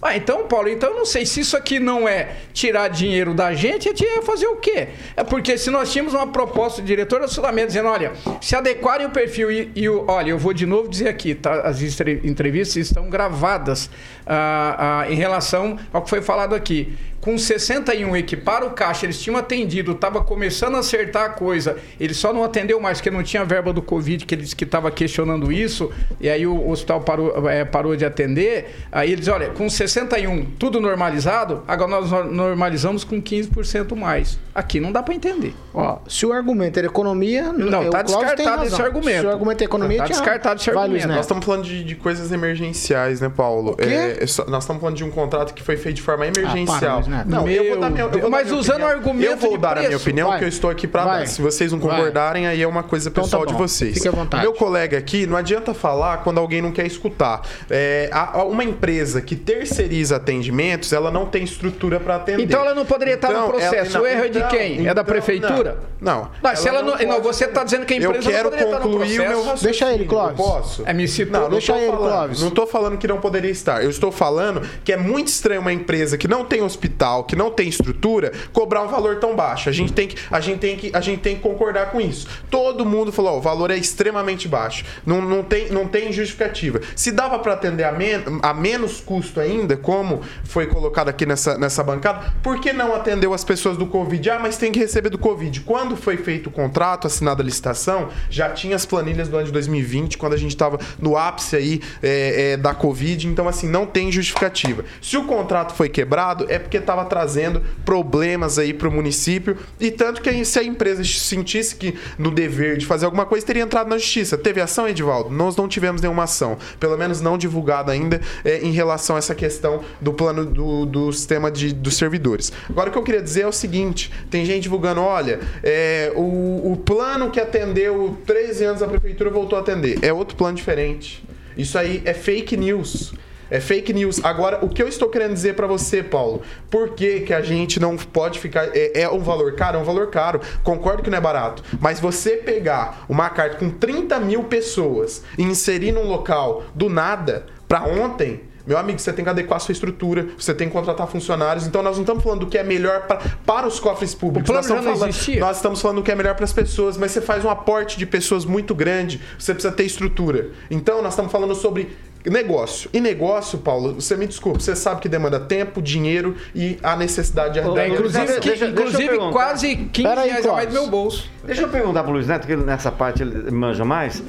Ah, 0.00 0.16
então, 0.16 0.46
Paulo, 0.46 0.68
então 0.68 0.90
eu 0.90 0.96
não 0.96 1.06
sei 1.06 1.24
se 1.24 1.40
isso 1.40 1.56
aqui 1.56 1.80
não 1.80 2.06
é 2.08 2.36
tirar 2.52 2.88
dinheiro 2.88 3.34
da 3.34 3.54
gente, 3.54 3.88
gente 3.88 4.04
ia 4.04 4.22
fazer 4.22 4.46
o 4.46 4.56
quê? 4.56 4.88
É 5.16 5.24
porque 5.24 5.56
se 5.56 5.70
nós 5.70 5.92
tínhamos 5.92 6.14
uma 6.14 6.26
proposta 6.26 6.80
do 6.82 6.86
diretor 6.86 7.20
da 7.20 7.28
Sudamédia 7.28 7.68
dizendo, 7.68 7.88
olha, 7.88 8.12
se 8.40 8.54
adequarem 8.54 9.06
o 9.06 9.10
perfil 9.10 9.50
e, 9.50 9.70
e 9.74 9.88
o, 9.88 10.04
olha, 10.08 10.30
eu 10.30 10.38
vou 10.38 10.52
de 10.52 10.66
novo 10.66 10.88
dizer 10.88 11.08
aqui, 11.08 11.34
tá? 11.34 11.60
As 11.62 11.80
entrevistas 11.80 12.76
estão 12.76 13.08
gravadas 13.08 13.90
ah, 14.26 15.02
ah, 15.04 15.10
em 15.10 15.14
relação 15.14 15.78
ao 15.92 16.02
que 16.02 16.10
foi 16.10 16.22
falado 16.22 16.54
aqui. 16.54 16.96
Com 17.26 17.36
61 17.36 18.16
equipar 18.16 18.62
o 18.62 18.70
caixa, 18.70 19.04
eles 19.04 19.20
tinham 19.20 19.36
atendido, 19.36 19.90
estava 19.90 20.22
começando 20.22 20.76
a 20.76 20.78
acertar 20.78 21.24
a 21.24 21.28
coisa. 21.30 21.76
Ele 21.98 22.14
só 22.14 22.32
não 22.32 22.44
atendeu 22.44 22.80
mais 22.80 22.98
porque 22.98 23.10
não 23.10 23.20
tinha 23.24 23.44
verba 23.44 23.72
do 23.72 23.82
Covid, 23.82 24.24
que 24.24 24.32
ele 24.32 24.42
disse 24.42 24.54
que 24.54 24.62
estava 24.62 24.92
questionando 24.92 25.50
isso, 25.50 25.90
e 26.20 26.28
aí 26.30 26.46
o 26.46 26.70
hospital 26.70 27.00
parou, 27.00 27.50
eh, 27.50 27.64
parou 27.64 27.96
de 27.96 28.04
atender. 28.04 28.76
Aí 28.92 29.10
eles, 29.10 29.26
olha, 29.26 29.48
com 29.50 29.68
61, 29.68 30.44
tudo 30.56 30.80
normalizado, 30.80 31.64
agora 31.66 31.90
nós 31.90 32.12
nor- 32.12 32.26
normalizamos 32.26 33.02
com 33.02 33.20
15% 33.20 33.96
mais. 33.96 34.38
Aqui 34.56 34.80
não 34.80 34.90
dá 34.90 35.02
para 35.02 35.14
entender. 35.14 35.54
Ó, 35.74 35.98
se 36.08 36.24
o 36.24 36.32
argumento 36.32 36.78
era 36.78 36.86
economia, 36.86 37.52
Não, 37.52 37.90
tá 37.90 38.02
Cláudio 38.02 38.16
tem 38.16 38.26
descartado 38.36 38.64
esse 38.64 38.80
argumento. 38.82 39.20
Se 39.20 39.26
o 39.26 39.30
argumento 39.30 39.60
é 39.60 39.64
economia, 39.64 39.98
Tá 39.98 40.04
tinha- 40.04 40.16
descartado 40.18 40.60
esse 40.60 40.70
Vai, 40.70 40.82
argumento. 40.84 41.04
Luiz 41.06 41.16
Nós 41.16 41.24
estamos 41.26 41.44
falando 41.44 41.64
de, 41.64 41.84
de 41.84 41.94
coisas 41.94 42.32
emergenciais, 42.32 43.20
né, 43.20 43.28
Paulo? 43.34 43.72
O 43.72 43.76
quê? 43.76 43.84
É, 43.84 44.24
é 44.24 44.26
só- 44.26 44.46
nós 44.46 44.62
estamos 44.64 44.80
falando 44.80 44.96
de 44.96 45.04
um 45.04 45.10
contrato 45.10 45.52
que 45.52 45.62
foi 45.62 45.76
feito 45.76 45.96
de 45.96 46.02
forma 46.02 46.26
emergencial. 46.26 46.78
para, 46.80 46.94
Luiz 46.94 47.06
Neto. 47.08 47.28
não, 47.28 47.48
eu 47.48 47.62
vou 47.64 47.64
Meu 47.72 47.80
dar 47.80 47.90
minha, 47.90 48.02
eu 48.04 48.10
vou 48.10 48.20
dar 48.22 48.30
Mas 48.30 48.46
minha 48.46 48.58
usando 48.58 48.72
opinião. 48.76 48.88
o 48.88 48.92
argumento 48.92 49.30
Eu 49.32 49.36
vou 49.36 49.50
de 49.50 49.58
dar 49.58 49.72
a 49.72 49.74
minha 49.76 49.88
preço. 49.90 50.02
opinião, 50.04 50.28
Vai. 50.30 50.38
que 50.38 50.44
eu 50.44 50.48
estou 50.48 50.70
aqui 50.70 50.86
para 50.88 51.04
Vai. 51.04 51.18
dar. 51.20 51.26
Se 51.26 51.42
vocês 51.42 51.70
não 51.72 51.78
Vai. 51.78 51.96
concordarem, 51.96 52.46
aí 52.46 52.62
é 52.62 52.66
uma 52.66 52.82
coisa 52.82 53.10
Então 53.10 53.22
tá 53.24 53.26
pessoal 53.28 53.44
de 53.46 53.52
vocês. 53.54 53.92
Fique 53.94 54.08
à 54.08 54.10
vontade. 54.10 54.42
Meu 54.42 54.54
colega 54.54 54.96
aqui, 54.96 55.26
não 55.26 55.36
adianta 55.36 55.74
falar 55.74 56.18
quando 56.24 56.38
alguém 56.38 56.62
não 56.62 56.72
quer 56.72 56.86
escutar. 56.86 57.42
É, 57.68 58.08
a- 58.10 58.38
a- 58.40 58.44
uma 58.44 58.64
empresa 58.64 59.20
que 59.20 59.36
terceiriza 59.36 60.16
atendimentos, 60.16 60.92
ela 60.92 61.10
não 61.10 61.26
tem 61.26 61.44
estrutura 61.44 62.00
para 62.00 62.16
atender. 62.16 62.42
Então 62.44 62.60
ela 62.62 62.74
não 62.74 62.86
poderia 62.86 63.14
estar 63.14 63.28
no 63.28 63.34
Então, 63.38 63.48
processo. 63.50 63.96
ela- 63.98 64.04
o 64.04 64.06
erro 64.08 64.24
é 64.24 64.28
de 64.28 64.42
então- 64.46 64.58
quem? 64.58 64.80
é 64.80 64.84
da 64.84 64.90
então, 64.92 65.04
prefeitura? 65.04 65.78
Não. 66.00 66.30
Não, 66.42 66.56
se 66.56 66.68
ela 66.68 66.82
não, 66.82 66.96
não, 66.96 66.98
pode- 66.98 67.20
você 67.22 67.44
está 67.44 67.64
dizendo 67.64 67.86
que 67.86 67.94
a 67.94 67.96
Eu 67.98 68.10
empresa 68.10 68.30
quero 68.30 68.44
não 68.44 68.50
poderia 68.50 68.64
estar 68.66 68.78
no 68.78 68.90
concluir 68.90 69.04
o 69.20 69.22
meu 69.22 69.26
processo. 69.26 69.48
raciocínio. 69.50 69.62
Deixa 69.72 69.92
ele, 69.94 70.04
Clóvis. 70.04 70.38
Eu 70.38 70.44
posso? 70.44 70.82
É, 70.86 70.92
me 70.92 71.08
citou. 71.08 71.32
Não, 71.32 71.40
não 71.42 71.50
Deixa 71.50 71.72
tô 71.72 71.78
ele, 71.78 71.86
falando, 71.92 72.10
Clóvis. 72.10 72.42
Não 72.42 72.50
tô 72.50 72.66
falando 72.66 72.98
que 72.98 73.06
não 73.08 73.18
poderia 73.20 73.50
estar. 73.50 73.82
Eu 73.82 73.90
estou 73.90 74.12
falando 74.12 74.62
que 74.84 74.92
é 74.92 74.96
muito 74.96 75.28
estranho 75.28 75.60
uma 75.60 75.72
empresa 75.72 76.16
que 76.18 76.28
não 76.28 76.44
tem 76.44 76.62
hospital, 76.62 77.24
que 77.24 77.34
não 77.36 77.50
tem 77.50 77.68
estrutura, 77.68 78.32
cobrar 78.52 78.82
um 78.82 78.88
valor 78.88 79.16
tão 79.16 79.34
baixo. 79.34 79.68
A 79.68 79.72
gente 79.72 79.92
tem 79.92 80.08
que, 80.08 80.16
a 80.30 80.40
gente 80.40 80.58
tem 80.58 80.76
que, 80.76 80.90
a 80.94 81.00
gente 81.00 81.20
tem 81.20 81.36
que 81.36 81.42
concordar 81.42 81.90
com 81.90 82.00
isso. 82.00 82.26
Todo 82.50 82.84
mundo 82.84 83.12
falou, 83.12 83.34
ó, 83.34 83.38
o 83.38 83.40
valor 83.40 83.70
é 83.70 83.76
extremamente 83.76 84.48
baixo. 84.48 84.84
Não, 85.04 85.20
não, 85.20 85.42
tem, 85.42 85.70
não 85.70 85.86
tem 85.86 86.12
justificativa. 86.12 86.80
Se 86.94 87.10
dava 87.10 87.38
para 87.38 87.52
atender 87.54 87.84
a, 87.84 87.92
men 87.92 88.22
a 88.42 88.52
menos 88.54 89.00
custo 89.00 89.40
ainda, 89.40 89.76
como 89.76 90.20
foi 90.44 90.66
colocado 90.66 91.08
aqui 91.08 91.24
nessa, 91.26 91.56
nessa 91.58 91.82
bancada, 91.82 92.34
por 92.42 92.60
que 92.60 92.72
não 92.72 92.94
atendeu 92.94 93.32
as 93.34 93.44
pessoas 93.44 93.76
do 93.76 93.86
Covid? 93.86 94.28
Ah, 94.36 94.38
mas 94.38 94.58
tem 94.58 94.70
que 94.70 94.78
receber 94.78 95.08
do 95.08 95.16
Covid. 95.16 95.62
Quando 95.62 95.96
foi 95.96 96.18
feito 96.18 96.48
o 96.48 96.50
contrato, 96.52 97.06
assinada 97.06 97.42
a 97.42 97.44
licitação, 97.44 98.10
já 98.28 98.50
tinha 98.50 98.76
as 98.76 98.84
planilhas 98.84 99.28
do 99.28 99.36
ano 99.36 99.46
de 99.46 99.52
2020, 99.52 100.18
quando 100.18 100.34
a 100.34 100.36
gente 100.36 100.50
estava 100.50 100.78
no 101.00 101.16
ápice 101.16 101.56
aí 101.56 101.80
é, 102.02 102.52
é, 102.52 102.56
da 102.58 102.74
Covid. 102.74 103.26
Então, 103.28 103.48
assim, 103.48 103.66
não 103.66 103.86
tem 103.86 104.12
justificativa. 104.12 104.84
Se 105.00 105.16
o 105.16 105.24
contrato 105.24 105.74
foi 105.74 105.88
quebrado, 105.88 106.44
é 106.50 106.58
porque 106.58 106.76
estava 106.76 107.06
trazendo 107.06 107.62
problemas 107.82 108.58
aí 108.58 108.74
para 108.74 108.88
o 108.88 108.92
município. 108.92 109.56
E 109.80 109.90
tanto 109.90 110.20
que 110.20 110.44
se 110.44 110.58
a 110.58 110.62
empresa 110.62 111.02
sentisse 111.02 111.74
que 111.74 111.94
no 112.18 112.30
dever 112.30 112.76
de 112.76 112.84
fazer 112.84 113.06
alguma 113.06 113.24
coisa, 113.24 113.46
teria 113.46 113.62
entrado 113.62 113.88
na 113.88 113.96
justiça. 113.96 114.36
Teve 114.36 114.60
ação, 114.60 114.86
Edivaldo? 114.86 115.30
Nós 115.30 115.56
não 115.56 115.66
tivemos 115.66 116.02
nenhuma 116.02 116.24
ação. 116.24 116.58
Pelo 116.78 116.98
menos 116.98 117.22
não 117.22 117.38
divulgada 117.38 117.90
ainda 117.90 118.20
é, 118.44 118.58
em 118.58 118.72
relação 118.72 119.16
a 119.16 119.18
essa 119.18 119.34
questão 119.34 119.82
do 119.98 120.12
plano 120.12 120.44
do, 120.44 120.84
do 120.84 121.10
sistema 121.10 121.50
de, 121.50 121.72
dos 121.72 121.96
servidores. 121.96 122.52
Agora, 122.68 122.90
o 122.90 122.92
que 122.92 122.98
eu 122.98 123.02
queria 123.02 123.22
dizer 123.22 123.40
é 123.40 123.46
o 123.46 123.52
seguinte: 123.52 124.12
tem 124.30 124.44
gente 124.44 124.64
divulgando, 124.64 125.00
olha, 125.00 125.40
é, 125.62 126.12
o, 126.14 126.72
o 126.72 126.76
plano 126.84 127.30
que 127.30 127.40
atendeu 127.40 128.18
13 128.26 128.64
anos 128.64 128.82
a 128.82 128.88
prefeitura 128.88 129.30
voltou 129.30 129.58
a 129.58 129.62
atender. 129.62 129.98
É 130.02 130.12
outro 130.12 130.36
plano 130.36 130.56
diferente. 130.56 131.24
Isso 131.56 131.78
aí 131.78 132.02
é 132.04 132.12
fake 132.12 132.56
news. 132.56 133.14
É 133.50 133.60
fake 133.60 133.92
news. 133.92 134.24
Agora, 134.24 134.64
o 134.64 134.68
que 134.68 134.82
eu 134.82 134.88
estou 134.88 135.08
querendo 135.08 135.32
dizer 135.32 135.54
para 135.54 135.66
você, 135.66 136.02
Paulo, 136.02 136.42
por 136.68 136.90
que, 136.90 137.20
que 137.20 137.32
a 137.32 137.40
gente 137.40 137.78
não 137.78 137.96
pode 137.96 138.40
ficar. 138.40 138.70
É, 138.76 139.02
é 139.02 139.08
um 139.08 139.20
valor 139.20 139.54
caro? 139.54 139.78
É 139.78 139.80
um 139.80 139.84
valor 139.84 140.08
caro. 140.08 140.40
Concordo 140.64 141.02
que 141.02 141.10
não 141.10 141.18
é 141.18 141.20
barato. 141.20 141.62
Mas 141.80 142.00
você 142.00 142.36
pegar 142.36 143.04
uma 143.08 143.30
carta 143.30 143.56
com 143.56 143.70
30 143.70 144.18
mil 144.20 144.44
pessoas 144.44 145.22
e 145.38 145.42
inserir 145.42 145.92
num 145.92 146.08
local 146.08 146.64
do 146.74 146.88
nada 146.88 147.46
para 147.68 147.84
ontem. 147.84 148.40
Meu 148.66 148.76
amigo, 148.76 148.98
você 148.98 149.12
tem 149.12 149.24
que 149.24 149.30
adequar 149.30 149.58
a 149.58 149.60
sua 149.60 149.72
estrutura, 149.72 150.26
você 150.38 150.52
tem 150.52 150.66
que 150.68 150.72
contratar 150.72 151.06
funcionários. 151.06 151.66
Então, 151.66 151.82
nós 151.82 151.96
não 151.96 152.02
estamos 152.02 152.22
falando 152.22 152.40
do 152.40 152.46
que 152.46 152.58
é 152.58 152.64
melhor 152.64 153.02
pra, 153.06 153.20
para 153.46 153.66
os 153.66 153.78
cofres 153.78 154.14
públicos. 154.14 154.48
O 154.48 154.52
plano 154.52 154.56
nós, 154.56 154.66
estamos 154.66 154.84
já 154.84 154.90
não 155.06 155.12
falando, 155.12 155.40
nós 155.40 155.56
estamos 155.56 155.80
falando 155.82 155.96
do 155.98 156.02
que 156.02 156.10
é 156.10 156.14
melhor 156.16 156.34
para 156.34 156.44
as 156.44 156.52
pessoas, 156.52 156.96
mas 156.96 157.12
você 157.12 157.20
faz 157.20 157.44
um 157.44 157.50
aporte 157.50 157.96
de 157.96 158.04
pessoas 158.06 158.44
muito 158.44 158.74
grande, 158.74 159.20
você 159.38 159.54
precisa 159.54 159.72
ter 159.72 159.84
estrutura. 159.84 160.48
Então, 160.70 161.00
nós 161.02 161.12
estamos 161.12 161.30
falando 161.30 161.54
sobre 161.54 161.96
negócio. 162.24 162.90
E 162.92 163.00
negócio, 163.00 163.56
Paulo, 163.58 163.94
você 163.94 164.16
me 164.16 164.26
desculpa, 164.26 164.58
você 164.58 164.74
sabe 164.74 165.00
que 165.00 165.08
demanda 165.08 165.38
tempo, 165.38 165.80
dinheiro 165.80 166.34
e 166.52 166.76
a 166.82 166.96
necessidade 166.96 167.54
de 167.54 167.60
arrecadar. 167.60 167.88
Inclusive, 167.88 168.26
Deixa- 168.26 168.40
que- 168.40 168.48
deixa- 168.48 168.64
deixa 168.64 168.64
eu 168.64 168.70
inclusive 168.86 169.08
perguntar. 169.10 169.32
quase 169.32 169.76
15 169.76 170.08
Pera 170.08 170.20
aí, 170.22 170.30
reais 170.30 170.46
a 170.46 170.52
mais 170.52 170.66
do 170.68 170.72
meu 170.72 170.88
bolso. 170.88 171.30
Deixa 171.44 171.62
eu 171.62 171.68
perguntar 171.68 172.02
pro 172.02 172.12
Luiz 172.12 172.26
Neto, 172.26 172.44
que 172.48 172.56
nessa 172.56 172.90
parte 172.90 173.22
ele 173.22 173.48
manja 173.52 173.84
mais. 173.84 174.20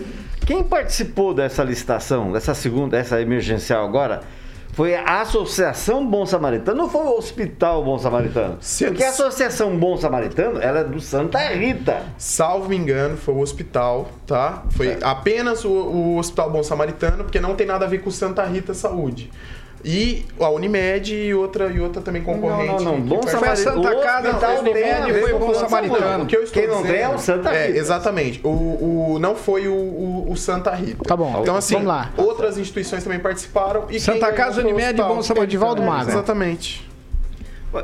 Quem 0.48 0.64
participou 0.64 1.34
dessa 1.34 1.62
licitação, 1.64 2.32
dessa 2.32 2.56
segunda, 2.56 2.98
dessa 2.98 3.22
emergencial 3.22 3.86
agora, 3.86 4.22
foi 4.72 4.95
a 4.95 5.22
Associação 5.22 6.06
Bom 6.08 6.26
Samaritano, 6.26 6.78
não 6.78 6.89
foi 6.89 7.02
o 7.02 7.18
Hospital 7.18 7.84
Bom 7.84 7.98
Samaritano? 8.00 8.58
Se- 8.62 8.86
Porque 8.86 9.04
a 9.04 9.10
Associação 9.10 9.76
Bom 9.78 9.98
Samaritano, 9.98 10.62
ela 10.62 10.80
é 10.80 10.84
do 10.86 11.02
Santa 11.02 11.38
Rita. 11.50 12.04
Salvo 12.18 12.70
me 12.70 12.78
engano, 12.78 13.18
foi 13.18 13.34
o 13.34 13.39
hospital, 13.39 14.08
tá? 14.26 14.64
Foi 14.70 14.98
apenas 15.02 15.66
o, 15.66 15.70
o 15.72 16.18
Hospital 16.18 16.50
Bom 16.52 16.64
Samaritano, 16.64 17.24
porque 17.26 17.39
não 17.39 17.56
tem 17.56 17.68
nada 17.68 17.86
a 17.86 17.88
ver 17.88 17.98
com 18.00 18.10
Santa 18.12 18.43
Rita 18.45 18.74
Saúde. 18.74 19.30
E 19.86 20.26
a 20.40 20.50
Unimed 20.50 21.14
e 21.16 21.34
outra, 21.34 21.68
e 21.68 21.80
outra 21.80 22.02
também 22.02 22.22
concorrente. 22.22 22.68
Não, 22.68 22.80
não, 22.80 22.98
não. 22.98 23.02
Bom 23.02 23.20
pertence- 23.20 23.38
Foi 23.38 23.48
a 23.50 23.56
Samaritano. 23.56 23.84
Santa 23.84 23.98
o 23.98 24.02
Casa, 24.04 24.28
hospital 24.30 24.60
Unimed 24.60 24.74
tem 24.84 24.92
a 24.92 25.06
ver 25.06 25.22
foi 25.22 25.32
com 25.34 25.40
Bom 25.40 25.50
o 25.52 25.56
Samaritano. 25.56 26.24
O 26.24 26.28
que 26.28 26.36
eu 26.36 26.44
estou 26.44 26.62
Quem 26.64 26.72
não 26.72 26.82
dizendo- 26.82 26.96
é 26.98 27.10
o 27.10 27.18
Santa 27.20 27.50
É, 27.54 27.68
Rita. 27.68 27.80
exatamente. 27.80 28.42
O, 28.44 28.50
o, 28.50 29.18
não 29.20 29.36
foi 29.36 29.68
o, 29.68 29.74
o, 29.74 30.32
o 30.32 30.36
Santa 30.36 30.72
Rita. 30.74 31.04
Tá 31.06 31.16
bom, 31.16 31.40
Então, 31.42 31.56
assim, 31.56 31.76
vamos 31.76 31.88
lá. 31.90 32.12
outras 32.18 32.58
instituições 32.58 33.04
também 33.04 33.20
participaram. 33.20 33.86
E 33.90 34.00
Santa 34.00 34.32
Casa, 34.34 34.62
o 34.62 34.64
Unimed 34.66 35.00
e. 35.00 35.04
Bom 35.04 35.22
Samaritano. 35.22 35.44
Edivaldo 35.44 35.82
Mago. 35.84 36.10
Exatamente. 36.10 36.88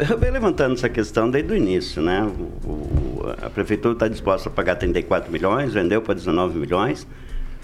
Eu 0.09 0.17
venho 0.17 0.33
levantando 0.33 0.73
essa 0.73 0.89
questão 0.89 1.29
desde 1.29 1.51
o 1.53 1.55
início, 1.55 2.01
né? 2.01 2.23
O- 2.65 2.69
o- 2.69 3.35
a 3.41 3.49
prefeitura 3.49 3.93
está 3.93 4.07
disposta 4.07 4.49
a 4.49 4.51
pagar 4.51 4.75
34 4.77 5.31
milhões, 5.31 5.73
vendeu 5.73 6.01
para 6.01 6.15
19 6.15 6.57
milhões. 6.57 7.05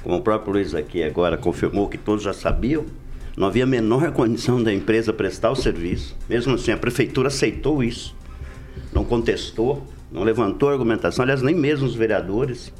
Como 0.04 0.18
o 0.18 0.22
próprio 0.22 0.54
Luiz 0.54 0.76
aqui 0.76 1.02
agora 1.04 1.38
confirmou 1.38 1.88
que 1.90 1.98
todos 1.98 2.24
já 2.24 2.32
sabiam. 2.34 2.86
Não 3.40 3.48
havia 3.48 3.64
a 3.64 3.66
menor 3.66 4.12
condição 4.12 4.62
da 4.62 4.74
empresa 4.74 5.14
prestar 5.14 5.50
o 5.50 5.56
serviço. 5.56 6.14
Mesmo 6.28 6.56
assim, 6.56 6.74
a 6.74 6.78
prefeitura 6.78 7.30
aceitou 7.30 7.82
isso. 7.82 8.14
Não 8.92 9.06
contestou, 9.06 9.88
não 10.12 10.24
levantou 10.24 10.68
argumentação. 10.68 11.24
Aliás, 11.24 11.42
nem 11.42 11.56
mesmo 11.56 11.88
os 11.88 11.96
vereadores. 11.96 12.74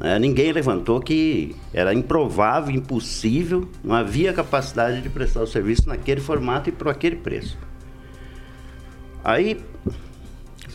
né, 0.00 0.18
ninguém 0.18 0.50
levantou 0.50 0.98
que 0.98 1.54
era 1.72 1.94
improvável, 1.94 2.74
impossível, 2.74 3.68
não 3.84 3.94
havia 3.94 4.32
capacidade 4.32 5.02
de 5.02 5.08
prestar 5.08 5.42
o 5.42 5.46
serviço 5.46 5.88
naquele 5.88 6.20
formato 6.20 6.68
e 6.68 6.72
por 6.72 6.88
aquele 6.88 7.14
preço. 7.14 7.56
Aí 9.22 9.60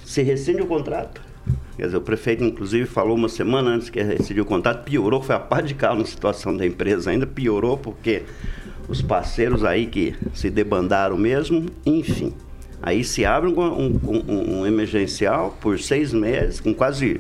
se 0.06 0.22
rescinde 0.22 0.62
o 0.62 0.68
contrato. 0.68 1.22
Quer 1.76 1.88
dizer, 1.88 1.98
o 1.98 2.02
prefeito, 2.02 2.46
inclusive, 2.46 2.86
falou 2.86 3.18
uma 3.18 3.28
semana 3.28 3.72
antes 3.72 3.90
que 3.90 4.02
rescindiu 4.02 4.46
o 4.46 4.48
contrato, 4.48 4.86
piorou, 4.86 5.22
foi 5.22 5.36
a 5.36 5.40
pá 5.40 5.60
de 5.60 5.74
cal 5.74 5.98
na 5.98 6.06
situação 6.06 6.56
da 6.56 6.66
empresa 6.66 7.12
ainda, 7.12 7.28
piorou 7.28 7.78
porque 7.78 8.24
os 8.88 9.02
parceiros 9.02 9.64
aí 9.64 9.88
que 9.88 10.16
se 10.34 10.50
debandaram 10.50 11.18
mesmo, 11.18 11.66
enfim. 11.86 12.34
Aí 12.82 13.04
se 13.04 13.26
abre 13.26 13.50
um, 13.50 13.60
um- 13.60 14.60
um- 14.60 14.66
emergencial 14.68 15.58
por 15.60 15.80
seis 15.80 16.14
meses, 16.14 16.60
com 16.60 16.74
quase 16.74 17.20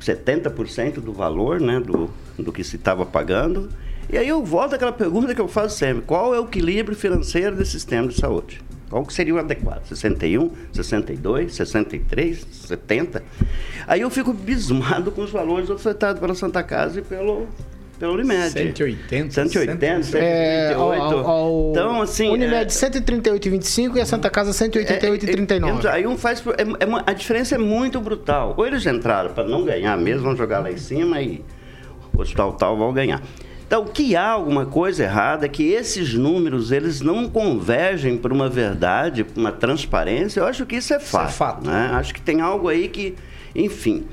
70% 0.00 1.00
do 1.00 1.12
valor 1.12 1.60
né, 1.60 1.80
do, 1.80 2.10
do 2.38 2.52
que 2.52 2.64
se 2.64 2.76
estava 2.76 3.04
pagando. 3.06 3.68
E 4.12 4.18
aí 4.18 4.26
eu 4.28 4.44
volto 4.44 4.74
àquela 4.74 4.92
pergunta 4.92 5.34
que 5.34 5.40
eu 5.40 5.48
faço 5.48 5.78
sempre: 5.78 6.02
qual 6.02 6.34
é 6.34 6.40
o 6.40 6.44
equilíbrio 6.44 6.96
financeiro 6.96 7.56
desse 7.56 7.72
sistema 7.72 8.08
de 8.08 8.14
saúde? 8.18 8.60
Qual 8.88 9.04
que 9.06 9.12
seria 9.14 9.34
o 9.34 9.38
adequado? 9.38 9.86
61, 9.86 10.50
62, 10.72 11.54
63, 11.54 12.44
70? 12.50 13.22
Aí 13.86 14.00
eu 14.00 14.10
fico 14.10 14.30
abismado 14.32 15.12
com 15.12 15.22
os 15.22 15.30
valores 15.30 15.70
ofertados 15.70 16.20
pela 16.20 16.34
Santa 16.34 16.60
Casa 16.62 16.98
e 16.98 17.02
pelo, 17.02 17.46
pela 18.00 18.12
Unimed. 18.14 18.50
180, 18.50 19.30
180, 19.30 20.02
138. 20.02 20.16
É, 20.16 20.72
ao, 20.74 20.92
ao, 20.92 21.26
ao 21.28 21.70
então, 21.70 22.02
assim. 22.02 22.28
Unimed 22.30 22.64
é- 22.64 22.66
138,25 22.66 23.96
e 23.96 24.00
a 24.00 24.06
Santa 24.06 24.30
Casa 24.30 24.52
188,39. 24.52 25.84
é, 25.84 25.88
Aí 25.90 26.06
um 26.06 26.16
faz. 26.16 26.42
é- 26.56 26.62
é 26.62 27.02
a 27.06 27.12
diferença 27.12 27.54
é 27.54 27.58
muito 27.58 28.00
brutal. 28.00 28.54
Ou 28.56 28.66
eles 28.66 28.84
entraram 28.86 29.32
para 29.34 29.44
não 29.44 29.64
ganhar 29.64 29.96
mesmo, 29.98 30.22
vão 30.22 30.34
jogar 30.36 30.60
lá 30.60 30.72
em 30.72 30.78
cima 30.78 31.20
e 31.20 31.44
o 32.12 32.20
hospital 32.20 32.54
tal 32.54 32.76
vão 32.76 32.92
ganhar. 32.92 33.22
Então, 33.66 33.84
que 33.84 34.16
há 34.16 34.30
alguma 34.30 34.66
coisa 34.66 35.04
errada, 35.04 35.48
que 35.48 35.62
esses 35.70 36.14
números 36.14 36.72
eles 36.72 37.00
não 37.00 37.28
convergem 37.28 38.16
para 38.16 38.34
uma 38.34 38.48
verdade, 38.48 39.22
para 39.22 39.38
uma 39.40 39.52
transparência, 39.52 40.40
eu 40.40 40.46
acho 40.46 40.66
que 40.66 40.74
isso 40.76 40.92
é 40.92 40.98
fato. 40.98 41.64
né? 41.64 41.90
Acho 41.92 42.12
que 42.12 42.20
tem 42.20 42.40
algo 42.40 42.68
aí 42.68 42.88
que, 42.88 43.14
enfim. 43.54 44.06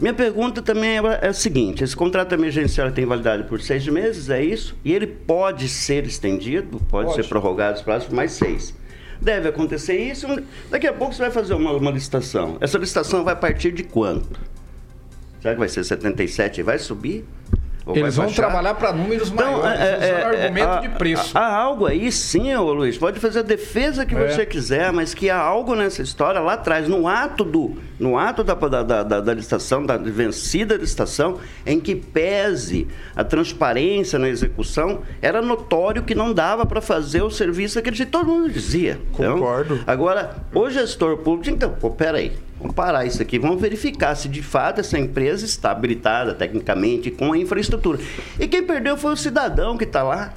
Minha 0.00 0.14
pergunta 0.14 0.62
também 0.62 0.98
é, 0.98 1.02
é 1.22 1.28
a 1.28 1.32
seguinte: 1.32 1.82
esse 1.82 1.96
contrato 1.96 2.32
emergencial 2.32 2.90
tem 2.92 3.04
validade 3.04 3.44
por 3.44 3.60
seis 3.60 3.86
meses, 3.88 4.30
é 4.30 4.42
isso? 4.42 4.76
E 4.84 4.92
ele 4.92 5.06
pode 5.06 5.68
ser 5.68 6.06
estendido, 6.06 6.78
pode, 6.88 7.08
Pode. 7.08 7.22
ser 7.22 7.28
prorrogado 7.28 7.78
os 7.78 7.82
prazos 7.82 8.08
por 8.08 8.14
mais 8.14 8.32
seis. 8.32 8.74
Deve 9.20 9.48
acontecer 9.48 9.98
isso. 9.98 10.26
Daqui 10.70 10.86
a 10.86 10.92
pouco 10.92 11.12
você 11.12 11.22
vai 11.22 11.30
fazer 11.32 11.54
uma, 11.54 11.72
uma 11.72 11.90
licitação. 11.90 12.56
Essa 12.60 12.78
licitação 12.78 13.24
vai 13.24 13.34
partir 13.34 13.72
de 13.72 13.82
quanto? 13.82 14.38
Será 15.40 15.54
que 15.54 15.58
vai 15.58 15.68
ser 15.68 15.84
77 15.84 16.60
e 16.60 16.62
vai 16.62 16.78
subir? 16.78 17.24
Eles 17.96 18.16
vão 18.16 18.26
baixar? 18.26 18.42
trabalhar 18.42 18.74
para 18.74 18.92
números 18.92 19.30
Então, 19.30 19.52
maiores, 19.60 19.80
é, 19.80 19.84
é, 19.84 20.08
é, 20.08 20.24
argumento 20.24 20.80
de 20.82 20.88
preço. 20.98 21.36
Há 21.36 21.56
algo 21.56 21.86
aí, 21.86 22.10
sim, 22.12 22.54
ô 22.54 22.72
Luiz. 22.72 22.98
Pode 22.98 23.18
fazer 23.20 23.40
a 23.40 23.42
defesa 23.42 24.04
que 24.04 24.14
É. 24.14 24.28
você 24.28 24.44
quiser, 24.44 24.92
mas 24.92 25.14
que 25.14 25.30
há 25.30 25.38
algo 25.38 25.74
nessa 25.74 26.02
história 26.02 26.40
lá 26.40 26.54
atrás, 26.54 26.88
no 26.88 27.06
ato 27.08 27.44
do, 27.44 27.76
no 27.98 28.18
ato 28.18 28.42
da, 28.44 28.54
da, 28.54 28.82
da, 28.82 29.02
da- 29.02 29.20
da 29.20 29.34
licitação, 29.34 29.84
da 29.84 29.96
vencida 29.96 30.76
licitação, 30.76 31.38
em 31.66 31.78
que 31.80 31.94
pese 31.94 32.86
a 33.16 33.24
transparência 33.24 34.18
na 34.18 34.28
execução, 34.28 35.00
era 35.22 35.40
notório 35.42 36.02
que 36.02 36.14
não 36.14 36.32
dava 36.32 36.66
para 36.66 36.80
fazer 36.80 37.22
o 37.22 37.30
serviço 37.30 37.80
que 37.82 38.06
todo 38.06 38.26
mundo 38.26 38.50
dizia. 38.50 38.98
Concordo. 39.12 39.80
agora, 39.86 40.36
o 40.54 40.68
gestor 40.70 41.16
público, 41.18 41.54
então, 41.54 41.70
pô, 41.70 41.90
peraí. 41.90 42.32
Vamos 42.58 42.74
parar 42.74 43.06
isso 43.06 43.22
aqui, 43.22 43.38
vamos 43.38 43.60
verificar 43.60 44.14
se 44.16 44.28
de 44.28 44.42
fato 44.42 44.80
essa 44.80 44.98
empresa 44.98 45.44
está 45.44 45.70
habilitada 45.70 46.34
tecnicamente 46.34 47.10
com 47.10 47.32
a 47.32 47.38
infraestrutura. 47.38 47.98
E 48.38 48.48
quem 48.48 48.64
perdeu 48.64 48.96
foi 48.96 49.12
o 49.12 49.16
cidadão 49.16 49.76
que 49.76 49.84
está 49.84 50.02
lá. 50.02 50.34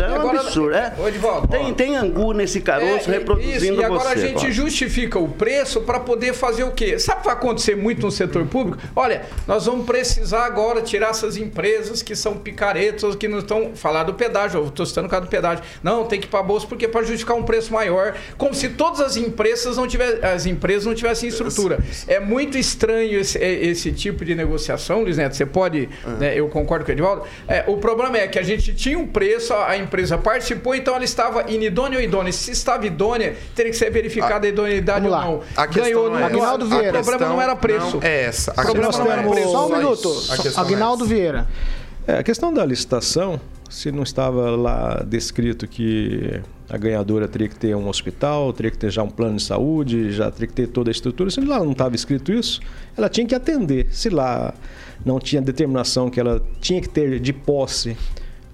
É 0.00 0.08
um 0.10 0.14
agora- 0.14 0.40
absurdo, 0.40 0.74
é? 0.74 0.92
Edivaldo, 1.08 1.48
tem, 1.48 1.74
tem 1.74 1.96
angu 1.96 2.32
nesse 2.32 2.60
caroço 2.60 3.10
É, 3.10 3.14
reproduzindo 3.18 3.56
isso, 3.56 3.80
e 3.80 3.84
agora 3.84 4.10
você. 4.10 4.14
a 4.14 4.16
gente 4.16 4.50
justifica 4.52 5.18
o 5.18 5.28
preço 5.28 5.80
para 5.82 6.00
poder 6.00 6.32
fazer 6.32 6.64
o 6.64 6.70
quê? 6.70 6.98
Sabe 6.98 7.18
o 7.18 7.22
que 7.22 7.26
vai 7.28 7.36
acontecer 7.36 7.76
muito 7.76 8.02
no 8.02 8.10
setor 8.10 8.46
público? 8.46 8.78
Olha, 8.94 9.22
nós 9.46 9.66
vamos 9.66 9.84
precisar 9.86 10.44
agora 10.46 10.80
tirar 10.82 11.10
essas 11.10 11.36
empresas 11.36 12.02
que 12.02 12.14
são 12.16 12.34
picaretas, 12.36 13.14
que 13.16 13.28
não 13.28 13.38
estão. 13.38 13.72
Falar 13.74 14.04
do 14.04 14.14
pedágio, 14.14 14.60
eu 14.60 14.66
estou 14.68 14.84
citando 14.86 15.06
o 15.06 15.10
caso 15.10 15.22
do 15.22 15.28
pedágio. 15.28 15.64
Não, 15.82 16.04
tem 16.04 16.20
que 16.20 16.26
ir 16.26 16.30
para 16.30 16.40
a 16.40 16.42
bolsa 16.42 16.66
porque 16.66 16.84
é 16.84 16.88
para 16.88 17.02
justificar 17.02 17.36
um 17.36 17.42
preço 17.42 17.72
maior, 17.72 18.14
como 18.38 18.54
se 18.54 18.68
todas 18.70 19.00
as 19.00 19.16
empresas 19.16 19.76
não 19.76 19.86
tivessem, 19.86 20.24
as 20.24 20.46
empresas 20.46 20.86
não 20.86 20.94
tivessem 20.94 21.28
estrutura. 21.28 21.78
É 22.06 22.20
muito 22.20 22.56
estranho 22.58 23.18
esse, 23.20 23.38
é, 23.38 23.52
esse 23.64 23.92
tipo 23.92 24.24
de 24.24 24.34
negociação, 24.34 25.02
Luiz 25.02 25.16
Neto. 25.16 25.36
Você 25.36 25.46
pode, 25.46 25.88
né, 26.18 26.38
eu 26.38 26.48
concordo 26.48 26.84
com 26.84 26.90
o 26.90 26.94
Edivaldo. 26.94 27.22
É, 27.48 27.64
o 27.66 27.76
problema 27.78 28.18
é 28.18 28.26
que 28.28 28.38
a 28.38 28.42
gente 28.42 28.72
tinha 28.74 28.98
um 28.98 29.06
preço, 29.06 29.41
a 29.50 29.72
a 29.72 29.76
empresa 29.78 30.18
participou, 30.18 30.74
então 30.74 30.94
ela 30.94 31.04
estava 31.04 31.50
inidônea 31.50 31.98
ou 31.98 32.04
idônea. 32.04 32.32
Se 32.32 32.50
estava 32.50 32.86
idônea, 32.86 33.36
teria 33.54 33.70
que 33.70 33.76
ser 33.76 33.90
verificada 33.90 34.46
a 34.46 34.48
idoneidade 34.50 35.06
ou 35.06 35.10
não. 35.10 35.40
A 35.56 35.66
questão 35.66 36.10
não 36.10 36.18
é. 36.18 36.24
Aguinaldo 36.24 36.66
Vieira. 36.66 37.00
O 37.00 37.04
problema 37.04 37.32
não 37.32 37.42
era 37.42 37.56
preço. 37.56 37.96
não 37.96 38.02
é 38.02 38.24
essa. 38.24 38.52
A 38.56 38.60
O 38.60 38.64
problema 38.64 38.92
não 38.98 39.12
era 39.12 39.22
é 39.22 39.28
preço. 39.28 39.50
Só 39.50 39.66
um 39.66 39.68
Só 39.68 39.76
minuto. 39.76 40.42
questão 40.42 40.64
Aguinaldo 40.64 41.04
Vieira. 41.06 41.46
É, 42.06 42.18
a 42.18 42.22
questão 42.22 42.52
da 42.52 42.64
licitação, 42.64 43.40
se 43.70 43.92
não 43.92 44.02
estava 44.02 44.50
lá 44.50 45.04
descrito 45.06 45.68
que 45.68 46.40
a 46.68 46.76
ganhadora 46.76 47.28
teria 47.28 47.48
que 47.48 47.54
ter 47.54 47.76
um 47.76 47.88
hospital, 47.88 48.52
teria 48.52 48.70
que 48.70 48.78
ter 48.78 48.90
já 48.90 49.02
um 49.02 49.10
plano 49.10 49.36
de 49.36 49.42
saúde, 49.42 50.10
já 50.10 50.30
teria 50.30 50.48
que 50.48 50.54
ter 50.54 50.66
toda 50.66 50.90
a 50.90 50.92
estrutura, 50.92 51.30
se 51.30 51.40
lá 51.40 51.58
não 51.58 51.72
estava 51.72 51.94
escrito 51.94 52.32
isso, 52.32 52.60
ela 52.96 53.08
tinha 53.08 53.26
que 53.26 53.34
atender. 53.34 53.86
Se 53.92 54.08
lá 54.08 54.52
não 55.04 55.20
tinha 55.20 55.40
determinação 55.40 56.10
que 56.10 56.18
ela 56.18 56.42
tinha 56.60 56.80
que 56.80 56.88
ter 56.88 57.20
de 57.20 57.32
posse 57.32 57.96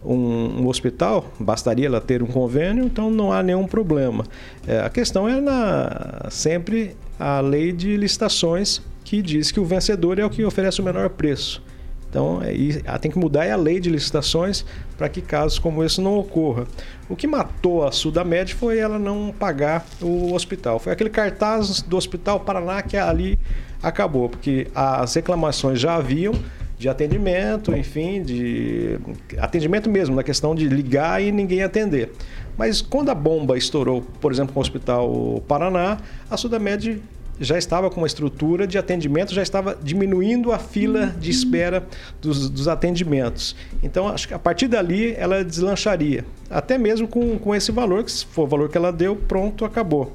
um, 0.05 0.63
um 0.63 0.69
hospital, 0.69 1.27
bastaria 1.39 1.87
ela 1.87 2.01
ter 2.01 2.23
um 2.23 2.27
convênio, 2.27 2.85
então 2.85 3.11
não 3.11 3.33
há 3.33 3.43
nenhum 3.43 3.67
problema. 3.67 4.25
É, 4.67 4.81
a 4.81 4.89
questão 4.89 5.29
é 5.29 5.41
na, 5.41 6.27
sempre 6.31 6.97
a 7.19 7.41
lei 7.41 7.73
de 7.73 7.97
licitações 7.97 8.81
que 9.05 9.23
diz 9.23 9.51
que 9.51 9.59
o 9.59 9.65
vencedor 9.65 10.19
é 10.19 10.25
o 10.25 10.31
que 10.31 10.45
oferece 10.45 10.81
o 10.81 10.85
menor 10.85 11.11
preço. 11.11 11.63
Então, 12.11 12.41
é, 12.43 12.99
tem 12.99 13.11
que 13.11 13.19
mudar 13.19 13.51
a 13.51 13.57
lei 13.57 13.79
de 13.79 13.91
licitações 13.91 14.65
para 14.97 15.09
que 15.09 15.21
casos 15.21 15.59
como 15.59 15.85
esse 15.85 16.01
não 16.01 16.19
ocorra. 16.19 16.67
O 17.09 17.15
que 17.15 17.27
matou 17.27 17.87
a 17.87 17.93
Sudamed 17.93 18.55
foi 18.55 18.79
ela 18.79 18.99
não 18.99 19.35
pagar 19.39 19.85
o 20.01 20.33
hospital. 20.33 20.79
Foi 20.79 20.93
aquele 20.93 21.11
cartaz 21.11 21.83
do 21.83 21.97
Hospital 21.97 22.41
Paraná 22.41 22.81
que 22.83 22.97
ali 22.97 23.39
acabou, 23.83 24.29
porque 24.29 24.69
as 24.75 25.15
reclamações 25.15 25.79
já 25.79 25.97
haviam 25.97 26.33
de 26.79 26.89
atendimento, 26.89 27.77
enfim, 27.77 28.23
de 28.23 28.99
atendimento 29.39 29.91
mesmo, 29.91 30.15
na 30.15 30.23
questão 30.23 30.55
de 30.55 30.69
ligar 30.69 31.21
e 31.21 31.33
ninguém 31.33 31.63
atender. 31.63 32.13
Mas 32.57 32.81
quando 32.81 33.11
a 33.11 33.15
bomba 33.15 33.59
estourou, 33.59 34.03
por 34.21 34.33
exemplo, 34.33 34.53
com 34.55 34.61
o 34.61 34.63
Hospital 34.63 35.43
Paraná, 35.47 35.99
a 36.31 36.37
Sudamed 36.37 37.03
já 37.41 37.57
estava 37.57 37.89
com 37.89 38.01
uma 38.01 38.07
estrutura 38.07 38.67
de 38.67 38.79
atendimento, 38.79 39.33
já 39.33 39.43
estava 39.43 39.77
diminuindo 39.81 40.53
a 40.53 40.59
fila 40.59 41.07
de 41.07 41.31
espera 41.31 41.87
dos, 42.21 42.51
dos 42.51 42.67
atendimentos. 42.67 43.55
Então, 43.83 44.09
acho 44.09 44.27
que 44.27 44.35
a 44.35 44.39
partir 44.39 44.67
dali 44.67 45.15
ela 45.17 45.45
deslancharia. 45.45 46.25
Até 46.51 46.77
mesmo 46.77 47.07
com, 47.07 47.39
com 47.39 47.55
esse 47.55 47.71
valor, 47.71 48.03
que 48.05 48.11
se 48.11 48.27
for 48.27 48.43
o 48.43 48.47
valor 48.47 48.69
que 48.69 48.77
ela 48.77 48.93
deu, 48.93 49.15
pronto, 49.15 49.65
acabou. 49.65 50.13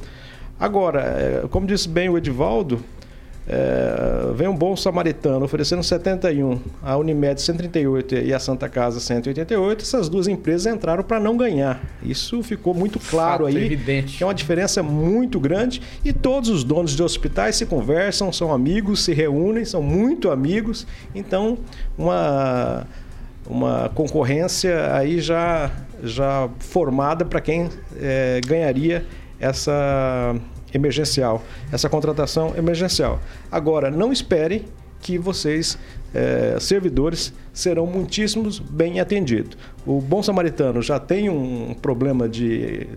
Agora, 0.59 1.01
eh, 1.01 1.45
como 1.49 1.65
disse 1.65 1.89
bem 1.89 2.09
o 2.09 2.17
Edivaldo, 2.17 2.83
é, 3.45 4.31
vem 4.35 4.47
um 4.47 4.55
bom 4.55 4.75
samaritano 4.75 5.43
oferecendo 5.43 5.83
71, 5.83 6.59
a 6.81 6.95
Unimed 6.95 7.41
138 7.41 8.15
e 8.15 8.33
a 8.33 8.39
Santa 8.39 8.69
Casa 8.69 8.99
188. 8.99 9.81
Essas 9.81 10.07
duas 10.07 10.27
empresas 10.27 10.73
entraram 10.73 11.03
para 11.03 11.19
não 11.19 11.35
ganhar. 11.35 11.81
Isso 12.01 12.41
ficou 12.41 12.73
muito 12.73 12.99
claro 12.99 13.45
Fato 13.45 13.57
aí. 13.57 13.65
evidente. 13.65 14.23
É 14.23 14.25
uma 14.25 14.33
diferença 14.33 14.81
muito 14.81 15.39
grande 15.39 15.81
e 16.05 16.13
todos 16.13 16.49
os 16.49 16.63
donos 16.63 16.95
de 16.95 17.03
hospitais 17.03 17.57
se 17.57 17.65
conversam, 17.65 18.31
são 18.31 18.53
amigos, 18.53 19.03
se 19.03 19.13
reúnem, 19.13 19.65
são 19.65 19.81
muito 19.81 20.31
amigos. 20.31 20.87
Então, 21.13 21.57
uma 21.97 22.87
uma 23.45 23.91
concorrência 23.93 24.95
aí 24.95 25.19
já 25.19 25.69
já 26.01 26.49
formada 26.59 27.25
para 27.25 27.41
quem 27.41 27.69
eh, 27.97 28.39
ganharia 28.45 29.05
essa 29.37 30.33
emergencial, 30.73 31.43
essa 31.71 31.89
contratação 31.89 32.53
emergencial. 32.57 33.19
Agora, 33.51 33.91
não 33.91 34.11
espere 34.11 34.65
que 35.01 35.17
vocês, 35.17 35.77
eh, 36.13 36.57
servidores, 36.59 37.33
serão 37.51 37.85
muitíssimos 37.85 38.57
bem 38.57 38.99
atendidos. 38.99 39.57
O 39.85 39.99
Bom 39.99 40.23
Samaritano 40.23 40.81
já 40.81 40.99
tem 40.99 41.29
um 41.29 41.73
problema 41.73 42.27
de, 42.27 42.87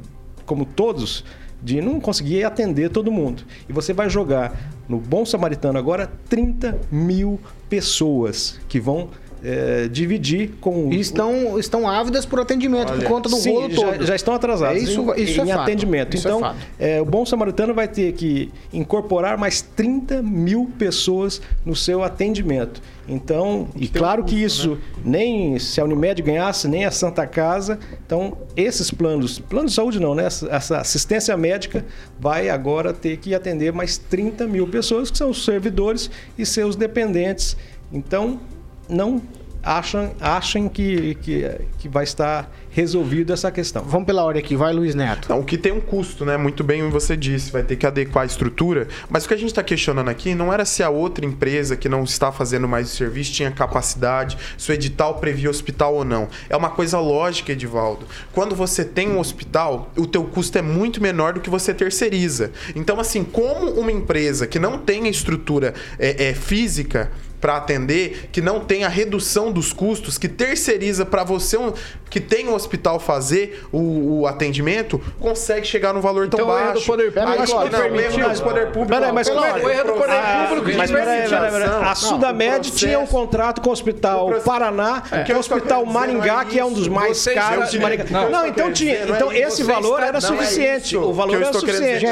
como 0.47 0.65
todos, 0.65 1.25
de 1.63 1.81
não 1.81 2.01
conseguir 2.01 2.45
atender 2.45 2.91
todo 2.91 3.11
mundo. 3.11 3.43
E 3.69 3.73
você 3.73 3.93
vai 3.93 4.09
jogar 4.09 4.73
no 4.89 4.99
Bom 4.99 5.27
Samaritano 5.27 5.79
agora 5.79 6.11
30 6.29 6.79
mil 6.93 7.41
pessoas 7.69 8.61
que 8.69 8.79
vão 8.79 9.11
é, 9.43 9.89
dividir 9.89 10.53
com 10.61 10.93
E 10.93 11.01
estão, 11.01 11.59
estão 11.59 11.89
ávidas 11.89 12.25
por 12.25 12.41
atendimento 12.41 12.93
por 12.93 13.05
conta 13.05 13.29
do 13.29 13.37
Sim, 13.37 13.53
rolo 13.53 13.71
já, 13.71 13.93
todo. 13.93 14.07
já 14.07 14.15
estão 14.17 14.35
atrasados 14.35 14.77
É 14.77 14.81
isso, 14.83 15.01
em, 15.01 15.23
isso 15.23 15.41
em 15.41 15.51
é 15.51 15.53
atendimento. 15.53 16.17
Isso 16.17 16.29
é 16.29 16.31
então, 16.33 16.55
é, 16.79 17.01
o 17.01 17.05
Bom 17.05 17.25
Samaritano 17.25 17.75
vai 17.75 17.89
ter 17.89 18.13
que 18.13 18.51
incorporar 18.73 19.37
mais 19.37 19.61
30 19.61 20.23
mil 20.23 20.71
pessoas 20.79 21.41
no 21.65 21.77
seu 21.77 22.03
atendimento. 22.03 22.81
Então, 23.09 23.69
e 23.77 23.87
claro 23.87 24.25
que 24.25 24.35
isso 24.35 24.79
nem 25.05 25.59
se 25.59 25.81
a 25.81 25.85
Unimed 25.85 26.21
ganhasse, 26.23 26.67
nem 26.67 26.85
a 26.85 26.91
Santa 26.91 27.25
Casa. 27.27 27.79
Então, 28.05 28.37
esses 28.57 28.91
planos, 28.91 29.39
plano 29.39 29.69
de 29.69 29.75
saúde 29.75 30.01
não, 30.01 30.15
né? 30.15 30.25
Essa 30.25 30.79
assistência 30.79 31.37
médica 31.37 31.85
vai 32.19 32.49
agora 32.49 32.93
ter 32.93 33.17
que 33.19 33.35
atender 33.35 33.73
mais 33.73 33.97
30 33.97 34.47
mil 34.47 34.67
pessoas, 34.67 35.11
que 35.11 35.19
são 35.19 35.31
os 35.31 35.45
servidores 35.45 36.11
e 36.37 36.45
seus 36.45 36.75
dependentes. 36.75 37.57
Então, 37.93 38.41
não 38.89 39.23
acham, 39.67 40.13
achem 40.21 40.69
que, 40.69 41.17
que, 41.17 41.51
que 41.79 41.89
vai 41.89 42.05
estar 42.05 42.49
resolvido 42.71 43.33
essa 43.33 43.51
questão. 43.51 43.83
Vamos 43.83 44.07
pela 44.07 44.23
ordem 44.23 44.43
aqui, 44.43 44.55
vai 44.55 44.73
Luiz 44.73 44.95
Neto. 44.95 45.29
Não, 45.31 45.41
o 45.41 45.45
que 45.45 45.59
tem 45.59 45.73
um 45.73 45.81
custo, 45.81 46.25
né? 46.25 46.37
Muito 46.37 46.63
bem 46.63 46.89
você 46.91 47.17
disse, 47.17 47.51
vai 47.51 47.63
ter 47.63 47.75
que 47.75 47.87
adequar 47.87 48.23
a 48.23 48.27
estrutura. 48.27 48.87
Mas 49.09 49.25
o 49.25 49.29
que 49.29 49.35
a 49.35 49.37
gente 49.37 49.49
está 49.49 49.63
questionando 49.63 50.09
aqui 50.09 50.35
não 50.35 50.53
era 50.53 50.65
se 50.65 50.83
a 50.83 50.91
outra 50.91 51.25
empresa 51.25 51.75
que 51.75 51.89
não 51.89 52.05
está 52.05 52.31
fazendo 52.31 52.69
mais 52.69 52.93
o 52.93 52.95
serviço 52.95 53.33
tinha 53.33 53.51
capacidade, 53.51 54.37
se 54.57 54.71
o 54.71 54.75
edital 54.75 55.15
previa 55.15 55.51
hospital 55.51 55.95
ou 55.95 56.05
não. 56.05 56.29
É 56.49 56.57
uma 56.57 56.71
coisa 56.71 57.01
lógica, 57.01 57.51
Edivaldo. 57.51 58.07
Quando 58.33 58.55
você 58.55 58.85
tem 58.85 59.09
um 59.09 59.19
hospital, 59.19 59.91
o 59.97 60.07
teu 60.07 60.25
custo 60.25 60.59
é 60.59 60.63
muito 60.63 61.03
menor 61.03 61.33
do 61.33 61.41
que 61.41 61.51
você 61.51 61.73
terceiriza. 61.73 62.53
Então, 62.75 63.01
assim, 63.01 63.25
como 63.25 63.71
uma 63.71 63.91
empresa 63.91 64.47
que 64.47 64.59
não 64.59 64.79
tem 64.79 65.07
a 65.07 65.09
estrutura 65.09 65.73
é, 65.99 66.29
é, 66.29 66.35
física 66.35 67.11
para 67.41 67.57
atender, 67.57 68.29
que 68.33 68.41
não 68.41 68.61
tem 68.61 68.85
a 68.85 68.89
redução 68.89 69.53
dos 69.53 69.73
custos, 69.73 70.17
que 70.19 70.29
terceiriza 70.29 71.05
para 71.05 71.23
você 71.25 71.57
um, 71.57 71.73
que 72.09 72.21
tem 72.21 72.49
um 72.49 72.55
hospital 72.55 72.99
fazer 72.99 73.63
o, 73.73 74.21
o 74.21 74.27
atendimento, 74.27 75.01
consegue 75.21 75.67
chegar 75.67 75.93
num 75.93 76.01
valor 76.01 76.29
tão 76.29 76.41
Então, 76.41 76.49
o 76.53 76.57
erro 76.59 76.67
baixo. 76.69 76.81
do 76.81 76.87
poder 76.87 77.13
público 77.13 77.21
Aí, 77.31 77.39
não 77.39 77.47
não, 77.47 77.57
o 77.57 78.01
erro 78.01 78.35
do 78.35 78.43
poder 78.43 78.67
público. 78.73 78.87
Peraí, 78.89 79.13
mas 79.13 79.29
como 79.29 79.45
é- 79.45 79.53
o 79.55 79.71
erro 79.71 79.85
do 79.87 79.93
poder 79.95 80.23
público 80.49 80.79
Mas 80.79 80.91
peraí, 80.91 81.29
peraí, 81.29 81.51
peraí. 81.51 81.69
A 81.85 81.95
Sudamed 81.95 82.69
o 82.69 82.73
tinha 82.73 82.99
um 82.99 83.07
contrato 83.07 83.61
com 83.61 83.71
o 83.71 83.73
Hospital 83.73 84.29
O 84.31 84.41
Paraná, 84.41 85.03
É. 85.11 85.23
que 85.25 85.33
é 85.33 85.37
o 85.37 85.39
Hospital 85.39 85.83
O 85.83 85.87
Maringá, 85.87 86.43
é 86.43 86.45
que 86.45 86.59
é 86.59 86.65
um 86.65 86.73
dos 86.73 86.89
mais 86.89 87.19
Vocês 87.19 87.37
caros. 87.37 87.65
estão- 87.67 87.81
Maringá. 87.83 88.05
não, 88.11 88.31
Não, 88.31 88.47
então 88.47 88.73
tinha. 88.73 89.03
Então 89.05 89.31
é 89.31 89.39
esse 89.41 89.63
valor 89.63 90.01
era 90.03 90.13
não 90.13 90.19
é 90.19 90.21
suficiente. 90.21 90.97
O 90.97 91.09
O 91.11 91.13
valor 91.13 91.37
era 91.43 91.53
suficiente. 91.53 92.05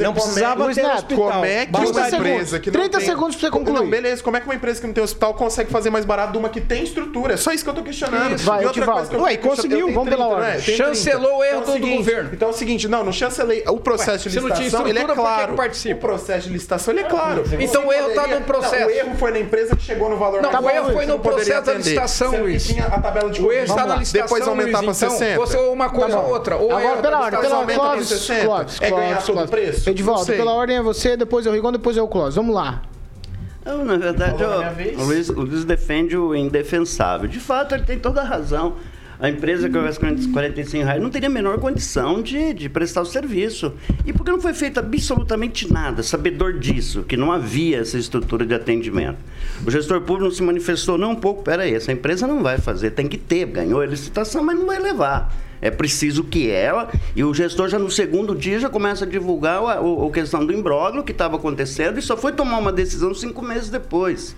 Não 0.00 0.10
é- 0.10 0.14
precisava 0.14 0.72
ter 0.74 0.84
hospital. 0.86 1.30
Como 1.30 1.44
é 1.44 1.66
que 1.66 1.76
uma 1.76 2.08
empresa 2.08 2.60
que 2.60 2.70
não 2.70 2.80
30 2.80 2.98
tem... 2.98 3.06
segundos 3.06 3.36
pra 3.36 3.46
você 3.48 3.50
concluir. 3.50 3.74
Não, 3.80 3.90
beleza. 3.90 4.22
Como 4.22 4.36
é 4.36 4.40
que 4.40 4.46
uma 4.46 4.54
empresa 4.54 4.69
que 4.78 4.86
não 4.86 4.92
tem 4.94 5.02
hospital 5.02 5.34
consegue 5.34 5.70
fazer 5.70 5.90
mais 5.90 6.04
barato 6.04 6.32
de 6.32 6.38
uma 6.38 6.48
que 6.50 6.60
tem 6.60 6.84
estrutura? 6.84 7.34
É 7.34 7.36
só 7.36 7.50
isso 7.52 7.64
que 7.64 7.70
eu 7.70 7.74
tô 7.74 7.82
questionando. 7.82 8.36
Isso. 8.36 8.44
Vai, 8.44 8.62
e 8.62 8.66
outra 8.66 8.84
coisa 8.86 9.08
que 9.10 9.16
eu 9.16 9.22
Ué, 9.22 9.36
conseguiu, 9.38 9.88
eu 9.88 9.94
vamos 9.94 10.08
pela 10.10 10.24
30, 10.26 10.36
ordem. 10.36 10.50
né? 10.54 10.60
Chancelou 10.60 11.38
o 11.38 11.44
erro 11.44 11.60
Então 11.62 11.74
é 11.74 11.78
do- 11.78 11.80
do 11.80 11.86
seguinte, 11.86 11.96
governo. 11.96 12.30
Então 12.32 12.48
é 12.48 12.50
o 12.50 12.54
seguinte, 12.54 12.88
não, 12.88 13.04
não 13.04 13.12
chancelei. 13.12 13.64
O 13.66 13.78
processo 13.80 14.10
Ué, 14.10 14.16
de 14.18 14.30
você 14.30 14.40
não 14.40 14.46
tinha 14.50 14.58
licitação, 14.58 14.86
ele 14.86 14.98
é 14.98 15.04
que 15.04 15.12
claro. 15.14 15.54
O 15.54 15.96
processo 15.96 16.46
de 16.46 16.52
licitação, 16.52 16.92
ele 16.94 17.00
é 17.00 17.04
claro. 17.04 17.42
Então 17.58 17.82
Você 17.82 17.88
o 17.88 17.92
erro 17.92 18.10
tá 18.14 18.26
no 18.26 18.40
processo. 18.42 18.80
Não, 18.80 18.86
o 18.86 18.90
erro 18.90 19.14
foi 19.16 19.30
na 19.32 19.38
empresa 19.40 19.74
que 19.74 19.82
chegou 19.82 20.08
no 20.10 20.16
valor 20.16 20.42
Não, 20.42 20.52
mais 20.52 20.64
o 20.64 20.70
erro 20.70 20.92
foi 20.92 21.04
você 21.06 21.12
no 21.12 21.18
processo 21.18 21.62
da 21.66 21.72
licitação, 21.74 22.40
Luiz. 22.42 22.66
tinha 22.66 22.84
a 22.86 23.00
tabela 23.00 23.30
de 23.30 23.42
O 23.42 23.50
erro 23.50 23.64
está 23.64 23.86
na 23.86 23.96
licitação, 23.96 24.26
Depois 24.36 24.46
aumentar 24.48 24.78
para 24.82 24.92
então, 24.92 24.94
60. 25.10 25.36
fosse 25.36 25.56
uma 25.56 25.88
coisa 25.90 26.18
ou 26.18 26.28
outra. 26.30 26.56
Ou 26.56 26.70
Agora, 26.70 26.84
erro 26.84 27.02
pela 27.02 27.20
ordem, 27.20 27.40
pela 27.40 27.54
aumenta 27.56 27.78
pra 27.80 27.88
Clóvis, 27.88 28.08
60. 28.08 28.44
Clóvis, 28.44 28.78
É 28.80 28.90
ganhar 28.90 29.22
todo 29.22 29.42
o 29.44 29.48
preço? 29.48 29.90
Edivaldo, 29.90 30.26
pela 30.26 30.52
ordem 30.52 30.76
é 30.76 30.82
você, 30.82 31.16
depois 31.16 31.46
é 31.46 31.50
o 31.50 31.52
Rigon, 31.52 31.72
depois 31.72 31.96
é 31.96 32.02
o 32.02 32.08
Clóvis. 32.08 32.34
Vamos 32.34 32.54
lá. 32.54 32.82
Não, 33.64 33.84
na 33.84 33.96
verdade, 33.96 34.42
o, 34.42 35.04
Luiz, 35.04 35.28
o 35.28 35.40
Luiz 35.42 35.64
defende 35.64 36.16
o 36.16 36.34
indefensável. 36.34 37.28
De 37.28 37.38
fato, 37.38 37.74
ele 37.74 37.84
tem 37.84 37.98
toda 37.98 38.22
a 38.22 38.24
razão. 38.24 38.76
A 39.20 39.28
empresa 39.28 39.68
que 39.68 39.76
oferece 39.76 40.26
45 40.30 40.82
reais 40.82 41.02
não 41.02 41.10
teria 41.10 41.28
a 41.28 41.30
menor 41.30 41.58
condição 41.58 42.22
de, 42.22 42.54
de 42.54 42.70
prestar 42.70 43.02
o 43.02 43.04
serviço. 43.04 43.74
E 44.06 44.14
por 44.14 44.24
que 44.24 44.30
não 44.30 44.40
foi 44.40 44.54
feito 44.54 44.80
absolutamente 44.80 45.70
nada, 45.70 46.02
sabedor 46.02 46.58
disso, 46.58 47.02
que 47.02 47.18
não 47.18 47.30
havia 47.30 47.80
essa 47.80 47.98
estrutura 47.98 48.46
de 48.46 48.54
atendimento? 48.54 49.18
O 49.66 49.70
gestor 49.70 50.00
público 50.00 50.24
não 50.24 50.30
se 50.30 50.42
manifestou, 50.42 50.96
não, 50.96 51.10
um 51.10 51.16
pouco, 51.16 51.42
peraí, 51.42 51.74
essa 51.74 51.92
empresa 51.92 52.26
não 52.26 52.42
vai 52.42 52.56
fazer, 52.56 52.92
tem 52.92 53.06
que 53.06 53.18
ter, 53.18 53.44
ganhou 53.44 53.82
a 53.82 53.86
licitação, 53.86 54.42
mas 54.42 54.58
não 54.58 54.64
vai 54.64 54.78
levar. 54.78 55.30
É 55.62 55.70
preciso 55.70 56.24
que 56.24 56.50
ela, 56.50 56.88
e 57.14 57.22
o 57.22 57.34
gestor 57.34 57.68
já 57.68 57.78
no 57.78 57.90
segundo 57.90 58.34
dia 58.34 58.58
já 58.58 58.68
começa 58.70 59.04
a 59.04 59.08
divulgar 59.08 59.62
a, 59.62 59.74
a 59.80 60.10
questão 60.12 60.44
do 60.44 60.52
imbróglio 60.52 61.02
que 61.04 61.12
estava 61.12 61.36
acontecendo 61.36 61.98
e 61.98 62.02
só 62.02 62.16
foi 62.16 62.32
tomar 62.32 62.58
uma 62.58 62.72
decisão 62.72 63.12
cinco 63.14 63.42
meses 63.42 63.68
depois. 63.68 64.34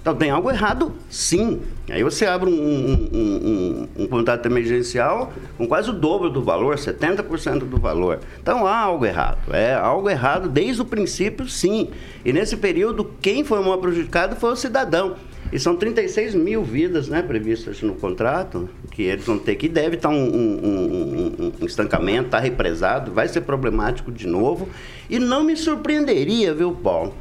Então 0.00 0.14
tem 0.14 0.30
algo 0.30 0.50
errado, 0.50 0.94
sim. 1.10 1.60
Aí 1.90 2.02
você 2.02 2.24
abre 2.24 2.48
um, 2.48 2.54
um- 2.54 3.08
um- 3.12 3.88
um 4.04 4.06
contrato 4.06 4.46
emergencial 4.46 5.30
com 5.58 5.66
quase 5.66 5.90
o 5.90 5.92
dobro 5.92 6.30
do 6.30 6.42
valor, 6.42 6.78
70% 6.78 7.66
do 7.66 7.76
valor. 7.76 8.20
Então 8.40 8.66
há 8.66 8.78
algo 8.78 9.04
errado. 9.04 9.52
É 9.52 9.74
algo 9.74 10.08
errado 10.08 10.48
desde 10.48 10.80
o 10.80 10.86
princípio, 10.86 11.46
sim. 11.46 11.90
E 12.24 12.32
nesse 12.32 12.56
período, 12.56 13.10
quem 13.20 13.44
foi 13.44 13.58
o 13.58 13.62
maior 13.62 13.76
prejudicado 13.76 14.36
foi 14.36 14.52
o 14.52 14.56
cidadão. 14.56 15.16
E 15.52 15.58
são 15.58 15.74
36 15.76 16.34
mil 16.34 16.62
vidas 16.62 17.08
né, 17.08 17.22
previstas 17.22 17.82
no 17.82 17.94
contrato, 17.94 18.68
que 18.92 19.02
eles 19.02 19.24
vão 19.24 19.36
ter 19.38 19.56
que 19.56 19.68
deve 19.68 19.96
estar 19.96 20.08
um, 20.08 20.14
um- 20.14 20.60
um- 20.64 21.34
um- 21.46 21.52
um 21.62 21.66
estancamento, 21.66 22.26
está 22.26 22.38
represado, 22.38 23.12
vai 23.12 23.26
ser 23.26 23.40
problemático 23.40 24.12
de 24.12 24.26
novo. 24.28 24.68
E 25.08 25.18
não 25.18 25.42
me 25.42 25.56
surpreenderia, 25.56 26.54
viu, 26.54 26.70
Paulo? 26.72 27.14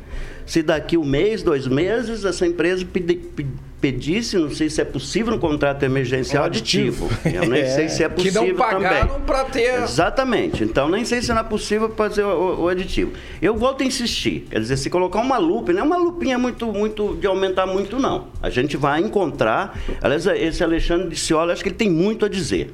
Se 0.50 0.64
daqui 0.64 0.98
um 0.98 1.06
mês, 1.06 1.44
dois 1.44 1.68
meses, 1.68 2.26
essa 2.26 2.46
empresa 2.48 2.84
pedi- 2.92 3.16
pe- 3.18 3.46
pedisse, 3.80 4.36
não 4.36 4.50
sei 4.50 4.68
se 4.68 4.82
é 4.82 4.84
possível 4.84 5.32
no 5.32 5.38
contrato 5.40 5.84
emergencial, 5.84 6.44
Um 6.44 6.46
aditivo. 6.48 7.06
aditivo. 7.06 7.38
Eu 7.38 7.48
nem 7.50 7.66
sei 7.70 7.88
se 7.88 8.04
é 8.04 8.10
Que 8.10 8.16
possível 8.16 8.48
não 8.48 8.56
pagaram 8.56 9.22
para 9.22 9.46
ter. 9.46 9.82
Exatamente. 9.84 10.64
Então, 10.64 10.90
nem 10.90 11.06
sei 11.06 11.22
se 11.22 11.30
não 11.30 11.38
é 11.40 11.44
possível 11.44 11.90
fazer 11.96 12.24
o, 12.24 12.64
o- 12.64 12.68
aditivo. 12.68 13.12
Eu 13.40 13.56
volto 13.56 13.84
a 13.84 13.86
insistir. 13.86 14.48
Quer 14.50 14.60
dizer, 14.60 14.76
se 14.78 14.90
colocar 14.90 15.20
uma 15.20 15.38
lupa, 15.38 15.72
não 15.72 15.82
é 15.82 15.84
uma 15.84 15.98
lupinha 15.98 16.38
muito, 16.40 16.66
muito 16.74 17.16
de 17.22 17.28
aumentar 17.28 17.68
muito, 17.68 18.00
não. 18.00 18.28
A 18.42 18.50
gente 18.50 18.76
vai 18.76 19.00
encontrar. 19.02 19.80
Aliás, 20.02 20.26
esse 20.26 20.64
Alexandre 20.64 21.10
disse, 21.10 21.32
olha, 21.34 21.54
acho 21.54 21.62
que 21.62 21.70
ele 21.70 21.76
tem 21.78 21.92
muito 21.92 22.26
a 22.26 22.28
dizer. 22.28 22.74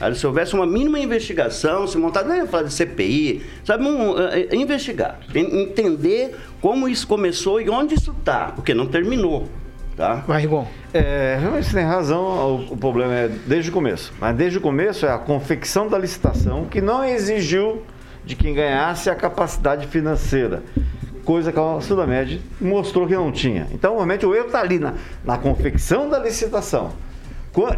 Aí, 0.00 0.12
se 0.14 0.26
houvesse 0.26 0.52
uma 0.54 0.66
mínima 0.66 0.98
investigação, 0.98 1.86
se 1.86 1.96
montar, 1.96 2.24
não 2.24 2.34
é 2.34 2.44
falar 2.46 2.64
de 2.64 2.74
CPI, 2.74 3.42
sabe, 3.64 3.84
um, 3.84 4.18
é, 4.18 4.48
é, 4.50 4.56
investigar, 4.56 5.20
en- 5.32 5.62
entender 5.62 6.34
como 6.64 6.88
isso 6.88 7.06
começou 7.06 7.60
e 7.60 7.68
onde 7.68 7.94
isso 7.94 8.14
está, 8.18 8.46
porque 8.46 8.72
não 8.72 8.86
terminou, 8.86 9.46
tá? 9.94 10.24
Vai, 10.26 10.40
Rigon. 10.40 10.66
É, 10.94 11.36
realmente 11.38 11.66
você 11.66 11.74
tem 11.74 11.84
razão, 11.84 12.22
o, 12.22 12.72
o 12.72 12.76
problema 12.78 13.12
é 13.12 13.28
desde 13.28 13.68
o 13.68 13.72
começo. 13.74 14.14
Mas 14.18 14.34
desde 14.34 14.56
o 14.56 14.62
começo 14.62 15.04
é 15.04 15.10
a 15.10 15.18
confecção 15.18 15.88
da 15.88 15.98
licitação 15.98 16.64
que 16.64 16.80
não 16.80 17.04
exigiu 17.04 17.82
de 18.24 18.34
quem 18.34 18.54
ganhasse 18.54 19.10
a 19.10 19.14
capacidade 19.14 19.86
financeira. 19.88 20.62
Coisa 21.22 21.52
que 21.52 21.58
a 21.60 21.82
Sudamed 21.82 22.40
mostrou 22.58 23.06
que 23.06 23.14
não 23.14 23.30
tinha. 23.30 23.68
Então, 23.70 23.96
realmente, 23.96 24.24
o 24.24 24.34
erro 24.34 24.46
está 24.46 24.60
ali 24.60 24.78
na, 24.78 24.94
na 25.22 25.36
confecção 25.36 26.08
da 26.08 26.18
licitação. 26.18 26.92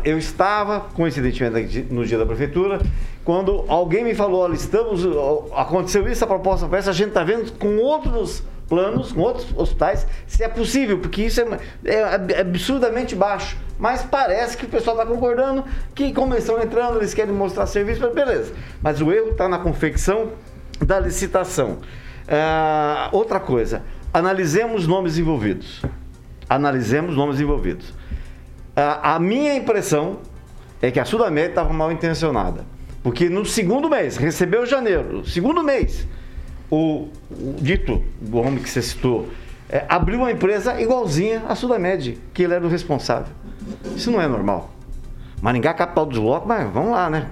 Eu 0.05 0.17
estava, 0.17 0.79
coincidentemente, 0.95 1.89
no 1.91 2.07
dia 2.07 2.19
da 2.19 2.25
prefeitura, 2.25 2.81
quando 3.25 3.65
alguém 3.67 4.05
me 4.05 4.15
falou, 4.15 4.43
olha, 4.43 4.55
estamos, 4.55 5.05
aconteceu 5.57 6.07
isso, 6.09 6.23
a 6.23 6.27
proposta 6.29 6.69
essa, 6.77 6.91
a 6.91 6.95
gente 6.95 7.09
está 7.09 7.25
vendo 7.25 7.51
com 7.59 7.79
outros 7.79 8.45
planos, 8.69 9.13
com 9.13 9.21
outros 9.21 9.47
hospitais, 9.57 10.07
se 10.27 10.43
é 10.43 10.49
possível, 10.49 10.99
porque 10.99 11.23
isso 11.23 11.41
é, 11.41 11.47
é 11.85 12.03
ab- 12.03 12.35
absurdamente 12.35 13.15
baixo. 13.15 13.57
Mas 13.79 14.03
parece 14.03 14.57
que 14.57 14.65
o 14.65 14.69
pessoal 14.69 14.97
está 14.99 15.07
concordando 15.09 15.65
que 15.95 16.13
como 16.13 16.33
eles 16.35 16.45
estão 16.45 16.61
entrando, 16.61 16.97
eles 16.99 17.15
querem 17.15 17.33
mostrar 17.33 17.67
serviço, 17.67 18.09
beleza. 18.11 18.53
Mas 18.83 19.01
o 19.01 19.13
erro 19.13 19.31
está 19.31 19.49
na 19.49 19.59
confecção 19.59 20.33
da 20.85 20.99
licitação. 20.99 21.79
Ah, 22.29 23.09
outra 23.13 23.39
coisa, 23.39 23.83
analisemos 24.13 24.87
nomes 24.87 25.17
envolvidos. 25.19 25.83
Analisemos 26.49 27.17
nomes 27.17 27.39
envolvidos. 27.41 27.93
A, 28.75 29.15
a 29.15 29.19
minha 29.19 29.55
impressão 29.55 30.19
é 30.83 30.91
que 30.91 30.99
a 30.99 31.05
Sudamed 31.05 31.51
estava 31.51 31.73
mal 31.73 31.93
intencionada. 31.93 32.65
Porque 33.03 33.29
no 33.29 33.45
segundo 33.45 33.89
mês, 33.89 34.17
recebeu 34.17 34.67
janeiro, 34.67 35.25
segundo 35.25 35.63
mês, 35.63 36.07
o, 36.71 37.09
o 37.31 37.55
dito, 37.61 38.03
o 38.33 38.37
homem 38.39 38.57
que 38.63 38.69
você 38.69 38.83
citou, 38.83 39.29
é, 39.69 39.85
abriu 39.89 40.19
uma 40.19 40.31
empresa 40.31 40.81
igualzinha 40.81 41.43
à 41.49 41.55
Sudamed, 41.55 42.19
que 42.33 42.43
ele 42.43 42.55
era 42.55 42.65
o 42.65 42.69
responsável. 42.69 43.33
Isso 43.97 44.11
não 44.11 44.21
é 44.21 44.27
normal. 44.29 44.71
Maringá, 45.43 45.75
capital 45.75 46.07
dos 46.07 46.19
blocos, 46.19 46.49
mas 46.49 46.73
vamos 46.73 46.93
lá, 46.93 47.11
né? 47.11 47.27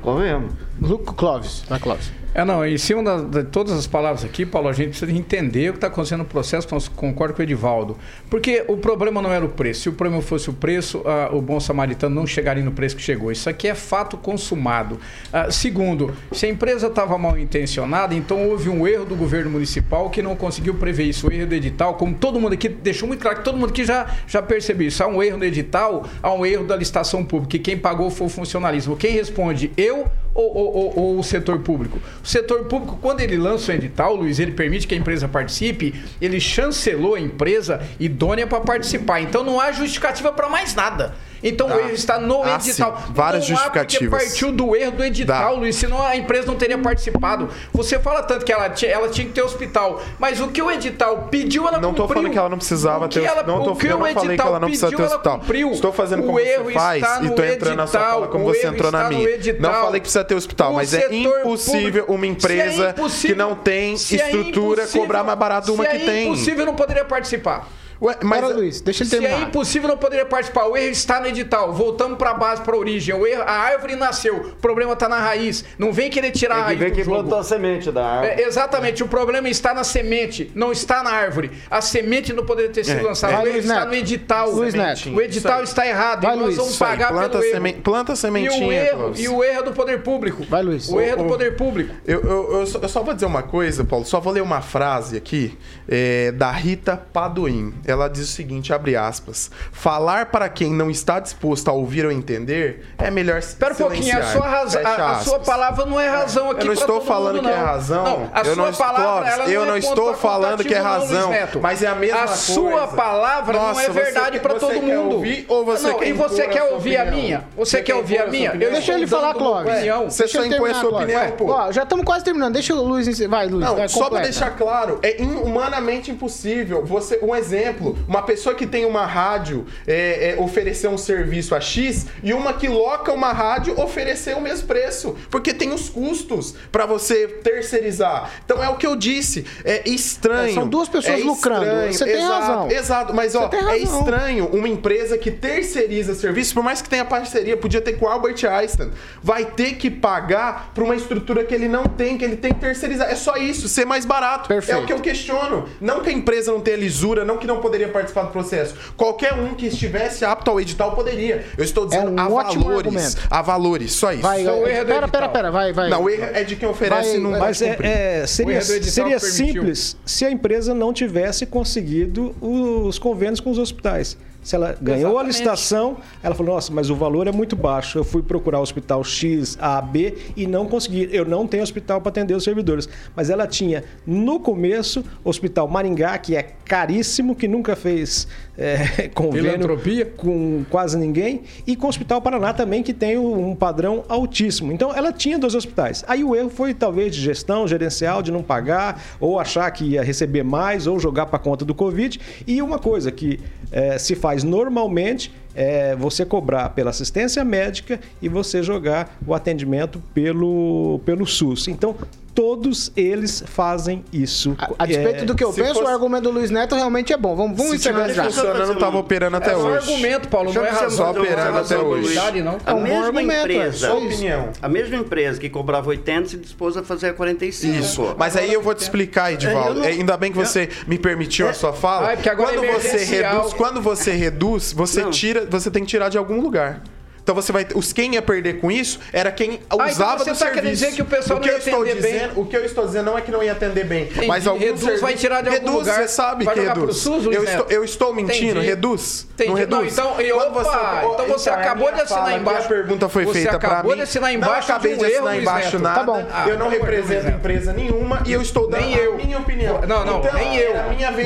Lu- 0.81 0.99
Clóvis. 0.99 1.65
Vai, 1.69 1.79
Clóvis. 1.79 2.13
É, 2.37 2.45
não, 2.45 2.67
em 2.67 2.77
cima 2.77 3.01
da- 3.01 3.43
de 3.43 3.49
todas 3.49 3.73
as 3.75 3.87
palavras 3.87 4.25
aqui, 4.25 4.45
Paulo, 4.45 4.69
a 4.69 4.73
gente 4.73 4.89
precisa 4.89 5.13
entender 5.13 5.69
o 5.69 5.73
que 5.75 5.77
está 5.77 5.87
acontecendo 5.87 6.19
no 6.19 6.25
processo, 6.25 6.67
nós 6.73 6.89
concordo 6.89 7.33
com 7.33 7.39
o 7.41 7.45
Edivaldo. 7.45 7.97
Porque 8.29 8.65
o 8.67 8.77
problema 8.77 9.23
não 9.23 9.33
era 9.33 9.45
o 9.45 9.49
preço. 9.49 9.83
Se 9.83 9.89
o 9.89 9.93
problema 9.93 10.21
fosse 10.21 10.51
o 10.51 10.53
preço, 10.53 11.01
ah, 11.07 11.31
o 11.33 11.41
bom 11.41 11.61
samaritano 11.61 12.13
não 12.13 12.27
chegaria 12.27 12.65
no 12.65 12.73
preço 12.73 12.97
que 12.97 13.03
chegou. 13.03 13.31
Isso 13.31 13.49
aqui 13.49 13.69
é 13.69 13.75
fato 13.77 14.17
consumado. 14.17 14.99
Ah, 15.33 15.49
segundo, 15.49 16.13
se 16.33 16.47
a 16.47 16.49
empresa 16.49 16.89
estava 16.89 17.17
mal 17.17 17.39
intencionada, 17.39 18.17
então 18.17 18.49
houve 18.49 18.69
um 18.69 18.85
erro 18.85 19.05
do 19.05 19.15
governo 19.15 19.51
municipal 19.53 20.11
que 20.11 20.21
não 20.21 20.35
conseguiu 20.35 20.75
prever 20.75 21.05
isso. 21.05 21.29
O 21.29 21.33
erro 21.33 21.47
do 21.47 21.55
edital, 21.55 21.95
como 21.95 22.15
todo 22.17 22.41
mundo 22.41 22.55
aqui 22.55 22.69
deixou 22.69 23.07
muito 23.07 23.21
claro 23.21 23.39
que 23.39 23.45
todo 23.45 23.57
mundo 23.57 23.71
aqui 23.71 23.85
já, 23.85 24.09
já 24.27 24.43
percebeu 24.43 24.89
isso. 24.89 25.05
Há 25.05 25.07
um 25.07 25.23
erro 25.23 25.39
no 25.39 25.45
edital, 25.45 26.05
há 26.21 26.35
um 26.35 26.45
erro 26.45 26.65
da 26.65 26.75
licitação 26.75 27.25
pública. 27.25 27.55
E 27.57 27.61
quem 27.61 27.79
pagou 27.79 28.11
foi 28.11 28.27
o 28.27 28.31
funcionalismo. 28.31 28.97
Quem 28.97 29.13
responde? 29.13 29.71
Eu 29.77 30.07
ou, 30.35 30.55
ou- 30.57 30.99
ou- 30.99 31.19
o 31.19 31.23
setor 31.23 31.61
público? 31.61 32.01
O 32.23 32.27
setor 32.27 32.65
público, 32.65 32.99
quando 33.01 33.21
ele 33.21 33.37
lança 33.37 33.71
o 33.71 33.75
edital, 33.75 34.15
Luiz, 34.17 34.39
ele 34.39 34.53
permite 34.53 34.87
que 34.87 34.95
a 34.95 34.99
empresa 34.99 35.29
participe, 35.29 35.95
ele 36.21 36.41
chancelou 36.41 37.15
a 37.15 37.21
empresa 37.21 37.81
idônea 38.01 38.47
para 38.47 38.61
participar. 38.61 39.21
Então 39.21 39.45
não 39.45 39.61
há 39.61 39.71
justificativa 39.73 40.33
para 40.33 40.49
mais 40.49 40.75
nada. 40.75 41.15
Então 41.45 41.69
Tá. 41.69 41.77
o 41.77 41.79
erro 41.81 41.91
está 41.91 42.19
no 42.19 42.43
Ah, 42.43 42.55
edital. 42.55 42.97
sim. 43.07 43.13
Várias 43.13 43.47
não 43.49 43.57
há 43.57 43.61
justificativas. 43.61 44.25
partiu 44.25 44.51
do 44.51 44.75
erro 44.75 44.93
do 44.93 45.05
edital, 45.05 45.55
Dá. 45.55 45.61
Luiz, 45.61 45.77
senão 45.77 46.03
a 46.03 46.17
empresa 46.17 46.47
não 46.47 46.57
teria 46.57 46.79
participado. 46.79 47.51
Você 47.73 47.99
fala 47.99 48.23
tanto 48.23 48.45
que 48.47 48.53
ela, 48.53 48.71
tinha- 48.71 48.91
ela 48.91 49.09
tinha 49.11 49.27
que 49.27 49.33
ter 49.35 49.43
hospital, 49.43 50.01
mas 50.19 50.41
o 50.41 50.49
que 50.49 50.63
o 50.63 50.71
edital 50.71 51.29
pediu, 51.31 51.69
ela 51.69 51.79
Não 51.79 51.91
cumpriu. 51.91 52.09
falando 52.09 52.31
que 52.33 52.39
ela 52.39 52.49
não 52.49 52.57
precisava 52.57 53.07
ter 53.09 53.23
ela- 53.25 53.43
não 53.43 53.63
tô, 53.63 53.73
o 53.73 53.77
que 53.77 53.87
eu 53.87 53.91
o 53.97 53.99
não 53.99 54.07
falei 54.07 54.15
que 54.15 54.27
edital 54.27 54.47
ela 54.49 54.59
não 54.61 54.69
precisa 54.69 54.91
ter 54.91 55.03
hospital. 55.03 55.39
cumpriu. 55.41 55.71
Estou 55.73 55.93
fazendo 55.93 56.23
como 56.23 56.35
O 56.39 56.41
erro 56.41 56.65
você 56.65 56.73
faz 56.73 57.03
e 57.23 57.31
tô 57.31 57.45
entrando 57.45 57.77
na 57.77 57.87
sua 57.87 58.01
fala 58.01 58.27
como 58.29 58.45
você 58.45 58.67
entrou 58.67 58.91
na 58.91 59.09
minha. 59.11 59.29
Não 59.61 59.73
falei 59.73 60.01
que 60.01 60.05
precisa 60.05 60.25
ter 60.25 60.35
hospital, 60.35 60.73
O 60.73 60.77
mas 60.77 60.95
é 60.95 61.15
impossível 61.15 62.05
público- 62.07 62.13
uma 62.15 62.25
é 62.25 62.29
empresa 62.31 62.91
impossível- 62.91 63.37
que 63.37 63.43
não 63.43 63.55
tem 63.55 63.91
é 63.91 63.95
estrutura 63.95 64.83
impossível- 64.83 65.03
cobrar 65.03 65.23
mais 65.23 65.39
barato 65.39 65.67
de 65.67 65.73
uma 65.73 65.85
que 65.85 65.97
é 65.97 65.99
tem. 65.99 66.27
impossível, 66.29 66.65
não 66.65 66.75
poderia 66.75 67.05
participar. 67.05 67.69
Ué, 68.05 68.17
mas 68.23 68.43
Luiz, 68.55 68.81
deixa 68.83 69.03
ele 69.03 69.11
Se 69.11 69.19
terminar. 69.19 69.41
é 69.41 69.49
impossível, 69.49 69.89
não 69.89 69.97
poderia 69.97 70.27
participar. 70.27 70.67
O 70.67 70.77
erro 70.77 70.91
está 70.91 71.21
no 71.21 71.27
edital. 71.27 71.73
Voltamos 71.73 72.19
para 72.19 72.31
a 72.31 72.35
base, 72.35 72.61
para 72.63 72.75
a 72.75 72.79
origem. 72.79 73.15
O 73.15 73.27
erro, 73.27 73.43
a 73.43 73.51
árvore 73.53 73.97
nasceu. 73.97 74.37
O 74.37 74.57
problema 74.57 74.93
está 74.93 75.09
na 75.09 75.19
raiz. 75.19 75.65
Não 75.79 75.93
vem 75.93 76.11
querer 76.11 76.31
tirar 76.31 76.57
a 76.57 76.65
Tem 76.67 76.67
que 76.67 76.69
raiz 76.75 76.79
ver 76.81 76.91
do 76.91 76.95
quem 76.97 77.05
jogo. 77.05 77.17
plantou 77.21 77.39
a 77.39 77.45
semente 77.45 77.91
da 77.91 78.05
árvore. 78.07 78.43
É, 78.43 78.47
exatamente, 78.47 79.03
o 79.03 79.09
problema 79.09 79.49
está 79.49 79.73
na 79.73 79.85
semente, 79.85 80.51
não 80.55 80.71
está 80.71 81.03
na 81.03 81.11
árvore. 81.11 81.51
A 81.71 81.81
semente 81.81 82.33
não 82.35 82.45
poderia 82.45 82.71
ter 82.71 82.85
sido 82.85 82.99
É, 83.01 83.03
lançada. 83.03 83.33
O 83.33 83.37
erro 83.39 83.53
Luiz 83.53 83.65
está 83.65 83.75
Neto. 83.81 83.89
no 83.89 83.95
edital. 83.95 84.51
Luiz 84.51 84.75
Neto. 84.75 85.11
O 85.11 85.21
edital 85.23 85.63
está 85.63 85.87
errado 85.87 86.23
Vai, 86.23 86.35
e 86.35 86.37
nós 86.37 86.45
Luiz. 86.47 86.57
vamos 86.59 86.77
pagar 86.77 87.09
planta, 87.09 87.29
pelo 87.39 87.43
semen- 87.51 87.73
erro. 87.75 87.83
planta 87.83 88.13
E 88.13 88.17
sementinha, 88.17 88.67
o 88.69 88.73
erro, 88.73 89.13
e 89.17 89.29
o 89.29 89.43
erro 89.45 89.61
é 89.61 89.63
do 89.63 89.73
poder 89.73 90.03
público. 90.03 90.45
Vai, 90.49 90.63
Luiz. 90.63 90.89
O 90.91 91.01
erro 91.01 91.13
é 91.13 91.17
do 91.17 91.25
O- 91.25 91.29
poder 91.29 91.57
público. 91.57 91.95
Eu, 92.07 92.21
eu, 92.23 92.53
eu 92.61 92.67
só, 92.67 92.79
eu 92.81 92.89
só 92.89 93.03
vou 93.03 93.15
dizer 93.15 93.27
uma 93.27 93.43
coisa, 93.43 93.83
Paulo. 93.85 94.05
Só 94.05 94.21
vou 94.21 94.33
ler 94.33 94.43
uma 94.43 94.61
frase 94.61 95.17
aqui 95.17 95.57
é, 95.89 96.33
da 96.33 96.51
Rita 96.51 96.97
Padoim. 97.13 97.73
Ela 97.87 97.94
diz 98.09 98.29
o 98.29 98.33
seguinte, 98.33 98.73
abre 98.73 98.97
aspas. 98.97 99.51
Falar 99.73 100.27
para 100.27 100.49
quem 100.49 100.73
não 100.73 100.91
está 100.91 101.21
disposto 101.21 101.69
a 101.69 101.73
ouvir 101.73 102.05
ou 102.05 102.13
entender 102.13 102.85
é 102.99 103.11
melhor 103.11 103.39
Espera 103.39 103.73
um 103.75 103.77
pouquinho, 103.77 104.19
a 104.19 104.23
sua, 104.23 104.47
a, 104.47 105.11
a 105.13 105.19
sua 105.21 105.39
palavra 105.41 105.85
não 105.87 106.01
é 106.01 106.09
razão 106.09 106.51
aqui 106.51 106.63
Eu 106.63 106.67
não 106.67 106.73
estou 106.73 107.01
falando 107.01 107.37
mundo, 107.37 107.45
que 107.49 107.53
é 107.53 107.57
não. 107.57 107.65
razão. 107.65 108.05
Não, 108.05 108.31
a 108.33 108.41
eu 108.41 108.55
sua 108.55 108.67
não, 108.67 108.75
palavra, 108.75 109.29
ela 109.29 109.45
eu 109.47 109.61
não, 109.61 109.67
não 109.69 109.75
é 109.75 109.79
estou 109.79 110.15
falando 110.15 110.65
que 110.65 110.75
é 110.75 110.79
não, 110.79 110.85
razão, 110.85 111.31
mas 111.61 111.83
é 111.83 111.87
a 111.87 111.95
mesma 111.95 112.19
A 112.19 112.27
coisa. 112.27 112.37
sua 112.37 112.87
palavra 112.89 113.53
não 113.59 113.67
Nossa, 113.69 113.83
é 113.83 113.85
você 113.87 113.93
verdade 113.93 114.41
para 114.41 114.55
todo 114.55 114.73
quer 114.73 114.81
mundo. 114.97 115.17
ouvir 115.17 115.45
ou 115.49 115.65
você 115.65 115.89
não, 115.89 115.99
quer 115.99 116.09
e 116.09 116.13
você 116.13 116.43
a 116.43 116.49
quer 116.49 116.63
ouvir 116.65 116.97
a 116.97 117.05
minha? 117.07 117.45
Você 117.57 117.75
Você 117.75 117.83
quer 117.83 117.95
ouvir 117.95 118.19
a 118.19 118.25
a 118.25 118.27
minha? 118.27 118.53
Deixa 118.53 118.93
ele 118.93 119.05
estou 119.05 119.19
falar, 119.21 119.33
uma 119.37 119.39
Clóvis. 119.39 119.73
opinião. 119.73 120.11
Você 120.11 120.29
só 120.29 120.45
impõe 120.45 120.71
a 120.71 120.75
sua 120.75 120.91
opinião, 120.91 121.31
pô. 121.33 121.51
Ó, 121.51 121.73
já 121.73 121.83
estamos 121.83 122.05
quase 122.05 122.25
terminando. 122.25 122.53
Deixa 122.55 122.75
o 122.75 122.83
Luiz. 122.83 123.19
Vai, 123.27 123.49
Luiz. 123.49 123.65
Não, 123.65 123.89
só 123.89 124.09
para 124.09 124.21
deixar 124.21 124.51
claro, 124.57 124.99
é 125.03 125.17
humanamente 125.23 126.11
impossível. 126.11 126.85
Você, 126.85 127.19
um 127.23 127.35
exemplo, 127.35 127.74
uma 128.09 128.23
pessoa 128.23 128.55
que 128.55 128.67
tem 128.67 128.85
uma 128.85 129.07
rádio 129.07 129.67
é, 129.87 130.31
é, 130.31 130.41
oferecer 130.41 130.89
um 130.89 130.99
serviço 130.99 131.55
a 131.55 131.61
X 131.61 132.07
e 132.23 132.33
uma 132.33 132.53
que 132.53 132.69
loca 132.69 133.13
uma 133.13 133.33
rádio 133.33 133.79
oferecer 133.81 134.37
o 134.37 134.41
mesmo 134.41 134.67
preço, 134.67 135.17
porque 135.31 135.53
tem 135.53 135.73
os 135.73 135.89
custos 135.89 136.55
para 136.71 136.87
você 136.87 137.27
terceirizar. 137.27 138.31
Então 138.45 138.63
é 138.63 138.69
o 138.69 138.77
que 138.77 138.87
eu 138.87 138.97
disse, 138.97 139.45
é 139.65 139.89
estranho. 139.89 140.51
É, 140.51 140.55
são 140.55 140.69
duas 140.69 140.89
pessoas 140.89 141.21
É 141.21 141.25
lucrando. 141.25 141.93
Você 141.93 142.05
tem 142.05 142.15
exato, 142.15 142.41
razão. 142.41 142.71
Exato, 142.71 143.15
mas 143.15 143.35
ó, 143.35 143.51
é 143.71 143.79
estranho 143.79 144.47
uma 144.47 144.69
empresa 144.69 145.19
que 145.19 145.31
terceiriza 145.31 146.15
serviço, 146.15 146.55
por 146.55 146.63
mais 146.63 146.81
que 146.81 146.89
tenha 146.89 147.05
parceria, 147.05 147.57
podia 147.57 147.81
ter 147.81 147.95
com 147.95 148.07
o 148.07 148.09
Albert 148.09 148.45
Einstein, 148.45 148.91
vai 149.23 149.45
ter 149.45 149.77
que 149.77 149.91
pagar 149.91 150.73
para 150.75 150.85
uma 150.85 150.95
estrutura 150.95 151.45
que 151.45 151.55
ele 151.55 151.69
não 151.69 151.85
tem, 151.85 152.17
que 152.17 152.25
ele 152.25 152.37
tem 152.37 152.53
que 152.53 152.61
terceirizar. 152.61 153.11
É 153.11 153.15
só 153.15 153.37
isso, 153.37 153.69
ser 153.69 153.85
mais 153.85 154.05
barato. 154.05 154.49
Perfeito. 154.49 154.79
É 154.79 154.83
o 154.83 154.87
que 154.87 154.93
eu 154.93 155.01
questiono. 155.01 155.69
Não 155.81 156.01
que 156.01 156.11
a 156.11 156.13
empresa 156.13 156.53
não 156.53 156.61
tenha 156.61 156.77
lisura, 156.77 157.25
não 157.25 157.39
que 157.39 157.47
não 157.47 157.61
poderia 157.65 157.89
participar 157.89 158.25
do 158.25 158.31
processo. 158.31 158.75
Qualquer 158.95 159.33
um 159.33 159.55
que 159.55 159.67
estivesse 159.67 160.23
apto 160.23 160.51
ao 160.51 160.61
edital 160.61 160.95
poderia. 160.95 161.47
Eu 161.57 161.65
estou 161.65 161.87
dizendo 161.87 162.11
um 162.11 162.21
a 162.21 162.29
ótimo 162.29 162.65
valores. 162.65 162.87
argumento. 162.87 163.17
A 163.31 163.41
valores, 163.41 163.93
só 163.93 164.13
isso. 164.13 164.21
Vai, 164.21 164.43
Então, 164.43 164.59
o 164.59 164.63
vai. 164.63 164.71
erro 164.73 164.81
é 164.81 164.85
do 164.85 164.93
Pera, 164.93 165.09
pera, 165.09 165.29
pera. 165.31 165.51
Vai, 165.51 165.73
vai. 165.73 165.89
Não, 165.89 166.03
o 166.03 166.11
erro 166.11 166.29
é 166.35 166.45
de 166.45 166.57
quem 166.57 166.69
oferece 166.69 167.13
Vai, 167.13 167.19
não 167.19 167.31
Mas 167.39 167.63
é, 167.63 167.77
é, 167.83 168.27
seria, 168.27 168.61
seria 168.61 169.19
simples 169.19 169.97
se 170.05 170.27
a 170.27 170.31
empresa 170.31 170.75
não 170.75 170.93
tivesse 170.93 171.47
conseguido 171.47 172.35
os 172.41 172.99
convênios 172.99 173.41
com 173.41 173.51
os 173.51 173.59
hospitais. 173.59 174.17
Se 174.45 174.55
ela 174.55 174.77
ganhou 174.81 175.19
a 175.19 175.25
Exatamente. 175.25 175.27
licitação, 175.27 175.97
ela 176.23 176.35
falou: 176.35 176.55
Nossa, 176.55 176.73
mas 176.73 176.91
o 176.91 176.95
valor 176.95 177.27
é 177.27 177.33
muito 177.33 177.57
baixo. 177.57 177.99
Eu 177.99 178.05
fui 178.05 178.23
procurar 178.23 178.61
o 178.61 178.63
hospital 178.63 179.03
X, 179.03 179.57
A, 179.61 179.81
B 179.81 180.17
e 180.37 180.47
não 180.47 180.67
consegui. 180.67 181.09
Eu 181.11 181.25
não 181.25 181.47
tenho 181.47 181.63
hospital 181.63 182.01
para 182.01 182.11
atender 182.11 182.35
os 182.35 182.45
servidores. 182.45 182.89
Mas 183.17 183.31
ela 183.31 183.47
tinha, 183.47 183.85
no 184.07 184.39
começo, 184.39 185.05
o 185.25 185.31
Hospital 185.31 185.67
Maringá, 185.67 186.19
que 186.19 186.37
é 186.37 186.43
caríssimo, 186.65 187.35
que 187.35 187.49
nunca 187.49 187.75
fez 187.75 188.29
é, 188.57 189.09
convênio 189.15 189.53
Filantropia. 189.53 190.07
com 190.07 190.65
quase 190.71 190.99
ninguém, 190.99 191.43
e 191.67 191.75
com 191.75 191.87
o 191.87 191.89
Hospital 191.89 192.21
Paraná 192.21 192.53
também, 192.53 192.83
que 192.83 192.93
tem 192.93 193.17
um 193.17 193.55
padrão 193.55 194.05
altíssimo. 194.09 194.73
Então, 194.73 194.95
ela 194.95 195.13
tinha 195.13 195.39
dois 195.39 195.55
hospitais. 195.55 196.05
Aí 196.07 196.23
o 196.23 196.35
erro 196.35 196.51
foi 196.51 196.75
talvez 196.75 197.15
de 197.15 197.21
gestão 197.21 197.67
gerencial, 197.67 198.23
de 198.23 198.31
não 198.31 198.43
pagar, 198.43 199.03
ou 199.19 199.39
achar 199.41 199.71
que 199.71 199.85
ia 199.85 200.03
receber 200.03 200.43
mais, 200.43 200.87
ou 200.87 200.99
jogar 200.99 201.27
para 201.27 201.39
conta 201.39 201.65
do 201.65 201.75
Covid. 201.75 202.21
E 202.47 202.61
uma 202.61 202.79
coisa 202.79 203.11
que 203.11 203.41
eh, 203.71 203.99
se 203.99 204.15
faz 204.15 204.34
normalmente 204.43 205.31
é 205.55 205.95
você 205.95 206.25
cobrar 206.25 206.71
pela 206.71 206.91
assistência 206.91 207.45
médica 207.45 208.01
e 208.21 208.29
você 208.29 208.63
jogar 208.63 209.17
o 209.27 209.35
atendimento 209.35 210.03
pelo, 210.13 211.01
pelo 211.05 211.25
SUS. 211.27 211.69
Então, 211.69 211.95
todos 212.35 212.91
eles 212.97 213.45
fazem 213.47 214.05
isso. 214.13 214.57
A, 214.59 214.71
a 214.83 214.87
despeito 214.87 215.23
É, 215.23 215.25
do 215.25 215.35
que 215.35 215.45
eu 215.45 215.53
penso, 215.53 215.75
fosse- 215.75 215.85
o 215.85 215.87
argumento 215.89 216.25
do 216.25 216.31
Luiz 216.31 216.51
Neto 216.51 216.75
realmente 216.75 217.13
é 217.13 217.17
bom. 217.17 217.37
Vamos, 217.37 217.57
vamos 217.57 217.71
Se 217.73 217.77
encerrar 217.77 218.09
já. 218.09 218.25
funcionando, 218.25 218.67
não 218.69 218.75
tava 218.77 218.99
operando 218.99 219.37
até 219.37 219.53
É 219.53 219.57
hoje. 219.57 219.91
argumento, 219.93 220.29
Paulo, 220.29 220.53
não 220.53 220.61
é 220.63 220.65
Deixa 220.65 220.77
eu 220.79 220.83
razão. 220.89 221.11
Operando 221.13 221.59
até 221.59 221.79
hoje. 221.79 222.43
Não. 222.43 222.59
A 222.67 222.71
É 222.71 222.75
um 222.75 222.79
bom 222.79 222.83
mesma 223.13 223.33
é 223.33 223.41
empresa, 223.41 223.87
Sua 223.87 223.95
opinião. 223.97 224.49
a 224.61 224.69
mesma 224.69 224.97
empresa 224.97 225.39
que 225.41 225.49
cobrava 225.49 225.89
80 225.91 226.29
se 226.31 226.37
dispôs 226.37 226.77
a 226.77 226.83
fazer 226.83 227.11
a 227.11 227.15
45. 227.15 227.79
Isso. 227.79 228.15
Mas 228.19 228.37
aí 228.37 228.53
eu 228.53 228.61
vou 228.61 228.75
te 228.75 228.81
explicar, 228.81 229.33
Edivaldo. 229.33 229.81
É, 229.81 229.83
não- 229.83 229.85
É, 229.85 229.89
Ainda 229.93 230.17
bem 230.17 230.33
que 230.33 230.37
você 230.39 230.69
me 230.87 230.99
permitiu 230.99 231.49
a 231.49 231.53
sua 231.53 231.73
fala. 231.73 232.13
Ah, 232.13 232.17
quando 232.37 232.65
é 232.65 232.73
você 232.73 233.05
reduz, 233.05 233.53
quando 233.55 233.81
você 233.81 234.13
reduz, 234.13 234.73
você 234.73 235.03
Não. 235.03 235.11
tira, 235.11 235.47
você 235.49 235.71
tem 235.71 235.83
que 235.85 235.89
tirar 235.89 236.09
de 236.09 236.19
algum 236.19 236.41
lugar. 236.41 236.83
Então 237.25 237.35
você 237.35 237.51
vai, 237.53 237.67
os 237.75 237.91
quem 237.91 238.13
ia 238.15 238.21
perder 238.23 238.61
com 238.61 238.71
isso 238.71 239.01
era 239.11 239.33
quem 239.33 239.55
então 239.55 239.79
usava 239.87 240.23
você 240.23 240.31
do 240.33 240.39
tá 240.39 240.45
querendo 240.51 240.77
serviço. 240.77 240.85
dizer 240.85 240.93
que 240.97 241.01
o 241.01 241.05
pessoal 241.07 241.39
o 241.39 241.43
que 241.43 241.49
não 241.49 241.55
eu 241.55 241.59
ia 241.59 241.65
estou 241.65 241.83
atender 241.83 242.03
bem? 242.03 242.13
dizendo, 242.13 242.41
o 242.41 242.45
que 242.47 242.57
eu 242.57 242.65
estou 242.67 242.85
dizendo 242.87 243.05
não 243.07 243.17
é 243.19 243.21
que 243.23 243.31
não 243.31 243.43
ia 243.43 243.53
atender 243.53 243.85
bem, 243.87 244.05
Entendi. 244.05 244.27
mas 244.27 244.47
alguns 244.47 244.63
Reduz, 244.63 244.81
serviços- 244.81 245.01
vai 245.01 245.15
tirar 245.15 245.41
de 245.43 245.49
algum 245.49 245.59
reduz, 245.61 245.79
lugar. 245.79 245.95
você 246.03 246.09
sabe 246.09 246.47
que 246.47 246.61
reduz. 246.61 246.97
SUS, 246.99 247.25
eu, 247.25 247.43
estou, 247.45 247.67
eu 247.71 247.83
estou 247.83 248.15
mentindo, 248.15 248.51
Entendi. 248.59 248.67
reduz. 248.67 249.27
Entendi. 249.33 249.49
Não 249.49 249.57
reduz. 249.57 249.97
Não, 249.97 250.05
então, 250.13 250.21
e 250.21 250.31
Quando 250.33 250.57
opa, 250.59 251.03
então 251.15 251.27
você 251.29 251.49
a 251.49 251.55
acabou 251.55 251.91
de 251.93 252.01
assinar 252.03 252.25
fala, 252.25 252.37
embaixo. 252.37 252.67
A 252.67 252.69
pergunta 252.69 253.09
foi 253.09 253.25
Você 253.25 253.33
feita 253.33 253.59
para 253.59 253.69
acabou 253.69 253.91
mim. 253.93 253.97
de 253.97 254.03
assinar 254.03 254.31
não 254.31 254.37
embaixo 254.39 254.71
acabei 254.71 254.95
de 254.97 255.03
um 255.03 255.07
assinar 255.07 255.41
embaixo 255.41 255.79
nada. 255.79 255.99
Tá 256.01 256.05
bom. 256.05 256.27
Ah, 256.31 256.45
eu 256.47 256.59
não 256.59 256.67
Luiz 256.67 256.79
represento 256.79 257.29
empresa 257.29 257.73
nenhuma 257.73 258.23
e 258.27 258.33
eu 258.35 258.43
estou 258.43 258.69
dando 258.69 258.83
Nem 258.83 258.95
eu. 258.97 259.15
a 259.15 259.17
minha 259.17 259.39
opinião. 259.39 259.81
Não, 259.89 260.05
não, 260.05 260.19
Então, 260.19 260.35
nem 260.35 260.57
eu. 260.59 260.75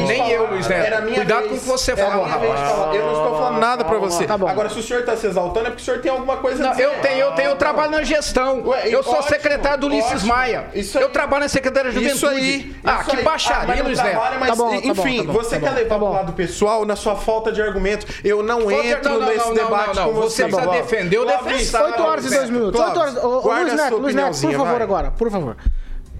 Nem 0.06 0.30
eu, 0.30 0.46
Luiz 0.46 0.68
Neto. 0.68 0.86
Era 0.86 0.98
a 0.98 1.00
minha 1.00 1.16
Cuidado 1.16 1.38
vez. 1.40 1.50
com 1.50 1.56
o 1.56 1.60
que 1.60 1.66
você 1.66 1.96
fala. 1.96 2.28
Eu 2.94 3.02
não 3.04 3.12
estou 3.12 3.38
falando 3.38 3.58
nada 3.58 3.84
pra 3.84 3.98
você. 3.98 4.24
Tá 4.28 4.38
bom. 4.38 4.46
Agora, 4.48 4.68
se 4.68 4.78
o 4.78 4.82
senhor 4.82 5.02
tá 5.04 5.16
se 5.16 5.26
exaltando, 5.26 5.66
é 5.66 5.70
porque 5.70 5.82
o 5.82 5.84
senhor 5.88 6.00
tem 6.00 6.10
alguma 6.12 6.36
coisa 6.38 6.62
a 6.62 6.66
Não, 6.66 6.70
dizer. 6.72 6.84
eu 6.84 6.94
tenho, 7.00 7.18
eu 7.20 7.32
tenho, 7.32 7.50
eu 7.50 7.56
trabalho 7.56 7.90
na 7.92 8.02
gestão. 8.02 8.62
Ué, 8.66 8.88
eu 8.88 9.02
sou 9.02 9.14
ótimo, 9.14 9.28
secretário 9.28 9.78
do 9.80 9.86
Ulisses 9.86 10.12
ótimo. 10.12 10.28
Maia. 10.28 10.66
Isso 10.74 10.98
aí. 10.98 11.04
Eu 11.04 11.10
trabalho 11.10 11.42
na 11.42 11.48
Secretaria 11.48 11.92
da 11.92 12.00
Isso 12.00 12.18
Juventude. 12.20 12.40
aí. 12.46 12.76
Ah, 12.84 12.98
isso 13.00 13.10
que 13.10 13.16
aí. 13.16 13.22
baixaria, 13.22 13.74
Ah, 13.74 13.76
não 13.78 13.84
Luiz 13.86 13.98
Neto. 13.98 14.10
trabalha, 14.10 14.38
mas, 14.38 14.48
Tá 14.50 14.54
bom, 14.56 14.68
tá 14.70 14.80
bom, 14.80 14.90
enfim, 14.92 15.16
tá 15.26 15.32
bom, 15.32 15.38
você 15.38 15.50
tá 15.50 15.60
quer 15.60 15.68
bom, 15.70 15.74
levar 15.76 15.88
tá 15.88 15.94
pro 15.96 16.06
bom. 16.06 16.12
lado 16.12 16.32
pessoal 16.32 16.84
na 16.84 16.96
sua 16.96 17.16
falta 17.16 17.50
de 17.52 17.60
argumento. 17.62 18.06
Eu 18.24 18.42
não 18.42 18.60
Falta 18.62 18.82
de- 18.82 18.88
entro 18.88 19.10
não, 19.12 19.20
não, 19.20 19.26
nesse 19.26 19.38
não, 19.38 19.46
não, 19.48 19.54
debate 19.54 19.96
não, 19.96 20.04
com 20.06 20.12
você 20.14 20.42
você. 20.44 20.56
precisa 20.56 20.70
defender 20.70 21.18
o 21.18 21.24
defensável. 21.24 21.86
8 21.88 22.02
horas 22.02 22.24
e 22.26 22.30
2 22.36 22.50
minutos. 22.50 22.80
Clóvis, 22.80 23.14
8 23.16 23.48
horas. 23.48 23.62
Luiz 23.62 23.74
Neto, 23.74 23.96
Luiz 23.96 24.14
Neto, 24.14 24.40
por 24.40 24.52
favor, 24.52 24.82
agora, 24.82 25.10
por 25.12 25.30
favor. 25.30 25.56